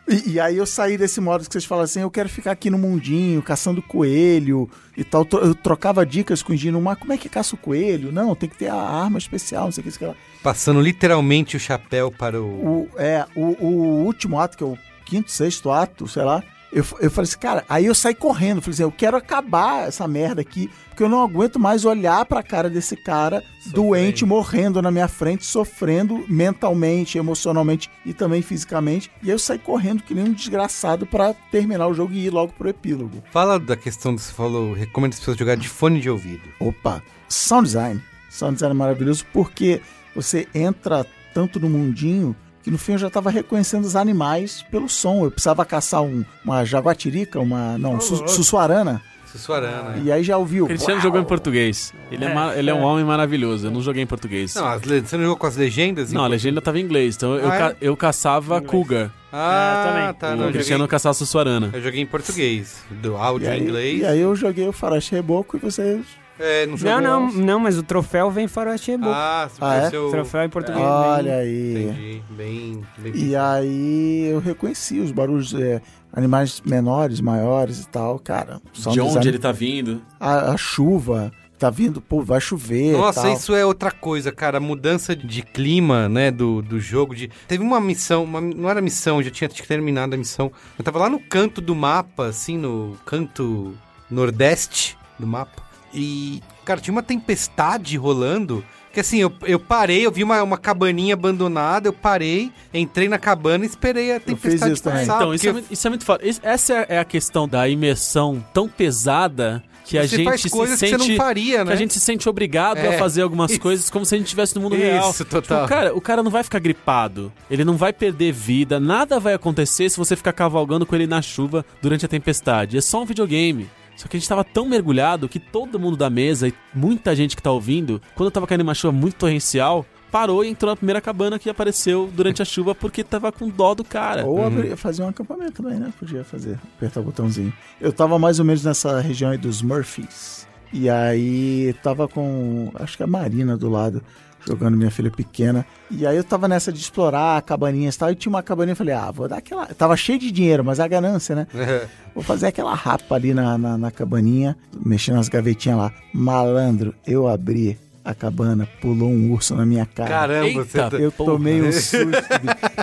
[0.09, 2.69] E, e aí eu saí desse modo que vocês falam assim, eu quero ficar aqui
[2.71, 5.27] no mundinho, caçando coelho e tal.
[5.33, 8.11] Eu trocava dicas com o Gino, mas como é que caça o coelho?
[8.11, 10.15] Não, tem que ter a arma especial, não sei o que, isso que lá.
[10.43, 12.47] Passando literalmente o chapéu para o...
[12.47, 16.43] O, é, o, o último ato, que é o quinto, sexto ato, sei lá,
[16.73, 20.07] eu, eu falei assim, cara, aí eu saí correndo, falei assim, eu quero acabar essa
[20.07, 24.91] merda aqui, porque eu não aguento mais olhar pra cara desse cara doente, morrendo na
[24.91, 29.11] minha frente, sofrendo mentalmente, emocionalmente e também fisicamente.
[29.23, 32.31] E aí eu saí correndo que nem um desgraçado pra terminar o jogo e ir
[32.31, 33.23] logo pro epílogo.
[33.31, 36.49] Fala da questão que você falou, recomendo as pessoas jogarem de fone de ouvido.
[36.59, 38.03] Opa, sound design.
[38.31, 39.81] Sound design é maravilhoso porque
[40.15, 42.35] você entra tanto no mundinho
[42.67, 45.25] que no fim eu já estava reconhecendo os animais pelo som.
[45.25, 47.79] Eu precisava caçar um- uma jaguatirica, uma.
[47.79, 49.01] Não, su, sussuarana.
[49.31, 49.99] Sussuarana.
[50.03, 50.65] E aí já ouviu.
[50.65, 51.95] O Cristiano jogou em português.
[52.11, 53.69] Ele é, ma- ele é um homem maravilhoso.
[53.69, 54.53] Eu não joguei em português.
[54.57, 56.13] Não, as você não jogou com as legendas?
[56.13, 57.59] Não, a legenda tava em inglês, então eu, Ah, é?
[57.59, 59.13] ca- eu caçava Cougar.
[59.33, 60.15] Ah, É, também.
[60.15, 60.29] tá.
[60.33, 61.71] o Não, eu Cristiano joguei, caçava Sussuarana.
[61.73, 62.83] eu joguei em português.
[62.91, 64.01] Do E áudio em aí, inglês.
[64.01, 66.01] e aí eu joguei o Faroeste Reboco e você.
[66.39, 67.01] É, não jogou.
[67.01, 69.13] Não, não, não, mas o troféu vem Faroeste Reboco.
[69.15, 69.91] Ah, se Ah, é?
[69.91, 70.11] seu...
[70.11, 70.85] troféu em português.
[70.85, 71.83] Olha vem- aí.
[71.85, 72.23] Entendi.
[72.31, 75.81] Bem, bem E aí eu reconheci os barulhos, é,
[76.13, 78.61] animais menores, maiores e tal, cara.
[78.73, 80.03] De onde design- ele tá vindo.
[80.21, 82.93] A, a chuva, tá vindo, pô, vai chover.
[82.93, 83.33] Nossa, tal.
[83.33, 84.59] isso é outra coisa, cara.
[84.59, 87.15] A mudança de clima, né, do, do jogo.
[87.15, 87.31] De...
[87.49, 90.53] Teve uma missão, uma- não era missão, já tinha terminado a missão.
[90.79, 93.75] Eu tava lá no canto do mapa, assim, no canto
[94.11, 95.65] nordeste do mapa.
[95.97, 98.63] E, cara, tinha uma tempestade rolando.
[98.93, 103.19] Que assim, eu, eu parei, eu vi uma, uma cabaninha abandonada, eu parei, entrei na
[103.19, 105.03] cabana e esperei a tempestade isso passar.
[105.17, 106.27] então, isso é, muito- isso é muito foda.
[106.27, 110.41] Isso- Essa é- é a questão da imersão tão pesada que a você gente faz
[110.41, 110.67] se sente.
[110.67, 111.73] que você não faria, que né?
[111.75, 112.97] a gente se sente obrigado É.
[112.97, 113.61] a fazer algumas Isso.
[113.61, 115.13] coisas como se a gente estivesse no mundo Isso, real.
[115.29, 115.43] total.
[115.43, 119.35] Tipo, cara, o cara não vai ficar gripado, ele não vai perder vida, nada vai
[119.35, 122.79] acontecer se você ficar cavalgando com ele na chuva durante a tempestade.
[122.79, 123.69] É só um videogame.
[123.97, 127.35] Só que a gente tava tão mergulhado que todo mundo da mesa e muita gente
[127.35, 131.01] que tá ouvindo, quando tava caindo uma chuva muito torrencial, parou e entrou na primeira
[131.01, 134.25] cabana que apareceu durante a chuva porque tava com dó do cara.
[134.25, 135.93] Ou abrir, fazer um acampamento também, né?
[135.99, 137.53] Podia fazer, apertar o botãozinho.
[137.81, 140.47] Eu tava mais ou menos nessa região aí dos Murphys.
[140.73, 144.03] E aí tava com, acho que a Marina do lado,
[144.47, 145.67] jogando minha filha pequena.
[145.91, 148.11] E aí eu tava nessa de explorar cabaninhas e tal.
[148.11, 149.67] E tinha uma cabaninha, eu falei, ah, vou dar aquela.
[149.67, 151.47] Tava cheio de dinheiro, mas é a ganância, né?
[152.15, 155.93] Vou fazer aquela rapa ali na, na, na cabaninha, mexendo nas gavetinhas lá.
[156.15, 160.09] Malandro, eu abri a cabana, pulou um urso na minha cara.
[160.09, 160.97] Caramba, Eita, tá...
[160.97, 161.33] Eu Porra.
[161.33, 162.07] tomei um susto.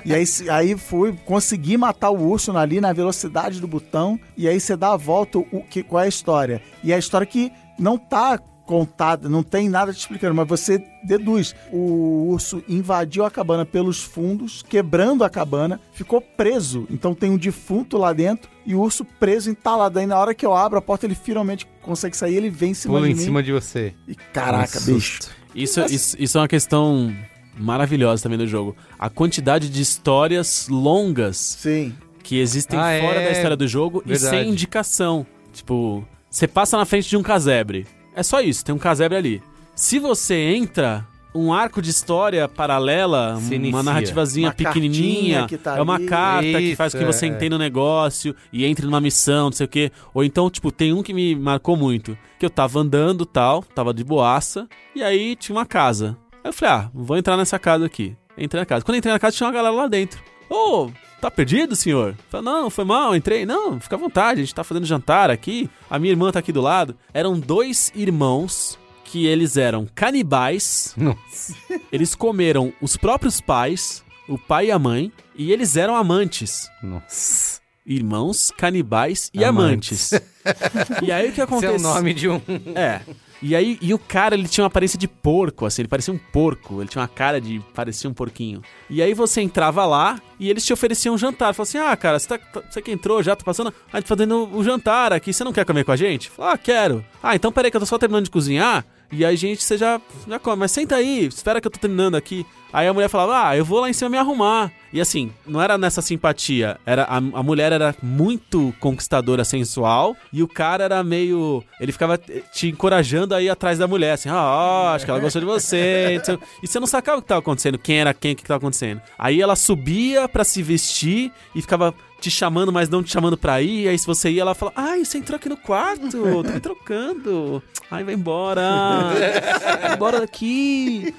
[0.04, 4.20] e aí, aí fui, consegui matar o urso ali na velocidade do botão.
[4.38, 6.62] E aí você dá a volta, o, que, qual é a história?
[6.84, 10.84] E é a história que não tá contada, não tem nada te explicando, mas você
[11.06, 11.54] deduz.
[11.72, 16.88] O urso invadiu a cabana pelos fundos, quebrando a cabana, ficou preso.
[16.90, 20.00] Então tem um defunto lá dentro e o urso preso, entalado.
[20.00, 22.74] Aí na hora que eu abro a porta, ele finalmente consegue sair, ele vem em
[22.74, 23.22] cima Pula de em mim.
[23.22, 23.94] cima de você.
[24.08, 25.20] E caraca, Um bicho.
[25.54, 27.14] Isso, isso, isso é uma questão
[27.58, 28.76] maravilhosa também do jogo.
[28.98, 31.94] A quantidade de histórias longas Sim.
[32.24, 33.26] que existem Ah, fora é?
[33.26, 34.36] da história do jogo Verdade.
[34.36, 35.26] e sem indicação.
[35.52, 37.86] Tipo, você passa na frente de um casebre.
[38.16, 39.44] É só isso, tem um casebre ali.
[39.76, 43.76] Se você entra, um arco de história paralela, Se uma inicia.
[43.76, 46.06] Uma narrativazinha cartinha pequenininha, que tá é uma ali.
[46.06, 47.30] carta que faz com que você é.
[47.30, 49.92] entenda o negócio e entre numa missão, não sei o quê.
[50.14, 53.94] Ou então, tipo, tem um que me marcou muito, que eu tava andando tal, tava
[53.94, 56.18] de boaça, e aí tinha uma casa.
[56.44, 58.16] Aí eu falei, ah, vou entrar nessa casa aqui.
[58.38, 58.84] Entrei na casa.
[58.84, 60.22] Quando eu entrei na casa, tinha uma galera lá dentro.
[60.50, 60.90] Ô,
[61.24, 62.16] tá perdido, senhor?
[62.30, 63.46] Falei, não, foi mal, entrei.
[63.46, 65.70] Não, fica à vontade, a gente tá fazendo jantar aqui.
[65.90, 66.96] A minha irmã tá aqui do lado.
[67.14, 70.94] Eram dois irmãos que eles eram canibais.
[70.98, 71.56] Nossa.
[71.92, 76.70] Eles comeram os próprios pais, o pai e a mãe, e eles eram amantes.
[76.82, 77.62] Nossa.
[77.86, 80.14] Irmãos, canibais e Amantes.
[80.14, 81.02] amantes.
[81.04, 81.76] e aí o que Esse é aconteceu?
[81.76, 82.42] o nome de um.
[82.76, 83.02] É.
[83.46, 86.18] E aí, e o cara, ele tinha uma aparência de porco, assim, ele parecia um
[86.18, 88.62] porco, ele tinha uma cara de parecia um porquinho.
[88.90, 91.54] E aí você entrava lá e eles te ofereciam um jantar.
[91.54, 94.08] Falaram assim: ah, cara, você, tá, tá- você que entrou já, tá passando, a gente
[94.08, 96.30] tá fazendo o jantar aqui, você não quer comer com a gente?
[96.30, 97.06] Falei, ah, quero.
[97.22, 98.86] Ah, então peraí que eu tô só terminando de cozinhar.
[99.16, 102.16] E aí, gente, você já, já come, mas senta aí, espera que eu tô terminando
[102.16, 102.46] aqui.
[102.72, 104.72] Aí a mulher falava, ah, eu vou lá em cima me arrumar.
[104.92, 110.42] E assim, não era nessa simpatia, era a, a mulher era muito conquistadora sensual e
[110.42, 111.64] o cara era meio.
[111.80, 115.46] Ele ficava te encorajando aí atrás da mulher, assim, ah, acho que ela gostou de
[115.46, 116.16] você.
[116.16, 118.44] e você- E você não sacava o que tava acontecendo, quem era quem, o que
[118.44, 119.02] tava acontecendo.
[119.20, 121.94] Aí ela subia pra se vestir e ficava
[122.24, 123.88] te chamando, mas não te chamando pra ir.
[123.88, 127.62] Aí se você ia, ela fala: Ai, você entrou aqui no quarto, tô me trocando.
[127.92, 128.62] Ai, vai embora.
[129.82, 131.14] Vai embora daqui.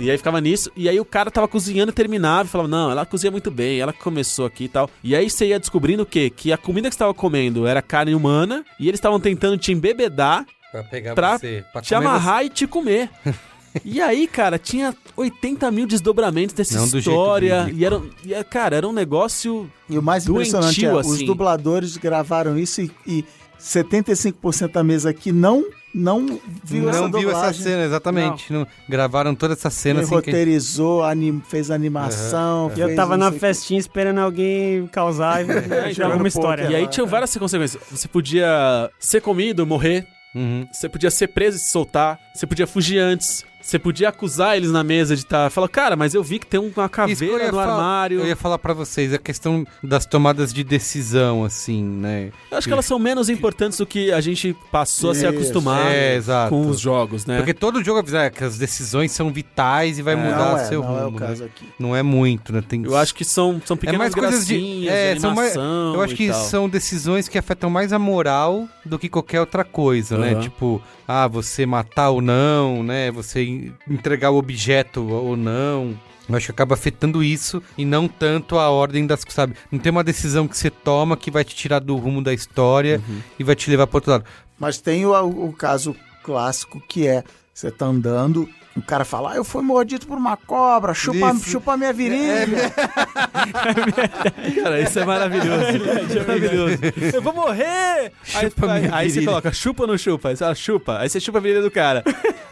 [0.00, 0.70] E aí ficava nisso.
[0.74, 3.78] E aí o cara tava cozinhando e terminava e falava: Não, ela cozinha muito bem,
[3.78, 4.90] ela começou aqui e tal.
[5.04, 6.30] E aí você ia descobrindo o quê?
[6.30, 9.70] Que a comida que você tava comendo era carne humana e eles estavam tentando te
[9.72, 11.64] embebedar, Pra pegar Pra você.
[11.72, 13.08] Pra te amarrar e te comer.
[13.84, 17.70] E aí, cara, tinha 80 mil desdobramentos dessa Não do história.
[17.74, 19.70] E era, e, era- cara, era um negócio.
[19.88, 21.24] E o mais Doentio, impressionante é, os assim.
[21.26, 23.24] dubladores gravaram isso e, e
[23.60, 25.64] 75% da mesa aqui não,
[25.94, 27.62] não viu essa não viu essa dublagem.
[27.62, 28.52] cena, exatamente.
[28.52, 28.66] Não.
[28.88, 30.30] gravaram toda essa cena Ele assim que...
[30.30, 32.70] roteirizou, anim- fez animação.
[32.76, 33.46] E eu fez tava não na sei o quê.
[33.46, 36.70] festinha esperando alguém causar e É, tirar jogando alguma história.
[36.70, 37.82] E aí tinham várias consequências.
[37.90, 40.06] Você podia ser comido, morrer.
[40.34, 40.66] Uhum.
[40.72, 42.18] Você podia ser preso e se soltar.
[42.34, 43.44] Você podia fugir antes.
[43.60, 45.44] Você podia acusar eles na mesa de estar.
[45.44, 48.20] Tá, Falar, cara, mas eu vi que tem uma Isso caveira no fal- armário.
[48.20, 52.30] Eu ia falar pra vocês, a questão das tomadas de decisão, assim, né?
[52.50, 55.28] Eu acho que elas são menos importantes do que a gente passou a se Isso.
[55.28, 57.36] acostumar É, com os jogos, né?
[57.38, 60.16] Porque todo jogo avisa é, que as decisões são vitais e vai É.
[60.16, 61.20] mudar Não é, seu não é o rumo.
[61.20, 61.26] né?
[61.26, 61.66] caso aqui.
[61.78, 62.62] Não é muito, né?
[62.66, 62.82] Tem...
[62.84, 66.14] Eu acho que são, são pequenas mais coisas de- é, de são mais- Eu acho
[66.14, 66.40] e que tal.
[66.44, 70.32] são decisões que afetam mais a moral do que qualquer outra coisa, né?
[70.32, 70.40] Aham.
[70.40, 73.10] Tipo, ah, você matar ou não, né?
[73.10, 75.98] Você en- entregar o objeto ou não.
[76.28, 79.54] Eu acho que acaba afetando isso e não tanto a ordem das coisas, sabe?
[79.72, 83.00] Não tem uma decisão que você toma que vai te tirar do rumo da história
[83.08, 83.20] Uhum.
[83.38, 84.24] e vai te levar para outro lado.
[84.58, 85.12] Mas tem o,
[85.46, 88.46] o caso clássico que é: você tá andando,
[88.78, 91.50] o cara fala, ah, eu fui mordido por uma cobra, chupa, Isso.
[91.50, 92.72] chupa minha virilha.
[94.62, 95.64] Cara, isso é maravilhoso.
[95.64, 96.78] É maravilhoso.
[97.14, 98.12] Eu vou morrer!
[98.34, 100.28] Aí, Chupa aí, minha aí você coloca, chupa ou não chupa?
[100.30, 100.98] Aí você fala, chupa.
[100.98, 102.02] Aí você chupa a virilha do cara.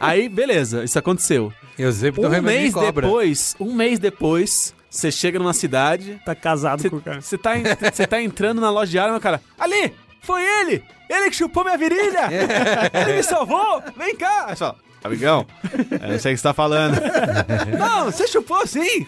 [0.00, 1.52] Aí, beleza, isso aconteceu.
[1.78, 3.06] Eu sempre Um mês de cobra.
[3.06, 7.20] depois, um mês depois, você chega numa cidade, Tá casado você com o cara.
[7.20, 7.50] você tá,
[8.08, 9.92] tá entrando na loja de arma, o cara, ali!
[10.22, 10.82] Foi ele!
[11.08, 12.28] Ele que chupou minha virilha!
[12.92, 13.82] Ele me salvou!
[13.96, 14.46] Vem cá!
[14.48, 15.46] Aí você fala, amigão,
[15.90, 17.00] eu não sei o que você tá falando.
[17.78, 19.06] não, você chupou sim!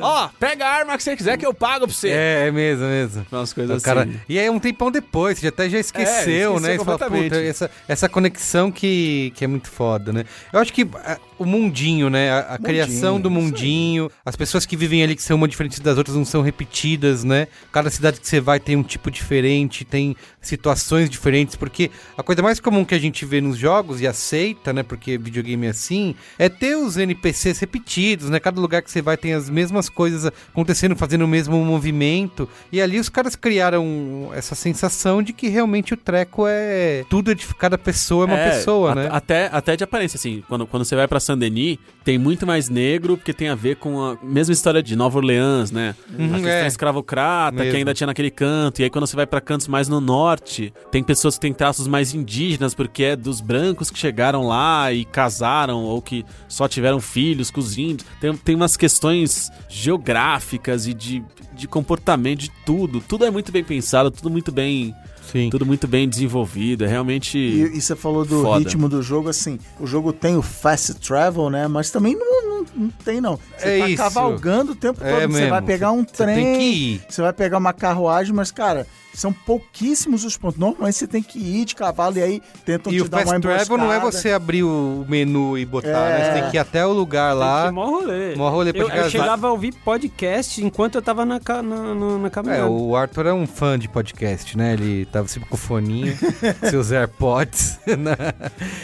[0.00, 2.08] Ó, pega a arma que você quiser que eu pago pra você.
[2.10, 3.26] É, é mesmo, é mesmo.
[3.30, 4.02] Umas coisas cara...
[4.02, 4.20] assim.
[4.28, 6.74] E aí um tempão depois, você já até já esqueceu, esqueceu né?
[6.74, 10.24] E você fala, essa, essa conexão que, que é muito foda, né?
[10.52, 12.30] Eu acho que ah, o mundinho, né?
[12.30, 15.96] A, a criação do mundinho, as pessoas que vivem ali que são uma diferente das
[15.98, 17.46] outras não são repetidas, né?
[17.72, 22.42] Cada cidade que você vai tem um tipo diferente, tem situações diferentes, porque a coisa
[22.42, 24.82] mais comum que a gente vê nos jogos e aceita, né?
[24.82, 28.40] Porque videogame é assim, é ter os NPCs repetidos, né?
[28.40, 32.48] Cada lugar que você vai tem as mesmas coisas acontecendo, fazendo o mesmo movimento.
[32.72, 37.46] E ali os caras criaram essa sensação de que realmente o treco é tudo de
[37.54, 39.08] cada pessoa é uma É, pessoa, a- né?
[39.10, 43.16] Até, até de aparência, assim, quando, quando você vai pra Saint-Denis, tem muito mais negro,
[43.16, 45.94] porque tem a ver com a mesma história de Nova Orleans, né?
[46.18, 46.66] Uhum, a questão é.
[46.66, 47.70] escravocrata, Mesmo.
[47.70, 50.28] que ainda tinha naquele canto, e aí quando você vai pra cantos mais no norte,
[50.28, 50.72] norte.
[50.90, 55.04] Tem pessoas que têm traços mais indígenas, porque é dos brancos que chegaram lá e
[55.04, 58.08] casaram, ou que só tiveram filhos com os índios.
[58.20, 61.22] Tem, tem umas questões geográficas e de,
[61.52, 63.00] de comportamento, de tudo.
[63.00, 64.94] Tudo é muito bem pensado, tudo muito bem
[65.30, 65.50] Sim.
[65.50, 66.84] tudo muito bem desenvolvido.
[66.84, 67.36] É realmente.
[67.38, 68.58] E, e você falou do Foda.
[68.60, 71.66] ritmo do jogo, assim, o jogo tem o fast travel, né?
[71.68, 73.38] Mas também não, não, não tem, não.
[73.56, 74.02] Você É tá isso.
[74.02, 75.08] cavalgando o tempo todo.
[75.08, 75.50] É você mesmo.
[75.50, 76.34] vai pegar um Você trem.
[76.36, 77.02] tem que ir.
[77.08, 80.58] Você vai pegar uma carruagem, mas, cara, são pouquíssimos os pontos.
[80.60, 83.26] Normalmente você tem que ir de cavalo e aí tentam E te o dar uma
[83.26, 84.12] fast travel não é emboscada.
[84.22, 86.18] você abrir o menu e botar, É.
[86.18, 86.24] né?
[86.34, 87.62] Você tem que ir até o lugar Tem lá.
[87.64, 88.36] que ir mó rolê.
[88.36, 91.94] Mó rolê pra eu, eu chegava a ouvir podcast enquanto eu tava na, na, na,
[92.18, 92.68] na É, caminhada.
[92.70, 94.74] o Arthur é um fã de podcast, né?
[94.74, 96.16] Ele tava sempre com o foninho,
[96.70, 97.78] seus AirPods.
[97.86, 98.16] né?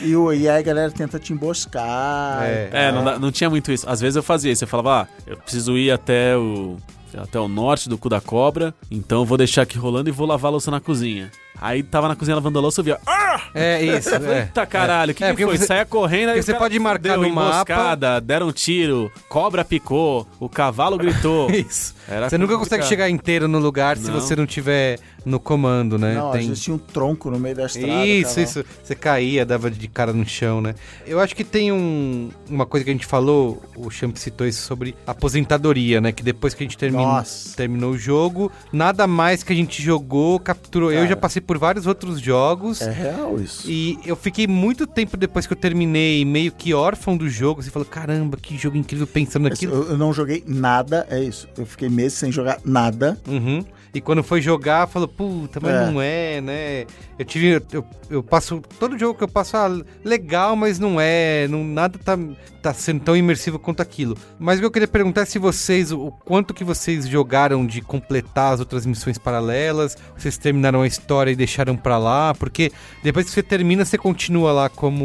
[0.03, 2.43] E, o, e aí a galera tenta te emboscar.
[2.43, 2.69] É.
[2.73, 3.89] É, não, não tinha muito isso.
[3.89, 4.65] Às vezes eu fazia isso.
[4.65, 6.77] Eu falava, ah, eu preciso ir até o.
[7.17, 10.27] Até o norte do cu da cobra, então eu vou deixar aqui rolando e vou
[10.27, 11.31] lavar a louça na cozinha.
[11.61, 12.99] Aí tava na cozinha lavando a louça, eu via.
[13.07, 13.41] Ah!
[13.55, 14.41] É isso, é.
[14.43, 15.57] Eita caralho, o que, É, que foi?
[15.57, 17.73] você- Saia correndo, aí você cara pode marcar deu no mapa.
[17.73, 21.51] emboscada, deram um tiro, cobra picou, o cavalo gritou.
[21.55, 21.95] Isso.
[22.09, 22.79] Era Você nunca complicado.
[22.81, 24.21] consegue chegar inteiro no lugar se Não.
[24.21, 26.15] você não tiver no comando, né?
[26.15, 28.05] Não, às vezes tinha um tronco no meio da estrada.
[28.05, 28.41] Isso, cara.
[28.43, 28.65] isso.
[28.83, 30.75] Você caía, dava de cara no chão, né?
[31.07, 34.61] Eu acho que tem um, uma coisa que a gente falou, o Champ citou isso
[34.67, 36.13] sobre aposentadoria, né?
[36.13, 37.25] Que depois que a gente termina,
[37.57, 40.91] terminou o jogo, nada mais que a gente jogou, capturou.
[40.91, 41.09] Eu Cara.
[41.09, 42.81] já passei por vários outros jogos.
[42.81, 43.71] É real isso.
[43.71, 47.63] E eu fiquei muito tempo depois que eu terminei, meio que órfão do jogo.
[47.63, 49.75] Você falou, caramba, que jogo incrível pensando naquilo.
[49.75, 51.49] Eu, eu não joguei nada, é isso.
[51.57, 53.19] Eu fiquei meses sem jogar nada.
[53.29, 53.65] Uhum.
[53.95, 55.87] E quando foi jogar, falou, puta, mas É.
[55.91, 56.85] não é, né?
[57.17, 57.63] Eu tive.
[57.73, 58.61] Eu, eu passo.
[58.79, 59.69] Todo jogo que eu passo, ah,
[60.05, 61.47] legal, mas não é.
[61.49, 62.19] Não, nada tá,
[62.61, 64.17] tá sendo tão imersivo quanto aquilo.
[64.37, 65.93] Mas o que eu queria perguntar é se vocês.
[65.93, 69.97] O quanto que vocês jogaram de completar as outras missões paralelas?
[70.19, 72.35] Vocês terminaram a história e deixaram pra lá?
[72.35, 75.05] Porque depois que você termina, você continua lá como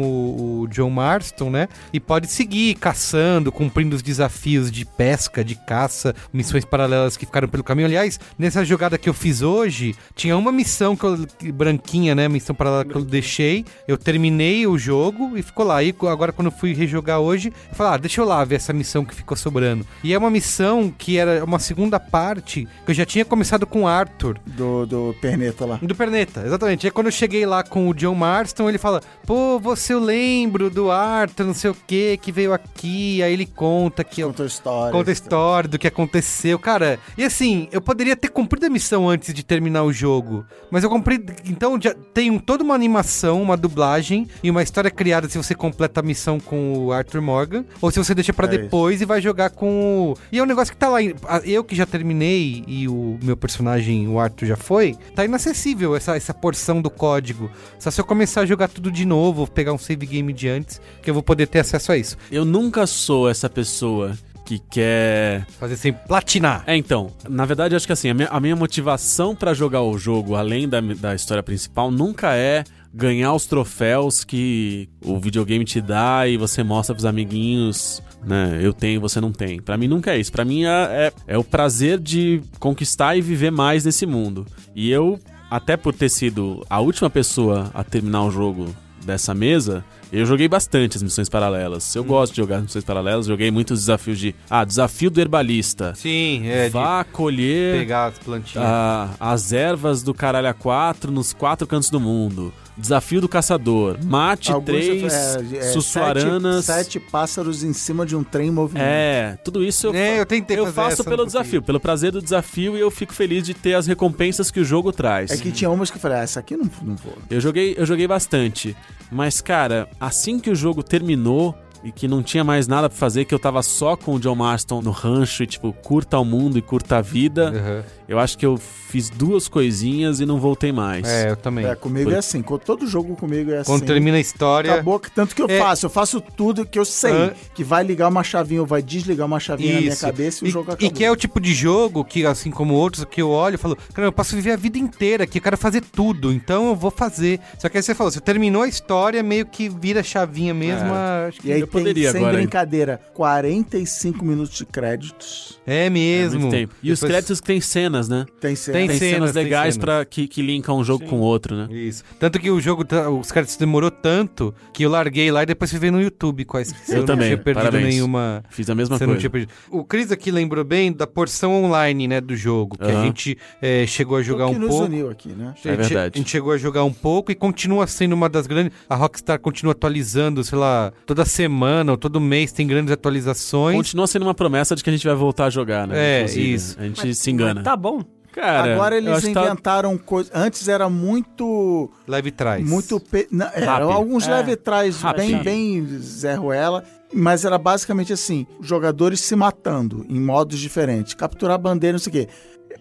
[0.62, 1.68] o John Marston, né?
[1.92, 7.46] E pode seguir caçando, cumprindo os desafios de pesca, de caça, missões paralelas que ficaram
[7.46, 7.86] pelo caminho.
[7.86, 12.28] Aliás, nessa jogada que eu fiz hoje, tinha uma missão que eu, branquinha, né?
[12.28, 13.64] Missão paralela que eu deixei.
[13.86, 15.82] Eu terminei o jogo e ficou lá.
[15.82, 18.72] E agora, quando eu fui rejogar hoje, eu falei, ah, deixa eu lá ver essa
[18.72, 19.86] missão que ficou sobrando.
[20.02, 23.82] E é uma missão que era uma segunda parte que eu já tinha começado com
[23.82, 24.38] o Arthur.
[24.46, 25.78] Do, do Perneta lá.
[25.82, 26.86] Do Perneta, exatamente.
[26.86, 30.70] Aí quando eu cheguei lá com o John Marston, ele fala: Pô, você eu lembro
[30.70, 33.22] do Arthur, não sei o que, que veio aqui.
[33.22, 34.22] Aí ele conta que.
[34.22, 34.92] Conta a história.
[34.92, 36.98] Conta a história do que aconteceu, cara.
[37.16, 40.44] E assim, eu poderia ter cumprido a missão antes de terminar o jogo.
[40.70, 41.24] Mas eu cumpri.
[41.44, 46.00] Então já tem toda uma animação, uma dublagem e uma história criada se você completa
[46.00, 47.64] a missão com o Arthur Morgan.
[47.82, 48.62] Ou se você deixa pra É isso.
[48.62, 50.16] depois e vai jogar com o.
[50.32, 50.98] E é um negócio que tá lá.
[51.44, 56.16] Eu que já terminei e o meu personagem, o Arthur, já foi, tá inacessível essa,
[56.16, 57.50] essa porção do código.
[57.78, 60.80] Só se eu começar a jogar tudo de novo, pegar um save game de antes,
[61.02, 62.16] que eu vou poder ter acesso a isso.
[62.30, 64.16] Eu nunca sou essa pessoa
[64.50, 65.46] que quer.
[65.60, 66.64] Fazer sem platinar.
[66.66, 69.96] É, então, na verdade, acho que assim, a minha, a minha motivação pra jogar o
[69.96, 75.80] jogo, além da, da história principal, nunca é ganhar os troféus que o videogame te
[75.80, 78.58] dá e você mostra pros amiguinhos, né?
[78.60, 79.62] Eu tenho, você não tem.
[79.62, 80.32] Pra mim nunca é isso.
[80.32, 84.44] Pra mim é, é, é o prazer de conquistar e viver mais nesse mundo.
[84.74, 88.74] E eu, até por ter sido a última pessoa a terminar o jogo
[89.04, 91.94] dessa mesa, eu joguei bastante as missões paralelas.
[91.94, 94.34] Eu gosto de jogar as missões paralelas, joguei muitos desafios de.
[94.48, 95.94] Ah, desafio do herbalista.
[95.94, 98.66] Sim, é de Vá colher pegar as plantinhas.
[98.66, 102.52] ah, as ervas do caralho a quatro nos quatro cantos do mundo.
[102.76, 103.98] Desafio do caçador.
[104.02, 106.64] Mate Alguns, três é, é, sussuaranas.
[106.64, 108.86] Sete, sete pássaros em cima de um trem em movimento.
[108.86, 112.78] É, tudo isso eu, É, eu tentei eu faço pelo desafio, pelo prazer do desafio
[112.78, 115.30] e eu fico feliz de ter as recompensas que o jogo traz.
[115.30, 117.18] É que tinha umas que eu falei, ah, essa aqui não, não vou.
[117.28, 118.74] Eu joguei, eu joguei bastante.
[119.10, 123.24] Mas, cara, assim que o jogo terminou e que não tinha mais nada pra fazer,
[123.24, 126.58] que eu tava só com o John Marston no rancho e, tipo, curta o mundo
[126.58, 127.84] e curta a vida, Aham.
[128.08, 131.06] eu acho que eu fiz duas coisinhas e não voltei mais.
[131.08, 131.64] É, eu também.
[131.64, 132.42] É, comigo Por- é assim.
[132.42, 133.70] Todo jogo comigo é assim.
[133.70, 134.72] Quando termina a história.
[134.74, 135.58] Acabou, que- tanto que eu É.
[135.58, 135.86] faço.
[135.86, 137.12] Eu faço tudo que eu sei.
[137.12, 137.32] Hã?
[137.54, 140.04] Que vai ligar uma chavinha ou vai desligar uma chavinha na minha Isso.
[140.04, 140.90] cabeça e, o jogo e acabou.
[140.90, 143.76] que é o tipo de jogo que, assim como outros, que eu olho e falo,
[143.94, 146.90] cara, eu posso viver a vida inteira aqui, eu quero fazer tudo, então eu vou
[146.90, 147.38] fazer.
[147.58, 150.88] Só que aí você falou, você terminou a história, meio que vira chavinha mesmo.
[150.92, 151.28] É.
[151.28, 152.42] acho que E aí Eu poderia sem agora, hein?
[152.42, 155.60] brincadeira, 45 minutos de créditos.
[155.66, 156.40] É É mesmo.
[156.40, 156.74] muito tempo.
[156.82, 158.26] E os Depois- créditos que tem cenas, né?
[158.40, 158.78] Tem cena.
[158.78, 159.84] Tem Tem cenas, cenas, tem legais cenas.
[159.84, 161.68] Pra, que, que linkam um jogo com o outro, né?
[161.70, 162.02] Isso.
[162.18, 165.70] Tanto que o jogo, tá- os caras demorou tanto que eu larguei lá e depois
[165.70, 167.94] fui ver no YouTube quais que Eu não também, tinha perdido parabéns.
[167.94, 168.42] nenhuma.
[168.50, 169.20] Fiz a mesma Você não coisa.
[169.20, 169.52] tinha perdido.
[169.70, 173.84] O Cris aqui lembrou bem da porção online, né, do jogo, que a gente eh,
[173.86, 174.84] chegou a jogar o um que nos pouco.
[174.86, 175.46] uniu aqui, né?
[175.46, 176.12] A É gente- verdade.
[176.14, 178.72] A gente chegou a jogar um pouco e continua sendo uma das grandes.
[178.88, 181.59] A Rockstar continua atualizando, sei lá, toda semana
[181.92, 183.76] ou todo mês tem grandes atualizações.
[183.76, 185.94] Continua sendo uma promessa de que a gente vai voltar a jogar, né?
[185.98, 186.76] É, Inclusive, isso.
[186.80, 187.54] A gente se engana.
[187.56, 188.02] Mas Tá bom.
[188.32, 190.30] Cara, Agora eles tá- inventaram coisas.
[190.32, 191.90] Antes era muito.
[192.06, 192.64] Leve trás.
[192.68, 193.00] Muito.
[193.00, 193.26] Pe...
[193.30, 193.90] Não, eram Rápido.
[193.90, 194.30] alguns É.
[194.30, 196.84] leve trás bem, bem Zé Ruela.
[197.12, 201.12] Mas era basicamente assim: jogadores se matando em modos diferentes.
[201.14, 202.28] Capturar bandeira, não sei o quê.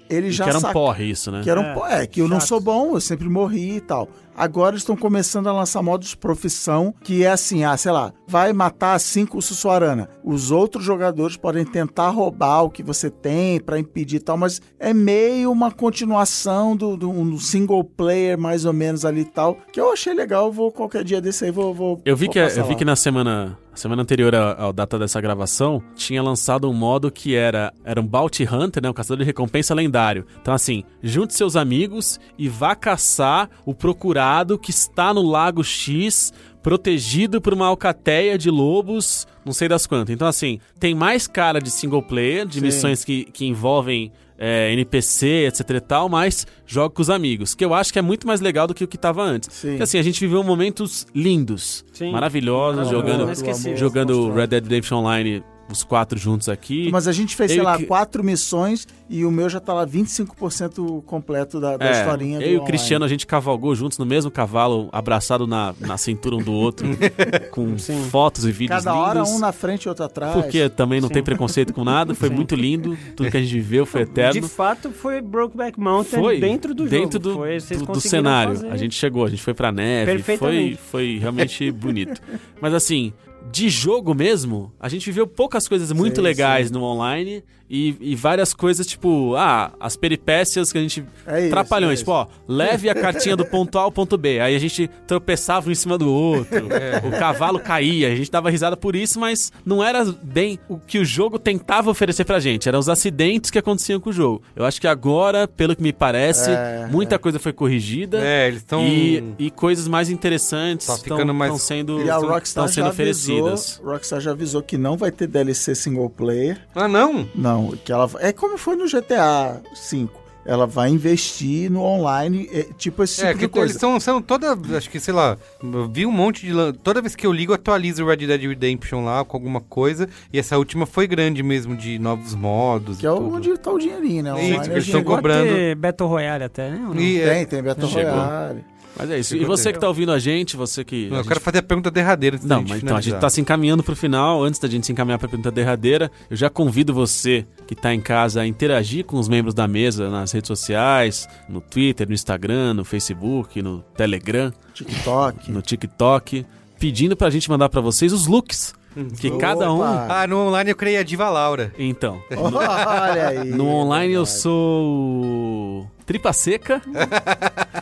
[0.07, 1.41] Eles e já que era um sac- porre isso, né?
[1.43, 3.81] Que era um É, po- é, que eu não sou bom, eu sempre morri e
[3.81, 4.07] tal.
[4.39, 8.97] Agora estão começando a lançar modos profissão, que é assim, ah, sei lá, vai matar
[8.97, 10.07] cinco Sussuarana.
[10.23, 14.61] Os outros jogadores podem tentar roubar o que você tem pra impedir e tal, mas
[14.79, 19.57] é meio uma continuação do, do um single player, mais ou menos ali e tal,
[19.73, 21.73] que eu achei legal, vou qualquer dia desse aí, vou...
[21.73, 22.77] vou Eu vi vou que, passar eu vi lá.
[22.77, 27.35] que na semana, semana anterior à, à data dessa gravação, tinha lançado um modo que
[27.35, 28.89] era, era um Bounty Hunter, né?
[28.89, 30.25] Um caçador de recompensa lendário.
[30.41, 36.33] Então, assim, junte seus amigos e vá caçar o procurado que está no Lago X,
[36.61, 40.13] protegido por uma alcateia de lobos, não sei das quantas.
[40.13, 42.65] Então, assim, tem mais cara de single player, de Sim.
[42.65, 47.53] missões que, que envolvem é, NPC, etc e tal, mas joga com os amigos.
[47.53, 49.53] Que eu acho que é muito mais legal do que o que tava antes.
[49.53, 49.69] Sim.
[49.69, 52.11] Porque assim, a gente viveu momentos lindos, Sim.
[52.11, 53.45] maravilhosos, Maravilhoso,
[53.75, 54.33] jogando, jogando.
[54.33, 56.89] Red Dead Redemption Online, os quatro juntos aqui.
[56.91, 59.73] Mas a gente fez, sei Eu lá, que- quatro missões e o meu já tá
[59.73, 62.67] lá 25% completo da, da É, historinha do eu e o online.
[62.67, 66.87] Cristiano, a gente cavalgou juntos no mesmo cavalo, abraçado na, na cintura um do outro,
[67.51, 67.77] com
[68.09, 69.31] fotos e vídeos Cada hora lindos.
[69.33, 70.33] um na frente e outro atrás.
[70.33, 72.35] Porque também não tem preconceito com nada, foi Sim.
[72.35, 74.47] muito lindo, tudo que a gente viveu foi De eterno.
[74.47, 77.19] fato, foi Brokeback Mountain Foi dentro do dentro jogo.
[77.19, 78.55] do, Foi, vocês do- do conseguiram cenário.
[78.55, 78.69] fazer.
[78.71, 82.21] A gente chegou, a gente foi pra neve, foi, foi realmente bonito.
[82.61, 83.13] Mas assim,
[83.51, 88.15] de jogo mesmo, a gente viveu poucas coisas muito Sim, legais no online e, e
[88.15, 91.03] várias coisas, tipo, ah, as peripécias que a gente.
[91.25, 94.39] É trapalhões, é tipo, ó, leve a cartinha do ponto A ao ponto B.
[94.39, 96.67] Aí a gente tropeçava um em cima do outro,
[97.07, 100.97] o cavalo caía, a gente dava risada por isso, mas não era bem o que
[100.99, 104.41] o jogo tentava oferecer pra gente, eram os acidentes que aconteciam com o jogo.
[104.55, 108.19] Eu acho que agora, pelo que me parece, É, muita coisa foi corrigida.
[108.19, 108.81] É, eles estão.
[108.87, 112.89] E, e coisas mais interessantes Tá estão ficando mais- sendo, E a Rockstar sendo já
[112.89, 113.81] avisou, oferecidas.
[113.83, 116.59] Rockstar já avisou que não vai ter DLC single player.
[116.73, 117.27] Ah, não?
[117.35, 119.61] Não, que ela é como foi no GTA
[119.91, 120.07] V.
[120.45, 123.71] Ela vai investir no online, é, tipo esse tipo é, de que coisa.
[123.71, 124.57] eles são, são toda.
[124.75, 126.53] Acho que, sei lá, eu vi um monte de.
[126.81, 130.09] Toda vez que eu ligo, atualiza o Red Dead Redemption lá com alguma coisa.
[130.33, 132.97] E essa última foi grande mesmo, de novos modos.
[132.97, 133.35] Que e é tudo.
[133.35, 134.33] onde tá o dinheirinho, né?
[134.33, 135.51] Online é eles estão cobrando.
[135.51, 136.79] a ter Battle Royale até, né?
[136.81, 136.95] não?
[136.95, 138.11] E, é, Tem, tem Battle Chegou.
[138.13, 138.63] Royale.
[138.99, 139.35] Mas é isso.
[139.35, 141.07] E você a que tá ouvindo a gente, você que.
[141.07, 142.97] não, a eu gente quero fazer a pergunta derradeira antes da Não, gente mas então
[142.97, 143.21] a gente finalizar.
[143.21, 144.43] tá se encaminhando pro final.
[144.43, 148.01] Antes da gente se encaminhar pra pergunta derradeira, eu já convido você que tá em
[148.01, 152.73] casa a interagir com os membros da mesa nas redes sociais, no Twitter, no Instagram,
[152.73, 155.51] no Facebook, no Telegram, TikTok.
[155.51, 156.45] no TikTok,
[156.79, 158.73] pedindo pra gente mandar pra vocês os looks.
[159.19, 159.77] Que cada um.
[159.79, 160.07] Opa!
[160.09, 161.73] Ah, no online eu criei a Diva Laura.
[161.77, 163.49] Então, Olha aí.
[163.49, 165.87] no online eu sou.
[166.05, 166.81] Tripa seca.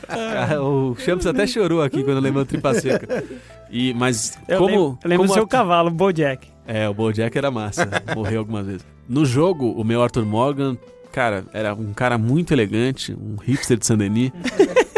[0.09, 3.23] Ah, o Champs até chorou aqui quando lembrou tripa seca.
[3.69, 4.69] E, mas Eu como.
[4.69, 6.47] lembro, eu lembro como do seu a- cavalo, Bojack.
[6.65, 7.87] É, o Bojack era massa.
[8.15, 8.85] Morreu algumas vezes.
[9.07, 10.77] No jogo, o meu Arthur Morgan,
[11.13, 14.31] cara, era um cara muito elegante, um hipster de Saint-Denis.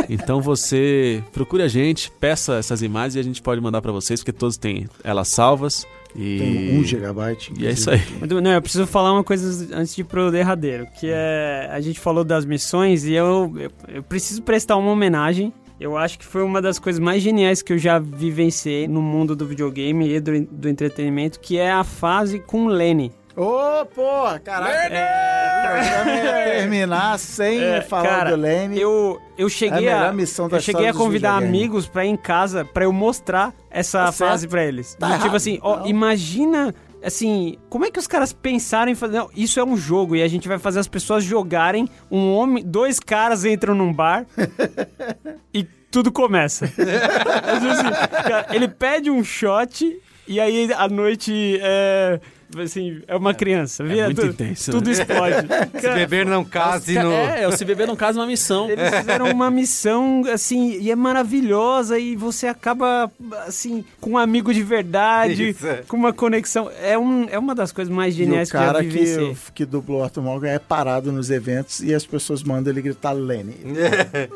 [0.10, 4.20] Então você procure a gente, peça essas imagens e a gente pode mandar pra vocês,
[4.20, 5.86] porque todos têm elas salvas.
[6.16, 7.54] E, Tem um gigabyte.
[7.58, 8.02] e é isso aí.
[8.42, 11.70] Não, eu preciso falar uma coisa antes de ir pro derradeiro, que é...
[11.72, 15.54] A gente falou das missões e eu, eu, eu preciso prestar uma homenagem.
[15.80, 19.34] Eu acho que foi uma das coisas mais geniais que eu já vivenciei no mundo
[19.34, 23.12] do videogame e do, do entretenimento, que é a fase com o Lenny.
[23.42, 24.94] Ô, porra, caraca.
[24.94, 26.22] É, pra me
[26.52, 28.78] terminar sem É, falar cara, do Lane.
[28.78, 30.14] Eu, eu cheguei É a a,
[30.52, 34.30] eu cheguei a convidar amigos pra ir em casa pra eu mostrar essa Tá certo.
[34.32, 34.94] fase pra eles.
[34.96, 39.20] Tá tipo errado, assim, ó, imagina assim, como é que os caras pensaram em fazer,
[39.20, 42.62] não, isso é um jogo e a gente vai fazer as pessoas jogarem, um homem,
[42.62, 44.26] dois caras entram num bar
[45.54, 46.66] e tudo começa.
[46.68, 49.98] Assim, cara, ele pede um shot
[50.28, 52.20] e aí à noite é,
[52.58, 53.84] assim, é uma criança.
[53.84, 54.92] Via muito tudo, intenso, Tudo né?
[54.92, 55.48] explode.
[55.80, 57.12] Se beber não case no...
[57.12, 58.70] É, o Se Beber Não Casa é uma missão.
[58.70, 63.12] Eles fizeram uma missão, assim, e é maravilhosa, e você acaba,
[63.46, 65.84] assim, com um amigo de verdade, Isso, é.
[65.88, 66.70] com uma conexão.
[66.82, 69.34] É, um, é uma das coisas mais E o geniais que eu já cara vivenciei.
[69.34, 73.12] que, que dublou Arthur Morgan é parado nos eventos e as pessoas mandam ele gritar
[73.12, 73.56] Lenny.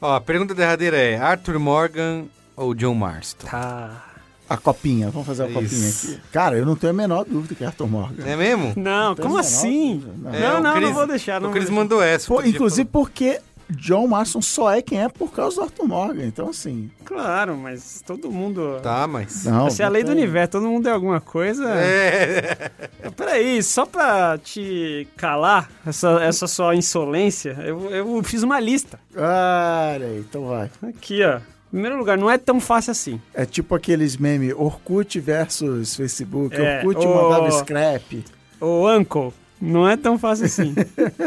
[0.00, 2.24] Ó, a pergunta derradeira é Arthur Morgan
[2.56, 3.46] ou John Marston?
[3.46, 4.04] Tá.
[4.48, 5.54] A copinha, vamos fazer a Isso.
[5.60, 6.22] copinha aqui.
[6.32, 8.24] Cara, eu não tenho a menor dúvida que é Arthur Morgan.
[8.26, 8.72] É mesmo?
[8.76, 9.98] Não, Tem como assim?
[9.98, 10.34] dúvida, não.
[10.34, 11.40] É, Não, não, Chris- não vou deixar.
[11.40, 11.70] Não o deixar.
[11.72, 12.26] mandou essa.
[12.28, 16.24] Pô, inclusive porque John Marston só é quem é por causa do Arthur Morgan.
[16.24, 16.90] Então, assim.
[17.04, 18.80] Claro, mas todo mundo...
[18.82, 19.44] Tá, mas...
[19.44, 21.68] Não, Essa é a lei do universo, todo mundo é alguma coisa.
[21.74, 22.70] É.
[23.14, 28.98] Peraí, só pra te calar essa, essa sua insolência, eu, eu fiz uma lista.
[29.14, 30.70] Olha aí, então vai.
[30.88, 31.38] Aqui, ó.
[31.68, 33.20] Em primeiro lugar, não é tão fácil assim.
[33.34, 36.56] É tipo aqueles memes Orkut versus Facebook.
[36.56, 38.24] É, Orkut o- mandava scrap.
[38.60, 40.74] Ô, Uncle, não é tão fácil assim.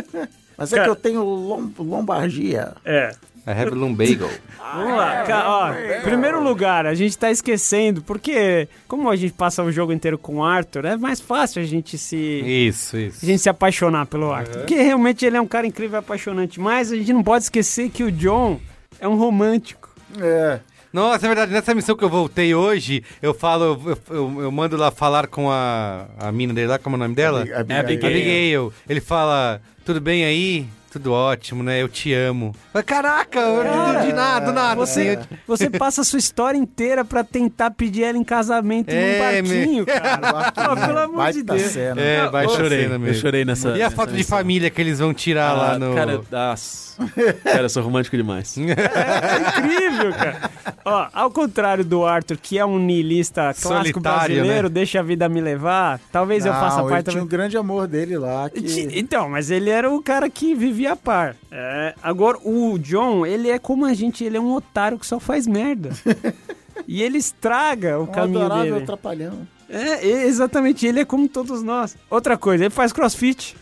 [0.57, 2.73] Mas é Cara- que eu tenho lom lombardia.
[2.85, 3.11] é.
[3.47, 4.29] I have lumbago.
[4.75, 5.25] Vamos lá.
[5.47, 9.91] Ó, em primeiro lugar, a gente tá esquecendo, porque como a gente passa o jogo
[9.91, 12.15] inteiro com o Arthur, é mais fácil a gente se.
[12.15, 13.17] Isso, isso.
[13.23, 14.59] A gente se apaixonar pelo Arthur.
[14.59, 16.59] Porque realmente ele é um cara incrível e apaixonante.
[16.59, 18.59] Mas a gente não pode esquecer que o John
[18.99, 19.89] é um romântico.
[20.19, 20.59] É.
[20.91, 24.75] Nossa, é verdade, nessa missão que eu voltei hoje, eu falo, eu, eu- eu mando
[24.75, 27.41] lá falar com a, a mina dele lá, como é o nome dela?
[27.41, 27.79] Abigail.
[27.79, 28.05] Abigail.
[28.11, 28.73] Abigail.
[28.89, 30.65] Ele fala, tudo bem aí?
[30.91, 31.81] Tudo ótimo, né?
[31.81, 32.53] Eu te amo.
[32.73, 34.83] Mas, caraca, eu não de nada, do nada.
[34.83, 38.89] assim, Você, eu- você passa a sua história inteira pra tentar pedir ela em casamento
[38.89, 40.51] É, num barquinho, cara.
[40.51, 41.61] Pô, pelo amor Baita de Deus.
[41.71, 42.01] cena.
[42.01, 43.21] É, vai Eu chorei, cena eu mesmo.
[43.21, 43.69] chorei nessa.
[43.69, 44.37] E a nessa foto de missão.
[44.37, 45.95] família que eles vão tirar lá Ah, no...
[45.95, 46.97] Cara, das...
[47.43, 48.53] cara, eu sou romântico demais.
[48.59, 50.49] É incrível, cara.
[50.83, 54.73] Ó, ao contrário do Arthur, que é um niilista clássico Solitário, brasileiro, né?
[54.73, 57.23] deixa a vida me levar, talvez eu faça Não, ele parte tinha também.
[57.23, 58.49] um grande amor dele lá.
[58.49, 58.87] Que...
[58.93, 61.35] Então, mas ele era o cara que vivia a par.
[61.51, 65.19] É, agora, o John, ele é como a gente, ele é um otário que só
[65.19, 65.91] faz merda.
[66.87, 68.85] e ele estraga o um caminho adorável dele.
[68.85, 69.47] trapalhão.
[69.69, 71.95] É, exatamente, ele é como todos nós.
[72.09, 73.55] Outra coisa, ele faz crossfit.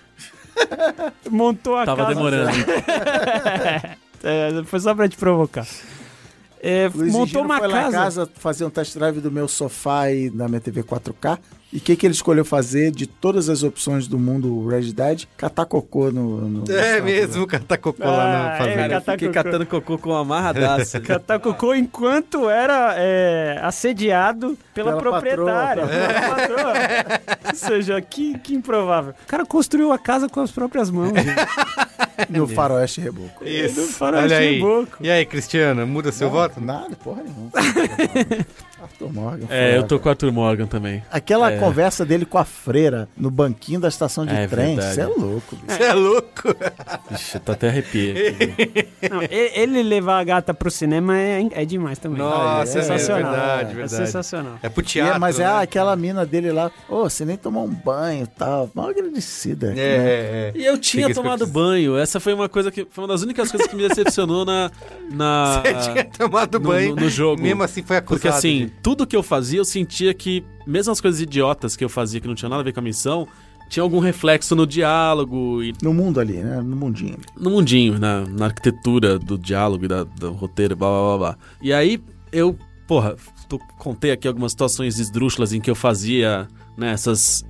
[1.29, 2.15] Montou a Tava casa.
[2.15, 2.51] demorando.
[4.21, 5.65] É, foi só pra te provocar.
[6.61, 7.97] É, Luiz montou uma foi lá em casa.
[7.97, 11.39] casa fazer um test drive do meu sofá e da minha TV 4K.
[11.71, 15.25] E o que, que ele escolheu fazer de todas as opções do mundo Red Dead?
[15.37, 16.41] Catar cocô no.
[16.41, 18.75] no É no- mesmo, tá cocô lá Ah, na é, fazenda.
[18.75, 19.43] Cara, eu Catar fiquei cocô.
[19.43, 20.99] catando cocô com uma amarradaça.
[21.01, 25.85] Catar cocô enquanto era é, assediado pela, Pela proprietária.
[25.85, 26.07] patroa.
[26.07, 26.73] Pela patroa.
[27.49, 29.13] Ou seja, que, que improvável.
[29.23, 31.11] O cara construiu a casa com as próprias mãos.
[32.29, 33.45] No Faroeste Reboco.
[33.47, 33.75] Isso.
[33.79, 34.55] Do Faroeste Olha aí.
[34.55, 34.97] Reboco.
[34.99, 36.59] E aí, Cristiano, muda seu Não, voto?
[36.59, 37.49] Nada, porra nenhuma.
[39.05, 39.45] Arthur Morgan.
[39.49, 41.03] É, eu tô com o Arthur Morgan também.
[41.11, 41.57] Aquela É.
[41.57, 44.95] conversa dele com a freira no banquinho da estação de É trem, verdade.
[44.95, 45.57] você é louco.
[45.67, 46.55] Você é louco?
[47.11, 47.69] Ixi, eu tô até.
[49.09, 52.17] Não, ele, levar a gata pro cinema é, é demais também.
[52.19, 53.31] Nossa, é é sensacional.
[53.31, 54.05] verdade, É verdade.
[54.05, 54.59] sensacional.
[54.61, 55.61] É pro E teatro, é- mas é né?
[55.61, 58.69] aquela mina dele lá, ô, você nem tomou um banho e tal.
[58.73, 59.67] Mal agradecida.
[59.71, 59.81] É, né?
[59.81, 60.59] é, é.
[60.59, 61.97] E eu tinha Fica tomado banho.
[61.97, 62.85] Essa foi uma coisa que.
[62.89, 64.69] Foi uma das únicas coisas que me decepcionou na.
[65.11, 66.95] na Você tinha tomado no- banho.
[66.95, 67.41] no- no jogo.
[67.41, 68.19] Mesmo assim foi acusado.
[68.21, 71.83] Porque assim, de- tudo que eu fazia, eu sentia que, mesmo as coisas idiotas que
[71.85, 73.27] eu fazia que não tinha nada a ver com a missão,
[73.69, 76.59] tinha algum reflexo no diálogo e No mundo ali, né?
[76.59, 77.17] No mundinho.
[77.37, 81.37] no mundinho, na, na arquitetura do diálogo e da, do roteiro, blá blá blá blá.
[81.61, 82.01] E aí
[82.31, 82.57] eu,
[82.87, 83.15] porra,
[83.47, 87.45] tu- contei aqui algumas situações esdrúxulas em que eu fazia, né, essas.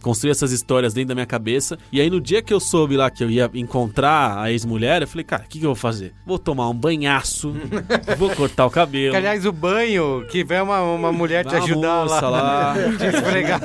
[0.00, 1.78] Construir essas histórias dentro da minha cabeça.
[1.92, 5.08] E aí, no dia que eu soube lá que eu ia encontrar a ex-mulher, eu
[5.08, 6.12] falei, cara, o que, que eu vou fazer?
[6.24, 7.54] Vou tomar um banhaço,
[8.18, 9.12] vou cortar o cabelo.
[9.12, 12.40] Que, aliás, o banho, que vem uma, uma mulher te uma ajudar moça lá.
[12.40, 12.74] lá.
[12.98, 13.60] Te esfregar,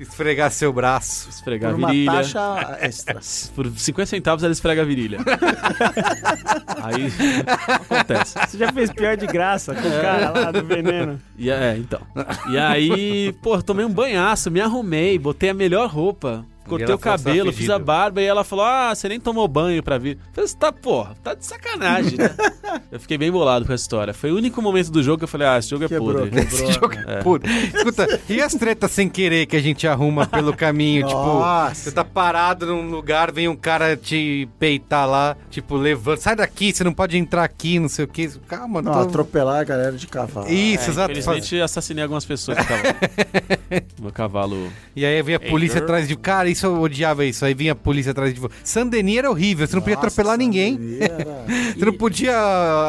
[0.00, 1.28] esfregar seu braço.
[1.28, 2.12] esfregar Por a uma virilha.
[2.12, 3.20] taxa extra.
[3.54, 5.18] Por 50 centavos ela esfrega a virilha.
[6.82, 7.12] Aí
[7.66, 8.34] acontece.
[8.46, 11.20] Você já fez pior de graça com o cara lá do veneno.
[11.36, 12.00] E, é, então.
[12.50, 16.44] E aí, pô, tomei um banhaço, me arrumei, botei a melhor roupa.
[16.68, 19.08] Cortei o falou, "Você tá cabelo, fiz fedido." a barba e ela falou: Ah, você
[19.08, 20.16] nem tomou banho pra vir.
[20.18, 22.30] Eu falei, "Você tá, porra, tá de sacanagem, né?
[22.92, 24.12] Eu fiquei bem bolado com essa história.
[24.14, 26.30] Foi o único momento do jogo que eu falei: Ah, esse jogo é Quebrou, podre.
[26.30, 26.44] quebrou.
[26.46, 27.42] Esse jogo é puro.
[27.74, 31.04] Escuta, e as tretas sem querer que a gente arruma pelo caminho?
[31.08, 31.74] tipo, Nossa.
[31.74, 36.18] você tá parado num lugar, vem um cara te peitar lá, tipo, levando.
[36.18, 38.28] Sai daqui, você não pode entrar aqui, não sei o que.
[38.46, 38.98] Calma, Não, tô...
[39.00, 40.48] atropelar a galera de cavalo.
[40.48, 41.12] Isso, É, exato.
[41.12, 42.84] infelizmente assassinei algumas pessoas que estavam.
[44.00, 44.70] Meu cavalo.
[44.94, 47.44] E aí vem a polícia atrás de cara, e isso, eu odiava isso.
[47.44, 48.54] Aí vinha a polícia atrás de você.
[48.64, 50.78] Saint-Denis era horrível, você não podia Nossa, atropelar ninguém.
[51.00, 51.38] Era-
[51.78, 52.36] Você não podia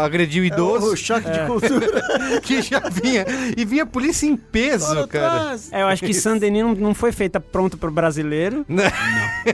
[0.03, 2.01] agredir o É o idoso, choque de cultura.
[2.41, 3.25] que já vinha.
[3.55, 5.55] E vinha a polícia em peso, cara.
[5.71, 8.65] É, eu acho que Saint-Denis não, não foi feita pronta pro brasileiro.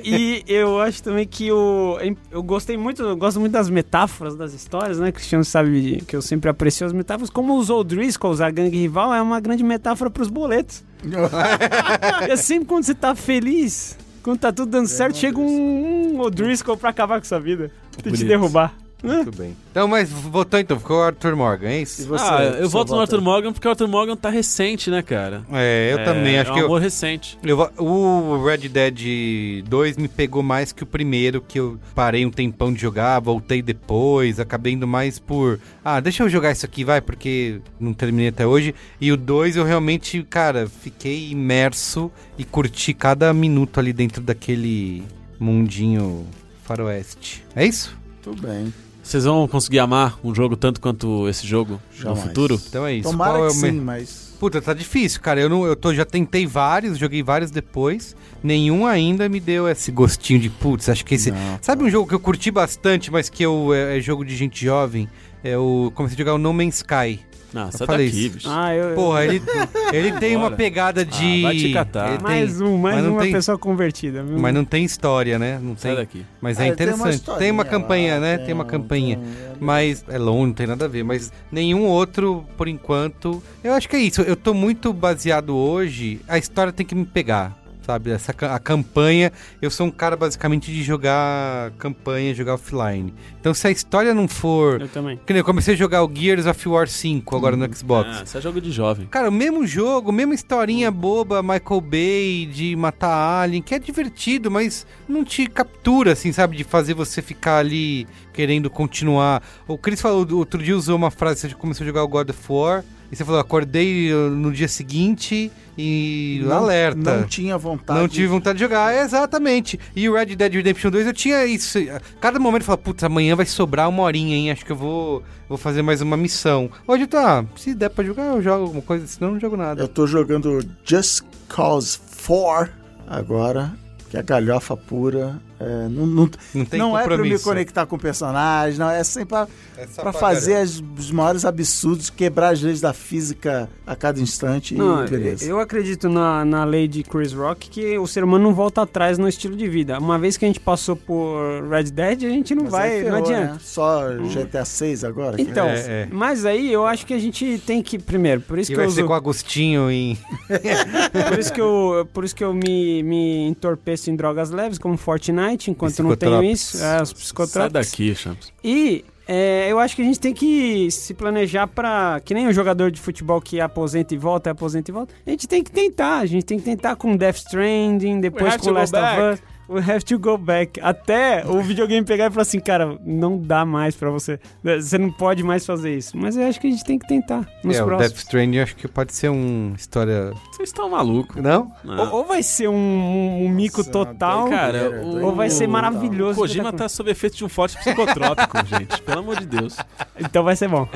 [0.03, 1.97] E eu acho também que o.
[2.31, 5.11] Eu gostei muito, eu gosto muito das metáforas das histórias, né?
[5.11, 7.29] Cristiano sabe que eu sempre aprecio as metáforas.
[7.29, 10.83] Como os O'Driscolls, a gangue rival, é uma grande metáfora pros boletos.
[12.27, 16.75] é sempre quando você tá feliz, quando tá tudo dando certo, chega um, um O'Driscoll
[16.75, 17.71] pra acabar com sua vida.
[17.91, 18.27] Pra te Bonito.
[18.27, 18.73] derrubar.
[19.05, 19.55] Muito bem.
[19.71, 22.07] Então, mas votou então, ficou o Arthur Morgan, é isso?
[22.07, 23.21] você, ah, eu voto no voto Arthur?
[23.21, 25.43] Morgan porque o Arthur Morgan tá recente, né, cara?
[25.51, 26.39] É, eu É, também.
[26.39, 27.37] Acho é que um eu, amor recente.
[27.43, 32.31] eu o Red Dead 2 me pegou mais que o primeiro, que eu parei um
[32.31, 35.59] tempão de jogar, voltei depois, acabei indo mais por.
[35.83, 38.73] Ah, deixa eu jogar isso aqui, vai, porque não terminei até hoje.
[38.99, 45.03] E o 2 eu realmente, cara, fiquei imerso e curti cada minuto ali dentro daquele
[45.39, 46.25] mundinho
[46.63, 47.43] faroeste.
[47.55, 47.95] É isso?
[48.23, 48.73] Tudo bem.
[49.05, 52.19] Vocês vão conseguir amar um jogo tanto quanto esse jogo Jamais.
[52.19, 52.61] no futuro?
[52.67, 53.09] Então é isso.
[53.11, 54.25] Tomara Qual é que o me- sim, mas...
[54.39, 55.39] Puta, tá difícil, cara.
[55.39, 58.15] Eu, não, eu tô, já tentei vários, joguei vários depois.
[58.43, 60.89] Nenhum ainda me deu esse gostinho de putz.
[60.89, 61.31] Acho que esse.
[61.31, 64.35] Não, Sabe um jogo que eu curti bastante, mas que eu, é, é jogo de
[64.35, 65.07] gente jovem?
[65.43, 65.89] É o.
[65.95, 67.21] Comecei a jogar o No Man's Sky.
[67.55, 68.35] Ah, sai falei daqui, isso.
[68.35, 68.49] bicho.
[68.51, 68.95] Ah, eu.
[68.95, 69.41] Porra, ele,
[69.93, 70.55] ele tem uma Bora.
[70.57, 71.39] pegada de.
[71.39, 72.07] Ah, vai te catar.
[72.09, 74.37] ele tem- mais um, mais mas não uma tem- pessoa convertida, viu?
[74.37, 75.57] Mas não tem história, né?
[75.61, 76.01] Não Sai tem.
[76.01, 76.25] daqui.
[76.41, 76.99] Mas Ah, é tem uma interessante.
[77.39, 78.37] Tem uma, historinha campanha, lá, né?
[78.37, 79.15] tem Tem uma um- campanha.
[79.17, 81.03] tem um- Mas é longe, não tem nada a ver.
[81.03, 83.41] Mas nenhum outro, por enquanto.
[83.63, 84.21] Eu acho que é isso.
[84.21, 86.19] Eu tô muito baseado hoje.
[86.27, 87.57] A história tem que me pegar.
[87.85, 88.09] Sabe?
[88.09, 89.31] Essa, a campanha.
[89.61, 93.13] Eu sou um cara basicamente de jogar campanha, jogar offline.
[93.39, 94.81] Então se a história não for.
[94.81, 95.19] Eu também.
[95.23, 98.09] Que nem eu comecei a jogar o Gears of War 5 agora no Xbox.
[98.11, 99.05] Ah, isso é jogo de jovem.
[99.05, 104.49] Cara, o mesmo jogo, mesma historinha boba, Michael Bay, de matar alien, que é divertido,
[104.49, 106.57] mas não te captura, assim, sabe?
[106.57, 109.43] De fazer você ficar ali querendo continuar.
[109.67, 112.39] O Chris falou, outro dia usou uma frase, você começou a jogar o God of
[112.49, 117.17] War, e você falou, acordei no dia seguinte e Não- alerta.
[117.17, 117.99] Não tinha vontade.
[117.99, 119.79] Não tive vontade de jogar, é, exatamente.
[119.95, 121.77] E o Red Dead Redemption 2 eu tinha isso.
[122.19, 124.51] Cada momento eu falava, putz, amanhã vai sobrar uma horinha, hein?
[124.51, 126.69] Acho que eu vou, vou fazer mais uma missão.
[126.87, 129.81] Hoje tá, se der pra jogar, eu jogo alguma coisa, senão eu não jogo nada.
[129.81, 132.71] Eu tô jogando Just Cause 4
[133.07, 133.73] agora,
[134.09, 135.39] que é galhofa pura.
[135.59, 139.29] É, não não, Não tem não é pra me conectar com personagens, não, é sempre
[139.29, 144.73] pra, É fazer as- os maiores absurdos, quebrar as leis da física a cada instante
[144.75, 145.45] Não, e beleza.
[145.45, 149.17] eu acredito na, na lei de Chris Rock que o ser humano não volta atrás
[149.17, 149.97] no estilo de vida.
[149.97, 152.95] Uma vez que a gente passou por Red Dead, a gente não Mas vai, aí
[152.97, 153.53] não ferrou, adianta.
[153.53, 153.59] né?
[153.61, 154.01] Só
[154.33, 155.39] GTA 6 agora?
[155.41, 156.07] Então, É, é.
[156.11, 158.83] mas aí eu acho que a gente tem que, primeiro, por isso E que eu
[158.85, 160.17] vai ser uso, com o Agostinho em.
[161.29, 164.97] por isso que eu, por isso que eu me, me entorpeço em drogas leves, como
[164.97, 167.73] Fortnite, enquanto não tenho isso, é, os Sai psicotrópicos.
[167.73, 168.51] daqui, Champs.
[168.63, 172.21] E é, eu acho que a gente tem que se planejar pra.
[172.23, 175.15] Que nem o jogador de futebol que aposenta e volta, aposenta e volta.
[175.25, 176.19] A gente tem que tentar.
[176.19, 179.33] A gente tem que tentar com Death Stranding, depois com Last of.
[179.33, 179.54] Us.
[179.67, 180.79] We have to go back.
[180.81, 184.39] Até o videogame pegar e falar assim, cara, não dá mais pra você.
[184.63, 186.15] Você não pode mais fazer isso.
[186.15, 188.11] Mas eu acho que a gente tem que tentar nos é, o próximos.
[188.11, 190.31] Death Stranding acho que pode ser uma história.
[190.51, 191.41] Vocês estão malucos.
[191.41, 191.71] Não?
[191.83, 195.49] Ou, ou vai ser um, um- um mico Nossa, total, cara, doideira, o- ou vai
[195.49, 196.33] ser o- maravilhoso.
[196.39, 196.77] O Kojima espetacular.
[196.83, 199.01] tá sob efeito de um forte psicotrópico, gente.
[199.01, 199.77] Pelo amor de Deus.
[200.19, 200.87] Então vai ser bom.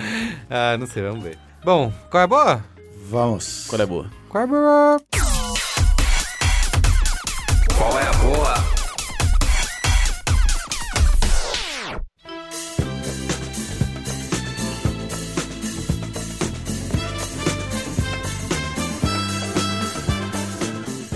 [0.49, 1.37] Ah, não sei, vamos ver.
[1.63, 2.63] Bom, qual é a boa?
[3.09, 3.65] Vamos.
[3.67, 4.05] Qual é boa?
[4.29, 5.38] Qual é a boa?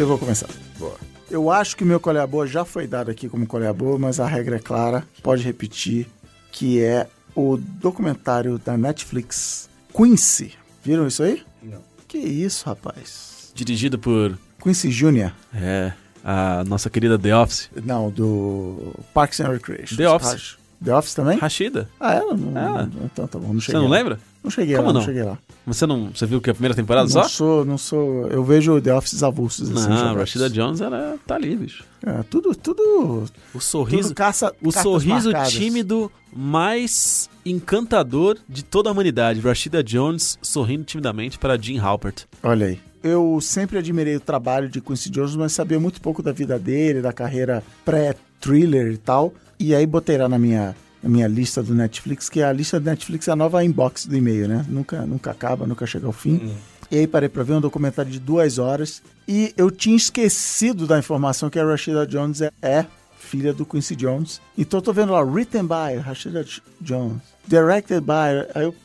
[0.03, 0.49] Eu vou começar.
[0.77, 0.97] Boa.
[1.31, 4.19] Eu acho que o meu colher boa já foi dado aqui como colher boa, mas
[4.19, 6.07] a regra é clara, pode repetir,
[6.51, 10.55] que é o documentário da Netflix Quincy.
[10.83, 11.41] Viram isso aí?
[11.63, 11.79] Não.
[12.05, 13.53] Que isso, rapaz?
[13.55, 15.31] Dirigido por Quincy Jr.
[15.55, 17.69] é, a nossa querida The Office.
[17.85, 19.95] Não, do Parks and Recreation.
[19.95, 20.57] The Office.
[20.83, 21.37] The Office também?
[21.37, 21.89] Rashida.
[21.97, 22.33] Ah, ela?
[22.35, 22.51] Não,
[22.87, 23.95] não- então tá bom, não Você cheguei não lá.
[23.95, 24.19] lembra?
[24.43, 24.99] Não cheguei Como lá, não?
[24.99, 25.07] não?
[25.07, 25.37] cheguei lá.
[25.65, 26.11] Você não.
[26.13, 27.23] Você viu que a primeira temporada não só?
[27.27, 28.27] sou, não sou...
[28.27, 30.15] Eu vejo The Office avulsos, assim, Não.
[30.15, 31.85] Rashida Jones, ela tá ali, bicho.
[32.05, 33.23] É, tudo, tudo...
[33.53, 34.09] O sorriso.
[34.09, 35.53] tudo caça, O sorriso marcadas.
[35.53, 39.39] tímido mais encantador de toda a humanidade.
[39.39, 42.25] Rashida Jones sorrindo timidamente para Jim Halpert.
[42.41, 42.79] Olha aí.
[43.01, 47.01] Eu sempre admirei o trabalho de Quincy Jones, mas sabia muito pouco da vida dele,
[47.01, 49.33] da carreira pré-thriller e tal.
[49.59, 52.85] E aí botei lá na minha, na minha lista do Netflix, que a lista do
[52.85, 54.65] Netflix é a nova inbox do e-mail, né?
[54.69, 56.55] Nunca, nunca acaba, nunca chega ao fim.
[56.89, 59.03] E aí parei pra ver um documentário de duas horas.
[59.27, 62.85] E eu tinha esquecido da informação que a Rashida Jones é, é
[63.17, 64.39] filha do Quincy Jones.
[64.57, 66.45] Então eu tô vendo lá, written by Rashida
[66.79, 68.47] Jones, directed by.
[68.55, 68.75] Aí eu,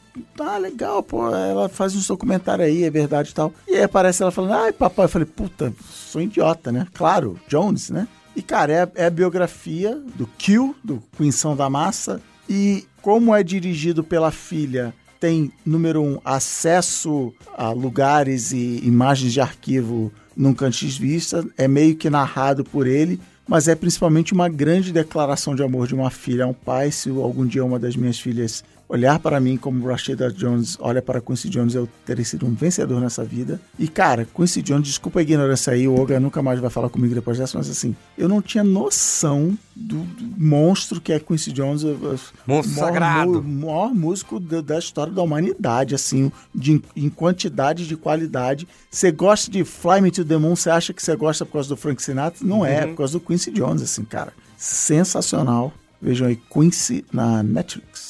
[0.41, 3.53] ah, legal, pô, ela faz uns documentários aí, é verdade e tal.
[3.69, 6.87] E aí aparece ela falando, ai, papai, eu falei, puta, sou idiota, né?
[6.95, 8.09] Claro, Jones, né?
[8.39, 12.21] E, cara, é, é a biografia do Q, do Quinção da Massa.
[12.49, 19.41] E como é dirigido pela filha, tem, número um, acesso a lugares e imagens de
[19.41, 21.45] arquivo nunca antes vista.
[21.57, 25.97] É meio que narrado por ele, mas é principalmente uma grande declaração de amor de
[25.97, 26.93] uma filha a um pai.
[26.93, 31.21] Se algum dia uma das minhas filhas olhar para mim como Rashida Jones olha para
[31.21, 33.61] Quincy Jones, eu terei sido um vencedor nessa vida.
[33.79, 37.15] E, cara, Quincy Jones, desculpa a ignorância aí, o Olga nunca mais vai falar comigo
[37.15, 41.83] depois dessa, mas assim, eu não tinha noção do, do monstro que é Quincy Jones.
[41.83, 43.41] Monstro maior, sagrado.
[43.41, 48.67] O maior músico da, da, história da humanidade, assim, de, em quantidade de qualidade.
[48.91, 51.69] Você gosta de Fly Me to the Moon, você acha que você gosta por causa
[51.69, 52.47] do Frank Sinatra?
[52.47, 54.33] Não é, é por causa do Quincy Jones, assim, cara.
[54.57, 55.73] Sensacional.
[56.01, 58.08] Vejam aí, Quincy na Netflix.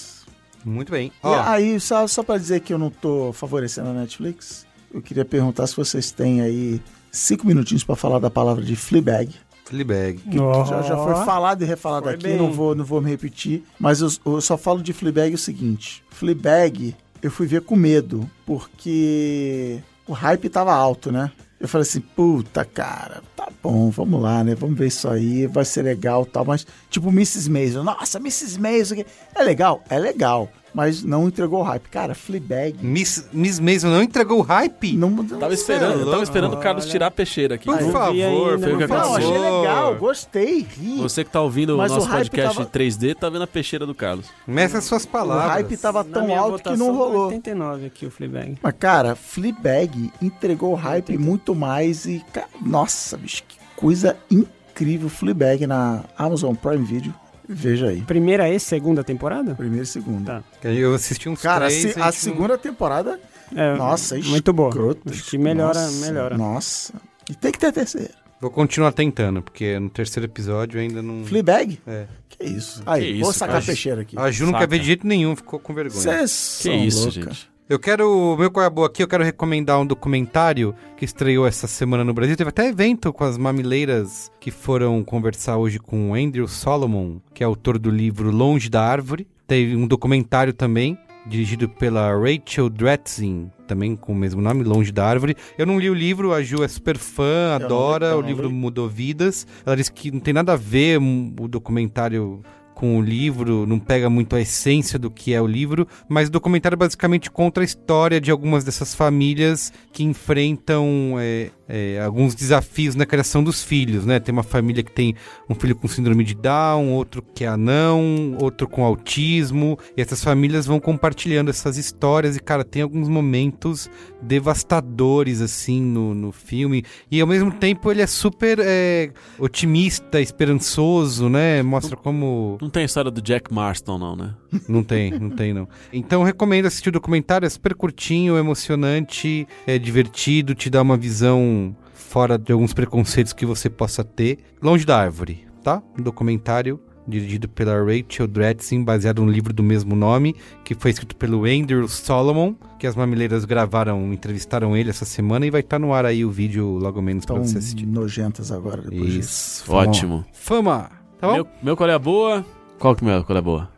[0.64, 1.12] Muito bem.
[1.24, 5.24] E aí, só, só para dizer que eu não tô favorecendo a Netflix, eu queria
[5.24, 6.80] perguntar se vocês têm aí
[7.10, 9.34] cinco minutinhos para falar da palavra de Fleabag.
[9.64, 10.18] Fleabag.
[10.18, 10.64] Que oh.
[10.64, 13.62] já, já foi falado e refalado foi aqui, não vou, não vou me repetir.
[13.78, 16.02] Mas eu, eu só falo de Fleabag o seguinte.
[16.10, 21.30] Fleabag, eu fui ver com medo, porque o hype tava alto, né?
[21.60, 24.54] Eu falei assim, puta, cara, tá bom, vamos lá, né?
[24.54, 26.44] Vamos ver isso aí, vai ser legal tal.
[26.44, 27.50] Mas, tipo, Mrs.
[27.50, 28.60] Maisel, nossa, Mrs.
[28.60, 29.04] Maisel,
[29.34, 29.82] é legal?
[29.90, 30.48] É legal
[30.78, 31.88] mas não entregou o hype.
[31.88, 32.78] Cara, Fleabag.
[32.80, 34.96] Miss, Miss Mason não entregou o hype?
[34.96, 37.64] Não, não tava esperando, eu tava esperando o Carlos tirar a peixeira aqui.
[37.64, 39.10] Por favor, foi o que aconteceu.
[39.10, 40.98] Não, achei legal, gostei, ri.
[40.98, 42.70] Você que tá ouvindo mas o nosso o podcast tava...
[42.70, 44.26] 3D, tá vendo a peixeira do Carlos.
[44.46, 45.46] Meça suas palavras.
[45.46, 47.26] O hype tava tão alto que não rolou.
[47.26, 48.58] 89 aqui o Fleabag.
[48.62, 51.20] Mas, cara, Fleabag entregou o hype 80.
[51.20, 52.24] muito mais e,
[52.64, 55.08] nossa, bicho, que coisa incrível.
[55.08, 57.12] Fleabag na Amazon Prime Video.
[57.48, 58.02] Veja aí.
[58.02, 59.54] Primeira e segunda temporada?
[59.54, 60.44] Primeira e segunda.
[60.60, 60.68] Tá.
[60.68, 63.18] Eu assisti uns Cara, três, a, a segunda temporada.
[63.56, 64.70] É, nossa, muito boa.
[65.08, 66.36] Acho que melhora, nossa, melhora.
[66.36, 66.92] Nossa.
[67.30, 68.10] E tem que ter terceira.
[68.40, 71.24] Vou continuar tentando, porque no terceiro episódio ainda não.
[71.24, 71.80] Fleabag?
[71.86, 72.06] É.
[72.28, 72.82] Que isso.
[72.86, 73.64] Aí, que vou isso, sacar cara.
[73.64, 74.18] a peixeira aqui.
[74.18, 76.00] A Ju não quer ver de jeito nenhum, ficou com vergonha.
[76.00, 77.12] Cês que isso, louca.
[77.32, 77.50] gente.
[77.68, 81.66] Eu quero, meu qual é boa aqui, eu quero recomendar um documentário que estreou essa
[81.66, 82.34] semana no Brasil.
[82.34, 87.42] Teve até evento com as mamileiras que foram conversar hoje com o Andrew Solomon, que
[87.42, 89.28] é autor do livro Longe da Árvore.
[89.46, 90.96] Teve um documentário também,
[91.26, 95.36] dirigido pela Rachel Dretzin, também com o mesmo nome, Longe da Árvore.
[95.58, 99.46] Eu não li o livro, a Ju é super fã, adora, o livro mudou vidas.
[99.66, 102.40] Ela disse que não tem nada a ver o documentário
[102.78, 106.30] com o livro, não pega muito a essência do que é o livro, mas o
[106.30, 112.94] documentário basicamente conta a história de algumas dessas famílias que enfrentam é, é, alguns desafios
[112.94, 114.20] na criação dos filhos, né?
[114.20, 115.16] Tem uma família que tem
[115.50, 120.22] um filho com síndrome de Down, outro que é anão, outro com autismo, e essas
[120.22, 123.90] famílias vão compartilhando essas histórias e, cara, tem alguns momentos
[124.22, 131.28] devastadores, assim, no, no filme, e ao mesmo tempo ele é super é, otimista, esperançoso,
[131.28, 131.60] né?
[131.60, 132.56] Mostra como...
[132.68, 134.34] Não tem a história do Jack Marston, não, né?
[134.68, 135.66] Não tem, não tem, não.
[135.90, 141.74] Então recomendo assistir o documentário, é super curtinho, emocionante, é divertido, te dá uma visão
[141.94, 144.40] fora de alguns preconceitos que você possa ter.
[144.60, 145.82] Longe da Árvore, tá?
[145.98, 151.16] Um documentário dirigido pela Rachel Dretzin, baseado no livro do mesmo nome, que foi escrito
[151.16, 155.86] pelo Andrew Solomon, que as mamileiras gravaram, entrevistaram ele essa semana e vai estar tá
[155.86, 157.86] no ar aí o vídeo logo menos para você assistir.
[157.86, 159.62] nojentas agora depois Isso.
[159.62, 159.72] disso.
[159.72, 160.26] Ótimo.
[160.34, 160.90] Fama.
[161.18, 161.34] Tá bom?
[161.34, 162.44] Meu, meu qual é a boa?
[162.78, 163.68] Qual que é meu qual é a boa?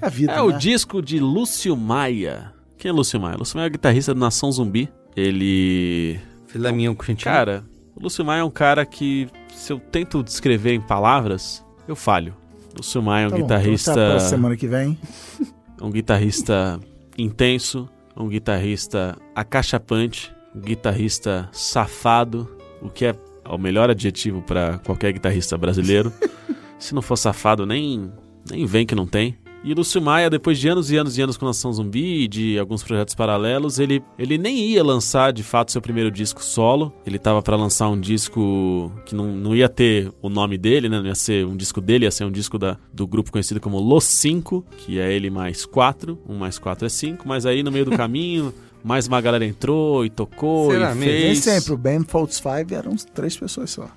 [0.00, 0.42] A vida, é né?
[0.42, 2.52] o disco de Lúcio Maia.
[2.78, 3.36] Quem é Lúcio Maia?
[3.36, 4.88] Lúcio Maia é guitarrista do Nação Zumbi.
[5.14, 7.24] Ele Filé mignon com gentil.
[7.24, 7.64] Cara,
[7.94, 12.34] o Lúcio Maia é um cara que, se eu tento descrever em palavras, eu falho.
[12.72, 13.90] O Lúcio Maia é um Tá bom, guitarrista.
[13.92, 14.98] então tá pra semana que vem.
[15.80, 16.80] um guitarrista
[17.18, 22.48] intenso, um guitarrista acachapante, um guitarrista safado,
[22.80, 23.14] o que é
[23.48, 26.12] o melhor adjetivo para qualquer guitarrista brasileiro.
[26.78, 28.10] Se não for safado, nem,
[28.50, 29.36] nem vem que não tem.
[29.64, 32.58] E Lúcio Maia, depois de anos e anos e anos com Nação Zumbi e de
[32.58, 36.92] alguns projetos paralelos, ele, ele nem ia lançar de fato seu primeiro disco solo.
[37.06, 40.98] Ele tava para lançar um disco que não, não ia ter o nome dele, né?
[40.98, 43.78] Não ia ser um disco dele, ia ser um disco da, do grupo conhecido como
[43.78, 46.18] Los Cinco, que é ele mais quatro.
[46.28, 48.52] Um mais quatro é cinco, mas aí no meio do caminho.
[48.82, 51.04] Mais uma galera entrou e tocou Será e mesmo?
[51.04, 51.24] fez.
[51.24, 51.72] Nem sempre.
[51.72, 53.88] O Ben Folds Five eram três pessoas só.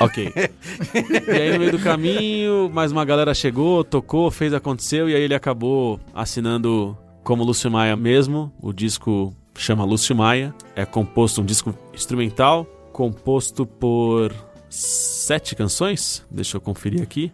[0.00, 0.32] Ok.
[0.34, 5.22] e aí no meio do caminho, mais uma galera chegou, tocou, fez, aconteceu, e aí
[5.22, 10.54] ele acabou assinando como Lúcio Maia mesmo, o disco chama Lúcio Maia.
[10.74, 14.32] É composto um disco instrumental, composto por
[14.68, 16.24] sete canções.
[16.30, 17.32] Deixa eu conferir aqui.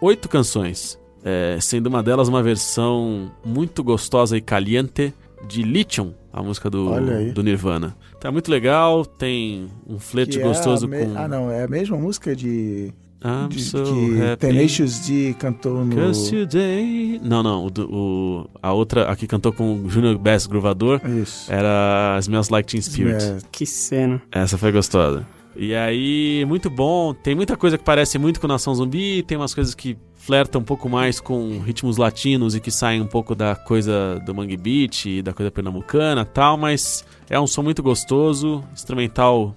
[0.00, 0.98] Oito canções.
[1.24, 5.14] É, sendo uma delas uma versão muito gostosa e caliente
[5.48, 6.88] de Lithium, a música do,
[7.32, 7.96] do Nirvana.
[8.20, 11.16] Tá muito legal, tem um flete que gostoso é com.
[11.18, 12.92] Ah, não, é a mesma música de.
[13.24, 14.36] I'm de, so que happy.
[14.48, 15.94] Tenacious D cantou no.
[15.94, 17.20] Cause today...
[17.22, 21.52] Não, não, o, o- a outra, a que cantou com o Junior Bass Gruvador, Isso.
[21.52, 23.22] era Smells Like Teen Spirit.
[23.24, 24.20] É, Que cena.
[24.32, 25.24] Essa foi gostosa.
[25.54, 27.14] E aí, muito bom.
[27.14, 30.64] Tem muita coisa que parece muito com Nação Zumbi, tem umas coisas que flertam um
[30.64, 35.06] pouco mais com ritmos latinos e que saem um pouco da coisa do Mangue Beat
[35.06, 39.52] e da coisa pernambucana tal, mas é um som muito gostoso, instrumental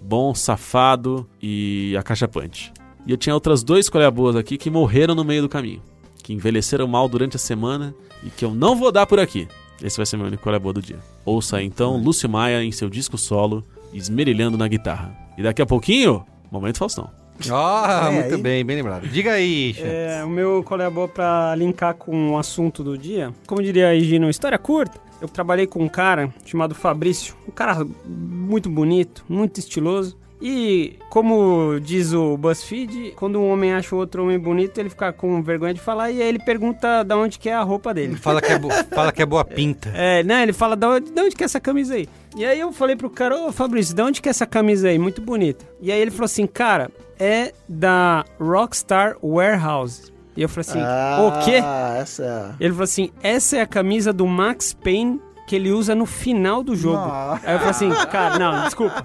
[0.00, 2.70] bom, safado e acachapante.
[3.06, 5.82] E eu tinha outras dois boas aqui que morreram no meio do caminho,
[6.22, 9.48] que envelheceram mal durante a semana e que eu não vou dar por aqui.
[9.82, 10.98] Esse vai ser meu único boa do dia.
[11.24, 15.16] Ouça então Lúcio Maia em seu disco solo, esmerilhando na guitarra.
[15.38, 17.19] E daqui a pouquinho, Momento Faustão.
[17.52, 18.40] Ah, É, muito aí.
[18.42, 19.06] bem, bem lembrado.
[19.08, 19.74] Diga aí.
[19.78, 23.32] É, o meu qual é a boa pra linkar com o assunto do dia.
[23.46, 24.98] Como diria a Gino, história curta.
[25.20, 30.16] Eu trabalhei com um cara chamado Fabrício, um cara muito bonito, muito estiloso.
[30.42, 35.12] E como diz o BuzzFeed, quando um homem acha o outro homem bonito, ele fica
[35.12, 38.16] com vergonha de falar e aí ele pergunta da onde que é a roupa dele.
[38.16, 38.58] Fala que é,
[38.90, 39.92] fala que é boa pinta.
[39.94, 40.42] É, né?
[40.44, 42.08] Ele fala, da onde, da onde que é essa camisa aí?
[42.34, 44.98] E aí eu falei pro cara, ô Fabrício, da onde que é essa camisa aí?
[44.98, 45.62] Muito bonita.
[45.82, 46.90] E aí ele falou assim, cara,
[47.20, 50.10] é da Rockstar Warehouse.
[50.36, 51.60] E eu falei assim, o quê?
[51.62, 55.94] Ah, essa Ele falou assim, essa é a camisa do Max Payne que ele usa
[55.94, 56.96] no final do jogo.
[56.96, 57.46] Nossa.
[57.46, 59.04] Aí eu falei assim, cara, não, desculpa,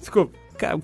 [0.00, 0.32] desculpa.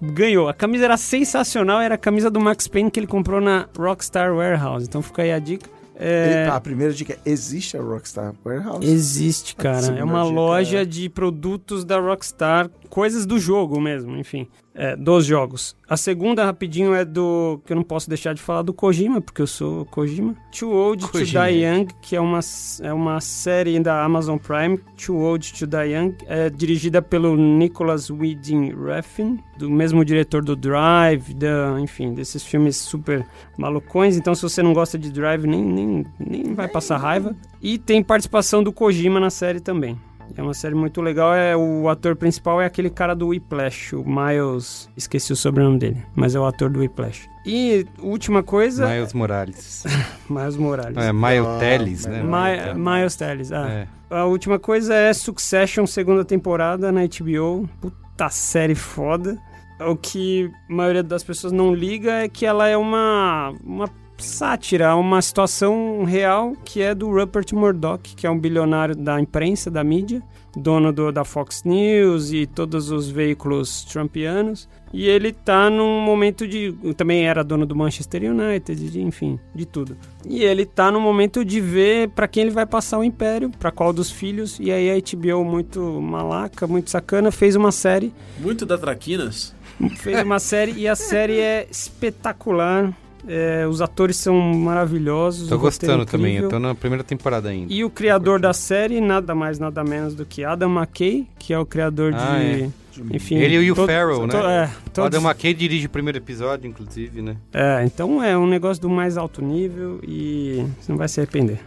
[0.02, 0.48] Ganhou.
[0.48, 4.34] A camisa era sensacional, era a camisa do Max Payne que ele comprou na Rockstar
[4.34, 4.86] Warehouse.
[4.86, 5.70] Então fica aí a dica.
[6.00, 8.86] É, A primeira dica é: existe a Rockstar Warehouse?
[8.86, 9.86] Existe, cara.
[9.98, 14.46] É uma dica loja é- de produtos da Rockstar, coisas do jogo mesmo, enfim,
[14.78, 15.76] é, dos jogos.
[15.88, 17.60] A segunda, rapidinho, é do.
[17.66, 20.36] que eu não posso deixar de falar do Kojima, porque eu sou Kojima.
[20.56, 21.46] Too Old to Kojima.
[21.48, 22.38] Die Young, que é uma,
[22.82, 24.78] é uma série da Amazon Prime.
[25.04, 30.54] Too Old to Die Young, é dirigida pelo Nicholas Winding Refn, do mesmo diretor do
[30.54, 33.26] Drive, da, enfim, desses filmes super
[33.58, 34.16] malucões.
[34.16, 37.34] Então, se você não gosta de Drive, nem, nem, nem vai passar raiva.
[37.60, 39.98] E tem participação do Kojima na série também.
[40.36, 41.34] É uma série muito legal.
[41.34, 44.88] É, o ator principal é aquele cara do Whiplash, o Miles.
[44.96, 47.28] Esqueci o sobrenome dele, mas é o ator do Whiplash.
[47.46, 49.84] E última coisa, Miles Morales.
[50.28, 50.96] Miles Morales.
[50.96, 52.22] É, Miles Ah, Teles, né?
[52.22, 53.68] Mi- Miles Teles, ah.
[53.68, 53.86] É.
[54.10, 57.68] A última coisa é Succession, segunda temporada na HBO.
[57.80, 59.38] Puta série foda.
[59.80, 63.88] O que a maioria das pessoas não liga é que ela é uma, uma
[64.18, 69.70] sátira, uma situação real que é do Rupert Murdoch, que é um bilionário da imprensa,
[69.70, 70.22] da mídia,
[70.56, 74.68] dono do, da Fox News e todos os veículos trumpianos.
[74.92, 76.74] E ele tá num momento de.
[76.96, 79.96] Também era dono do Manchester United, de- enfim, de tudo.
[80.26, 83.70] E ele tá no momento de ver pra quem ele vai passar o império, pra
[83.70, 84.58] qual dos filhos.
[84.58, 88.12] E aí a HBO, muito malaca, muito sacana, fez uma série.
[88.40, 89.54] Muito da Traquinas.
[89.98, 92.92] Fez uma série e a série é espetacular.
[93.26, 95.48] É, os atores são maravilhosos.
[95.48, 97.72] Tô gostando também, eu tô na primeira temporada ainda.
[97.72, 101.58] E o criador da série, nada mais, nada menos do que Adam McKay, que é
[101.58, 102.62] o criador Ah, de.
[102.64, 102.70] é.
[103.12, 103.36] Enfim.
[103.36, 104.28] Ele e o Will Ferrell, né?
[104.32, 107.36] to- é, todos- Adam McKay dirige o primeiro episódio, inclusive, né?
[107.52, 111.60] é, então é um negócio do mais alto nível e você não vai se arrepender.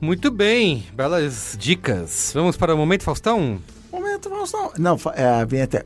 [0.00, 2.30] Muito bem, belas dicas.
[2.34, 3.58] Vamos para o Momento Faustão?
[3.92, 4.96] Momento, vamos não.
[5.14, 5.84] É, a vinheta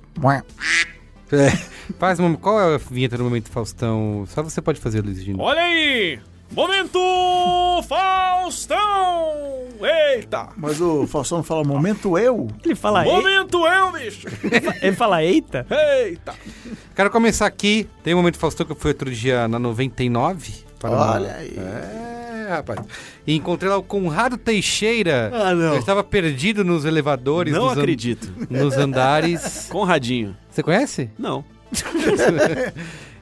[1.35, 1.51] é.
[1.99, 4.25] Faz uma, qual é a vinheta do Momento Faustão?
[4.29, 5.41] Só você pode fazer, Luiz Gino.
[5.43, 6.19] Olha aí!
[6.53, 6.99] Momento
[7.89, 9.33] Faustão!
[9.83, 10.49] Eita!
[10.57, 12.49] Mas o Faustão não fala momento eu?
[12.65, 14.27] Ele fala, Momento eu, bicho!
[14.81, 15.67] ele fala eita?
[15.71, 16.35] Eita!
[16.95, 17.89] Quero começar aqui.
[18.03, 20.53] Tem o Momento Faustão que eu fui outro dia na 99.
[20.79, 21.55] para uma- Olha aí.
[21.57, 22.81] É, rapaz.
[23.27, 25.31] E encontrei lá o Conrado Teixeira.
[25.33, 25.75] Ah, não.
[25.75, 28.33] Eu estava perdido nos elevadores, Não nos, an- acredito.
[28.51, 29.67] nos andares.
[29.73, 30.37] Conradinho.
[30.51, 31.11] Você conhece?
[31.19, 31.45] Não.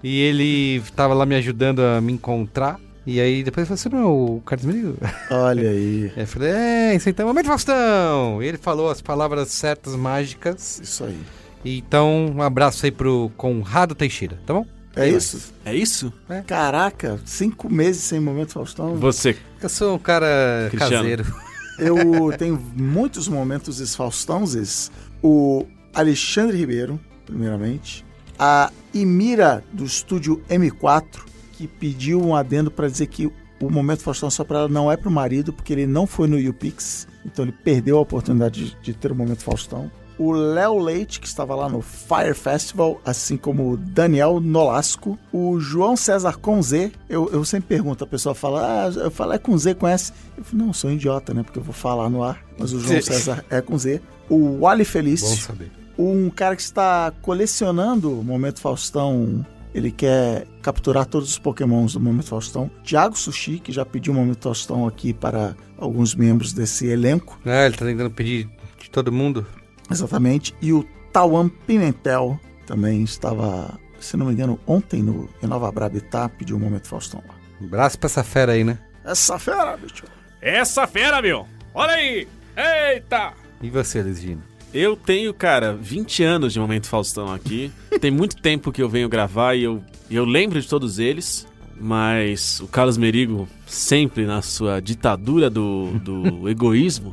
[0.04, 2.78] E ele estava lá me ajudando a me encontrar.
[3.06, 4.94] E aí depois ele falou: Você não é o Carlos?
[5.30, 6.12] Olha aí.
[6.16, 8.42] Eu falei: É, isso aí então é o Momento Faustão.
[8.42, 10.80] E ele falou as palavras certas, mágicas.
[10.82, 11.16] Isso aí.
[11.64, 14.66] Então, um abraço aí pro Conrado Teixeira, tá bom?
[14.94, 15.52] É isso?
[15.64, 16.12] É isso?
[16.46, 18.96] Caraca, cinco meses sem momento Faustão.
[18.96, 19.36] Você.
[19.60, 20.96] Eu sou um cara Cristiano.
[20.96, 21.34] caseiro.
[21.78, 24.90] Eu tenho muitos momentos esfaustãozes.
[25.22, 28.04] O Alexandre Ribeiro, primeiramente.
[28.38, 34.28] A Imira, do estúdio M4, que pediu um adendo para dizer que o momento Faustão
[34.30, 37.06] só para ela não é pro marido, porque ele não foi no YouPix.
[37.24, 39.90] então ele perdeu a oportunidade de, de ter o momento Faustão.
[40.22, 45.18] O Léo Leite, que estava lá no Fire Festival, assim como o Daniel Nolasco.
[45.32, 46.92] O João César com Z.
[47.08, 50.12] Eu, eu sempre pergunto, a pessoa fala, ah, eu falo, é com Z, conhece?
[50.38, 51.42] Eu falo, não, sou um idiota, né?
[51.42, 52.40] Porque eu vou falar no ar.
[52.56, 54.00] Mas o João César é com Z.
[54.28, 55.42] O Wally Bom Felício.
[55.42, 55.72] saber.
[55.98, 59.44] Um cara que está colecionando o Momento Faustão.
[59.74, 62.70] Ele quer capturar todos os pokémons do Momento Faustão.
[62.84, 67.40] Tiago Sushi, que já pediu o Momento Faustão aqui para alguns membros desse elenco.
[67.44, 69.44] Ah, ele tá tentando pedir de todo mundo.
[69.92, 70.54] Exatamente.
[70.60, 76.28] E o Tawan Pimentel também estava, se não me engano, ontem no em Nova Brabitá,
[76.28, 77.34] pediu o Momento Faustão lá.
[77.60, 78.78] Um braço pra essa fera aí, né?
[79.04, 80.04] Essa fera, bicho.
[80.40, 81.46] Essa fera, meu!
[81.74, 82.26] Olha aí!
[82.56, 83.32] Eita!
[83.62, 84.42] E você, Lisgino?
[84.74, 87.70] Eu tenho, cara, 20 anos de Momento Faustão aqui.
[88.00, 91.46] Tem muito tempo que eu venho gravar e eu, eu lembro de todos eles.
[91.78, 97.12] Mas o Carlos Merigo, sempre na sua ditadura do, do egoísmo,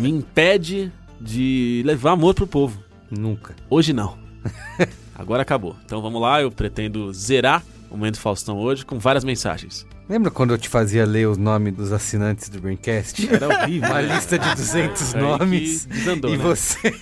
[0.00, 2.82] me impede de levar amor pro povo.
[3.10, 3.54] Nunca.
[3.70, 4.18] Hoje não.
[5.14, 5.76] Agora acabou.
[5.84, 9.86] Então vamos lá, eu pretendo zerar o Momento Faustão hoje com várias mensagens.
[10.08, 13.28] Lembra quando eu te fazia ler os nomes dos assinantes do Braincast?
[13.28, 13.88] Era horrível.
[13.90, 14.14] Uma né?
[14.14, 15.84] lista de 200 Foi aí nomes.
[15.86, 16.44] desandou, e né?
[16.44, 16.92] você.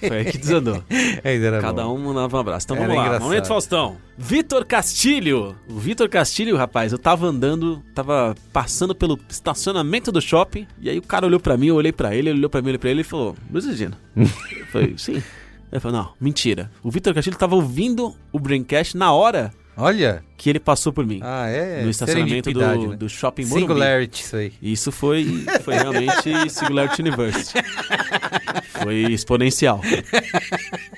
[0.00, 0.82] Foi aí que desandou.
[1.22, 1.94] Ainda era Cada bom.
[1.94, 2.66] um mandava um abraço.
[2.66, 3.06] Então Era vamos lá.
[3.06, 3.28] engraçado.
[3.28, 3.96] Momento Faustão.
[4.16, 5.54] Vitor Castilho.
[5.68, 10.98] O Vitor Castilho, rapaz, eu tava andando, tava passando pelo estacionamento do shopping, e aí
[10.98, 12.78] o cara olhou pra mim, eu olhei pra ele, ele olhou pra mim, eu olhei
[12.78, 13.96] pra ele e falou: Luiz Regina.
[14.16, 14.26] eu
[14.72, 15.22] falei, sim.
[15.70, 16.68] Ele falou, não, mentira.
[16.82, 20.22] O Vitor Castilho tava ouvindo o Braincast na hora Olha.
[20.36, 21.20] que ele passou por mim.
[21.22, 21.82] Ah, é.
[21.82, 22.96] no estacionamento do, né?
[22.96, 23.60] do shopping Morumbi.
[23.60, 24.52] Singularity, isso aí.
[24.60, 25.24] Isso foi,
[25.62, 26.12] foi realmente
[26.50, 27.62] Singularity University.
[28.82, 29.80] Foi exponencial.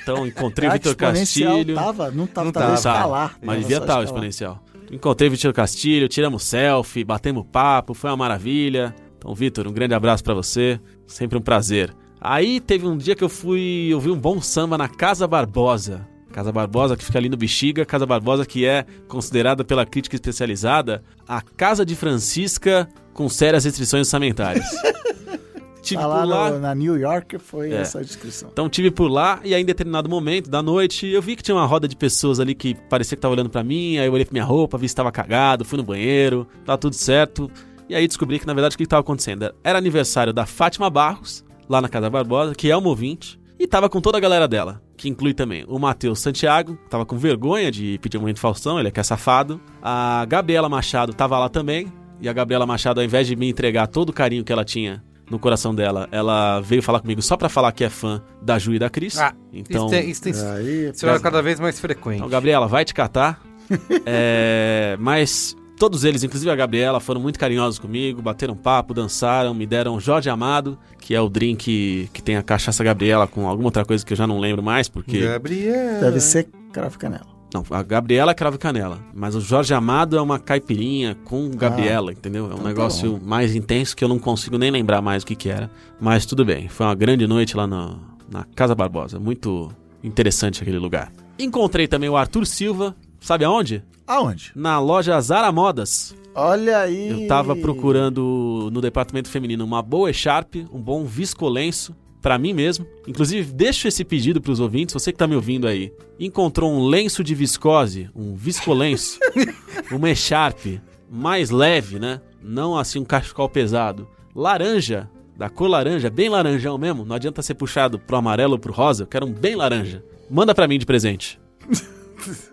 [0.03, 1.75] Então encontrei o Ah, Vitor Castilho.
[1.75, 2.75] Tava, não tava, Não tava tava.
[2.75, 3.37] escalar.
[3.43, 4.63] Mas devia estar o exponencial.
[4.91, 8.95] Encontrei o Vitor Castilho, tiramos selfie, batemos papo, foi uma maravilha.
[9.19, 10.81] Então, Vitor, um grande abraço pra você.
[11.07, 11.95] Sempre um prazer.
[12.21, 16.07] Aí teve um dia que eu fui ouvir um bom samba na Casa Barbosa.
[16.33, 17.85] Casa Barbosa, que fica ali no Bexiga.
[17.85, 24.07] Casa Barbosa, que é considerada pela crítica especializada a Casa de Francisca com sérias restrições
[24.07, 24.65] orçamentárias.
[25.83, 26.51] Tive Tá lá por lá.
[26.51, 27.77] no- na New York foi É.
[27.77, 28.51] essa a descrição.
[28.53, 31.55] Então tive por lá e aí em determinado momento da noite eu vi que tinha
[31.55, 34.27] uma roda de pessoas ali que parecia que tava olhando pra mim, aí eu olhei
[34.27, 37.51] pra minha roupa, vi se tava cagado, fui no banheiro, tá tudo certo.
[37.89, 39.53] E aí descobri que na verdade o que que tava acontecendo?
[39.65, 43.89] Era aniversário da Fátima Barros, lá na Casa Barbosa, que é uma ouvinte, e tava
[43.89, 47.71] com toda a galera dela, que inclui também o Matheus Santiago, que tava com vergonha
[47.71, 49.59] de pedir um momento Faustão, ele é que é safado.
[49.83, 51.91] A Gabriela Machado tava lá também,
[52.21, 55.03] e a Gabriela Machado, ao invés de me entregar todo o carinho que ela tinha
[55.31, 58.75] no coração dela, ela veio falar comigo só pra falar que é fã da Ju
[58.75, 59.19] e da Cris.
[59.19, 62.17] Ah, então, isso tem, isso tem Aí, se torna cada vez mais frequente.
[62.17, 63.41] então, Gabriela, vai te catar.
[64.05, 69.67] É, mas todos eles, inclusive a Gabriela, foram muito carinhosos comigo, bateram papo, dançaram, me
[69.67, 73.83] deram Jorge Amado, que é o drink que tem a cachaça Gabriela com alguma outra
[73.83, 75.21] coisa que eu já não lembro mais, porque.
[75.21, 76.01] Gabriel.
[76.03, 77.27] Deve ser cravo canela.
[77.53, 79.01] Não, a Gabriela é cravo canela.
[79.15, 82.45] Mas o Jorge Amado é uma caipirinha com Gabriela, entendeu?
[82.45, 85.27] É um então tá negócio mais intenso que eu não consigo nem lembrar mais o
[85.27, 85.71] que, que era.
[85.99, 87.97] Mas tudo bem, foi uma grande noite lá na,
[88.31, 89.19] na Casa Barbosa.
[89.19, 89.73] Muito
[90.05, 91.11] interessante aquele lugar.
[91.39, 93.85] Encontrei também o Arthur Silva, sabe aonde?
[94.07, 94.53] Aonde?
[94.55, 96.15] Na loja Zara Modas.
[96.35, 97.23] Olha aí.
[97.23, 102.87] Eu tava procurando no departamento feminino uma boa echarpe, um bom viscolenço pra mim mesmo.
[103.07, 105.93] Inclusive, deixo esse pedido pros ouvintes, você que tá me ouvindo aí.
[106.19, 109.19] Encontrou um lenço de viscose, um viscolenço,
[109.91, 110.81] uma echarpe
[111.11, 112.21] mais leve, né?
[112.43, 114.09] Não assim um cachecol pesado.
[114.35, 117.05] Laranja, da cor laranja, bem laranjão mesmo.
[117.05, 120.05] Não adianta ser puxado pro amarelo ou pro rosa, eu quero um bem laranja.
[120.31, 121.41] Manda pra mim de presente.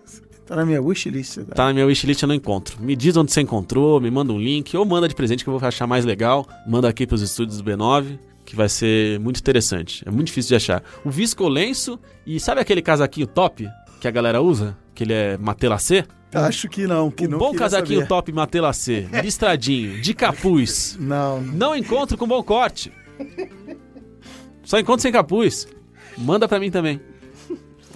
[0.48, 1.36] Tá na minha wishlist.
[1.44, 1.54] Tá?
[1.54, 2.80] Tá na minha wishlist, eu não encontro.
[2.82, 5.58] Me diz onde você encontrou, me manda um link, ou manda de presente que eu
[5.58, 6.48] vou achar mais legal.
[6.66, 10.02] Manda aqui pros estúdios do B9, que vai ser muito interessante.
[10.08, 10.82] É muito difícil de achar.
[11.04, 13.68] O visco lenço e sabe aquele casaquinho top
[14.00, 14.74] que a galera usa?
[14.94, 16.06] Que ele é matelacê?
[16.32, 17.10] Acho que não.
[17.10, 18.08] Que Um não bom casaquinho saber.
[18.08, 20.96] top matelacê, listradinho, de capuz.
[21.00, 22.90] Não, Não encontro com bom corte.
[24.62, 25.68] Só encontro sem capuz.
[26.16, 27.00] Manda pra mim também.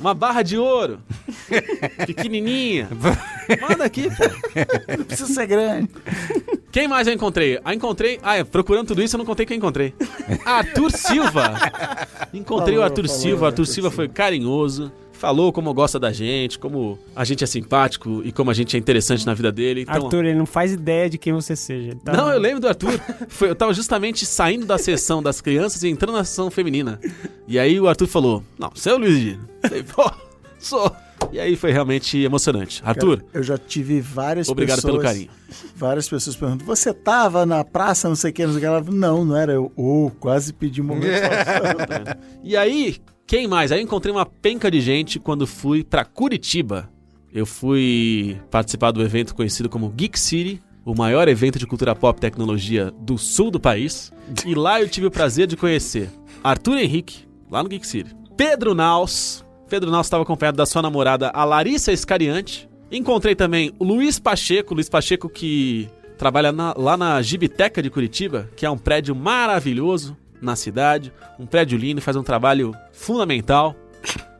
[0.02, 0.98] Uma barra de ouro.
[2.04, 2.88] Pequenininha.
[3.62, 4.96] Manda aqui, pô.
[4.98, 5.88] não precisa ser grande.
[6.72, 7.60] Quem mais eu encontrei?
[7.64, 8.18] Ah, encontrei.
[8.20, 9.94] Ah, é, procurando tudo isso, eu não contei quem encontrei.
[10.44, 11.54] Arthur Silva.
[12.34, 13.42] Encontrei o Falou, Arthur falou, Silva.
[13.44, 14.90] O Arthur Arthur Silva foi carinhoso.
[15.22, 18.78] Falou como gosta da gente, como a gente é simpático e como a gente é
[18.80, 19.82] interessante na vida dele.
[19.82, 21.94] Então, Arthur, ele não faz ideia de quem você seja.
[22.04, 23.00] Tá- Não, eu lembro do Arthur.
[23.28, 26.98] Foi- eu tava justamente saindo da sessão das crianças e entrando na sessão feminina.
[27.46, 29.48] E aí o Arthur falou: Não, você é o Luiz Gino.
[29.62, 30.10] Eu Falei, pô,
[30.58, 30.92] sou.
[31.30, 32.82] E aí foi realmente emocionante.
[32.84, 34.92] Arthur, Cara, eu já tive várias obrigado pessoas...
[34.92, 35.28] pelo carinho.
[35.76, 38.66] Várias pessoas perguntam, você tava na praça, não sei o que, não sei o que.
[38.66, 39.70] Ela, não, não era eu.
[39.76, 41.12] Oh, quase pedi um momento.
[41.14, 42.16] É.
[42.42, 42.96] E aí,
[43.32, 43.72] quem mais?
[43.72, 46.90] Aí eu encontrei uma penca de gente quando fui pra Curitiba.
[47.32, 52.18] Eu fui participar do evento conhecido como Geek City, o maior evento de cultura pop
[52.18, 54.12] e tecnologia do sul do país.
[54.44, 56.10] E lá eu tive o prazer de conhecer
[56.44, 58.14] Arthur Henrique, lá no Geek City.
[58.36, 59.42] Pedro Naus.
[59.66, 62.68] Pedro Naus estava acompanhado da sua namorada, a Larissa Escariante.
[62.90, 65.88] Encontrei também o Luiz Pacheco, Luiz Pacheco que
[66.18, 71.46] trabalha na- lá na Gibiteca de Curitiba, que é um prédio maravilhoso na cidade, um
[71.46, 73.74] prédio lindo, faz um trabalho fundamental.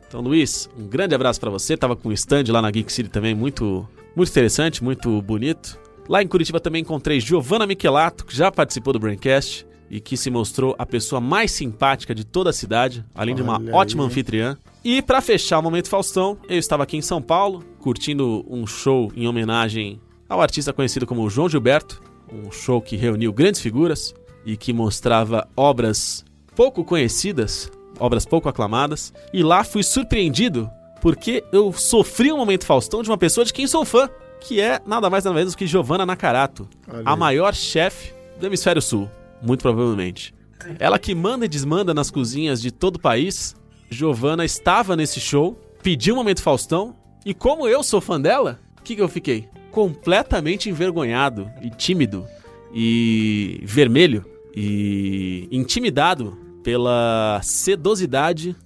[0.07, 1.75] Então, Luiz, um grande abraço pra você.
[1.77, 5.79] Tava com um stand lá na Geek City também, muito, muito interessante, muito bonito.
[6.09, 10.31] Lá em Curitiba também encontrei Giovanna Michelato, que já participou do Braincast e que se
[10.31, 14.07] mostrou a pessoa mais simpática de toda a cidade, além de uma Olha ótima aí.
[14.09, 14.57] anfitriã.
[14.85, 19.13] E pra fechar o momento Faustão, eu estava aqui em São Paulo, curtindo um show
[19.15, 22.03] em homenagem ao artista conhecido como João Gilberto,
[22.33, 26.25] um show que reuniu grandes figuras e que mostrava obras
[26.55, 30.71] pouco conhecidas, obras pouco aclamadas, e lá fui surpreendido
[31.01, 34.09] porque eu sofri um momento Faustão de uma pessoa de quem sou fã,
[34.41, 36.69] que é nada mais nada menos que Giovanna Nakarato,
[37.05, 39.11] a maior chefe do hemisfério sul,
[39.43, 40.33] muito provavelmente.
[40.79, 43.57] Ela que manda e desmanda nas cozinhas de todo o país.
[43.91, 46.95] Giovanna estava nesse show, pediu um momento Faustão,
[47.27, 49.49] e como eu sou fã dela, o que, que eu fiquei?
[49.73, 52.25] Completamente envergonhado e tímido
[52.73, 54.25] e vermelho
[54.55, 58.57] e intimidado pela sedosidade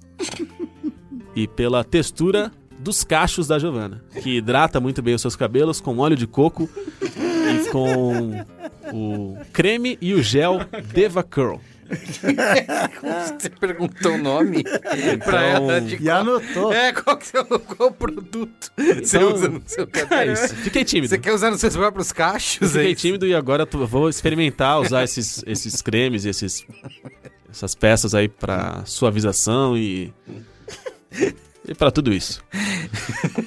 [1.35, 5.99] e pela textura dos cachos da Giovanna, que hidrata muito bem os seus cabelos com
[5.99, 6.69] óleo de coco
[7.03, 8.45] e com
[8.93, 10.61] o creme e o gel
[10.93, 11.61] Deva Curl.
[13.39, 14.65] Você perguntou o nome
[15.25, 16.73] pra ela de E anotou.
[16.73, 20.33] É, qual, que é o, qual produto você Então, usa no seu É cabelo?
[20.33, 20.55] isso.
[20.57, 21.09] Fiquei tímido.
[21.09, 22.63] Você quer usar nos seus próprios cachos?
[22.71, 23.03] é Fiquei isso?
[23.03, 26.67] tímido e agora tu- vou experimentar usar esses, esses cremes, esses,
[27.51, 30.13] essas peças aí pra suavização e.
[31.69, 32.43] E pra tudo isso.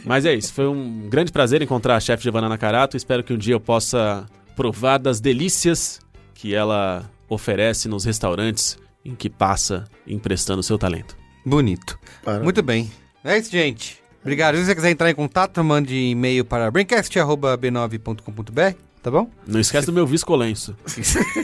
[0.03, 2.98] Mas é isso, foi um grande prazer encontrar a chefe Giovanna Nakarato.
[2.98, 4.26] Espero que um dia eu possa
[4.56, 5.99] provar das delícias
[6.34, 11.18] que ela oferece nos restaurantes em que passa emprestando seu talento.
[11.45, 11.97] Bonito.
[12.23, 12.43] Para.
[12.43, 12.91] Muito bem.
[13.23, 13.97] É isso, gente.
[14.22, 14.57] Obrigado.
[14.57, 19.30] Se você quiser entrar em contato, mande e-mail para braincast.b9.com.br, tá bom?
[19.47, 20.76] Não esquece do meu viscolenço.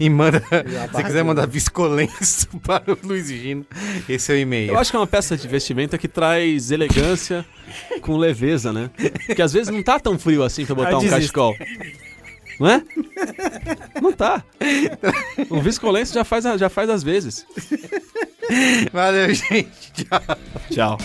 [0.00, 3.64] E manda, se você quiser mandar viscolenço para o Luiz Gino,
[4.08, 4.72] esse é o e-mail.
[4.72, 7.46] Eu acho que é uma peça de vestimenta que traz elegância
[8.00, 8.90] com leveza, né?
[9.26, 11.14] Porque às vezes não tá tão frio assim pra botar um desisto.
[11.20, 11.54] cachecol.
[12.58, 12.82] Não é?
[14.00, 14.42] Não tá.
[15.50, 17.46] Um viscolenço já faz, já faz às vezes.
[18.92, 19.92] Valeu, gente.
[19.94, 20.20] Tchau.
[20.70, 20.98] Tchau.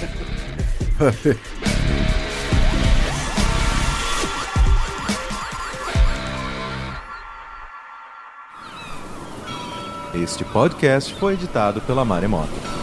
[10.14, 12.79] Este podcast foi editado pela Maremoto.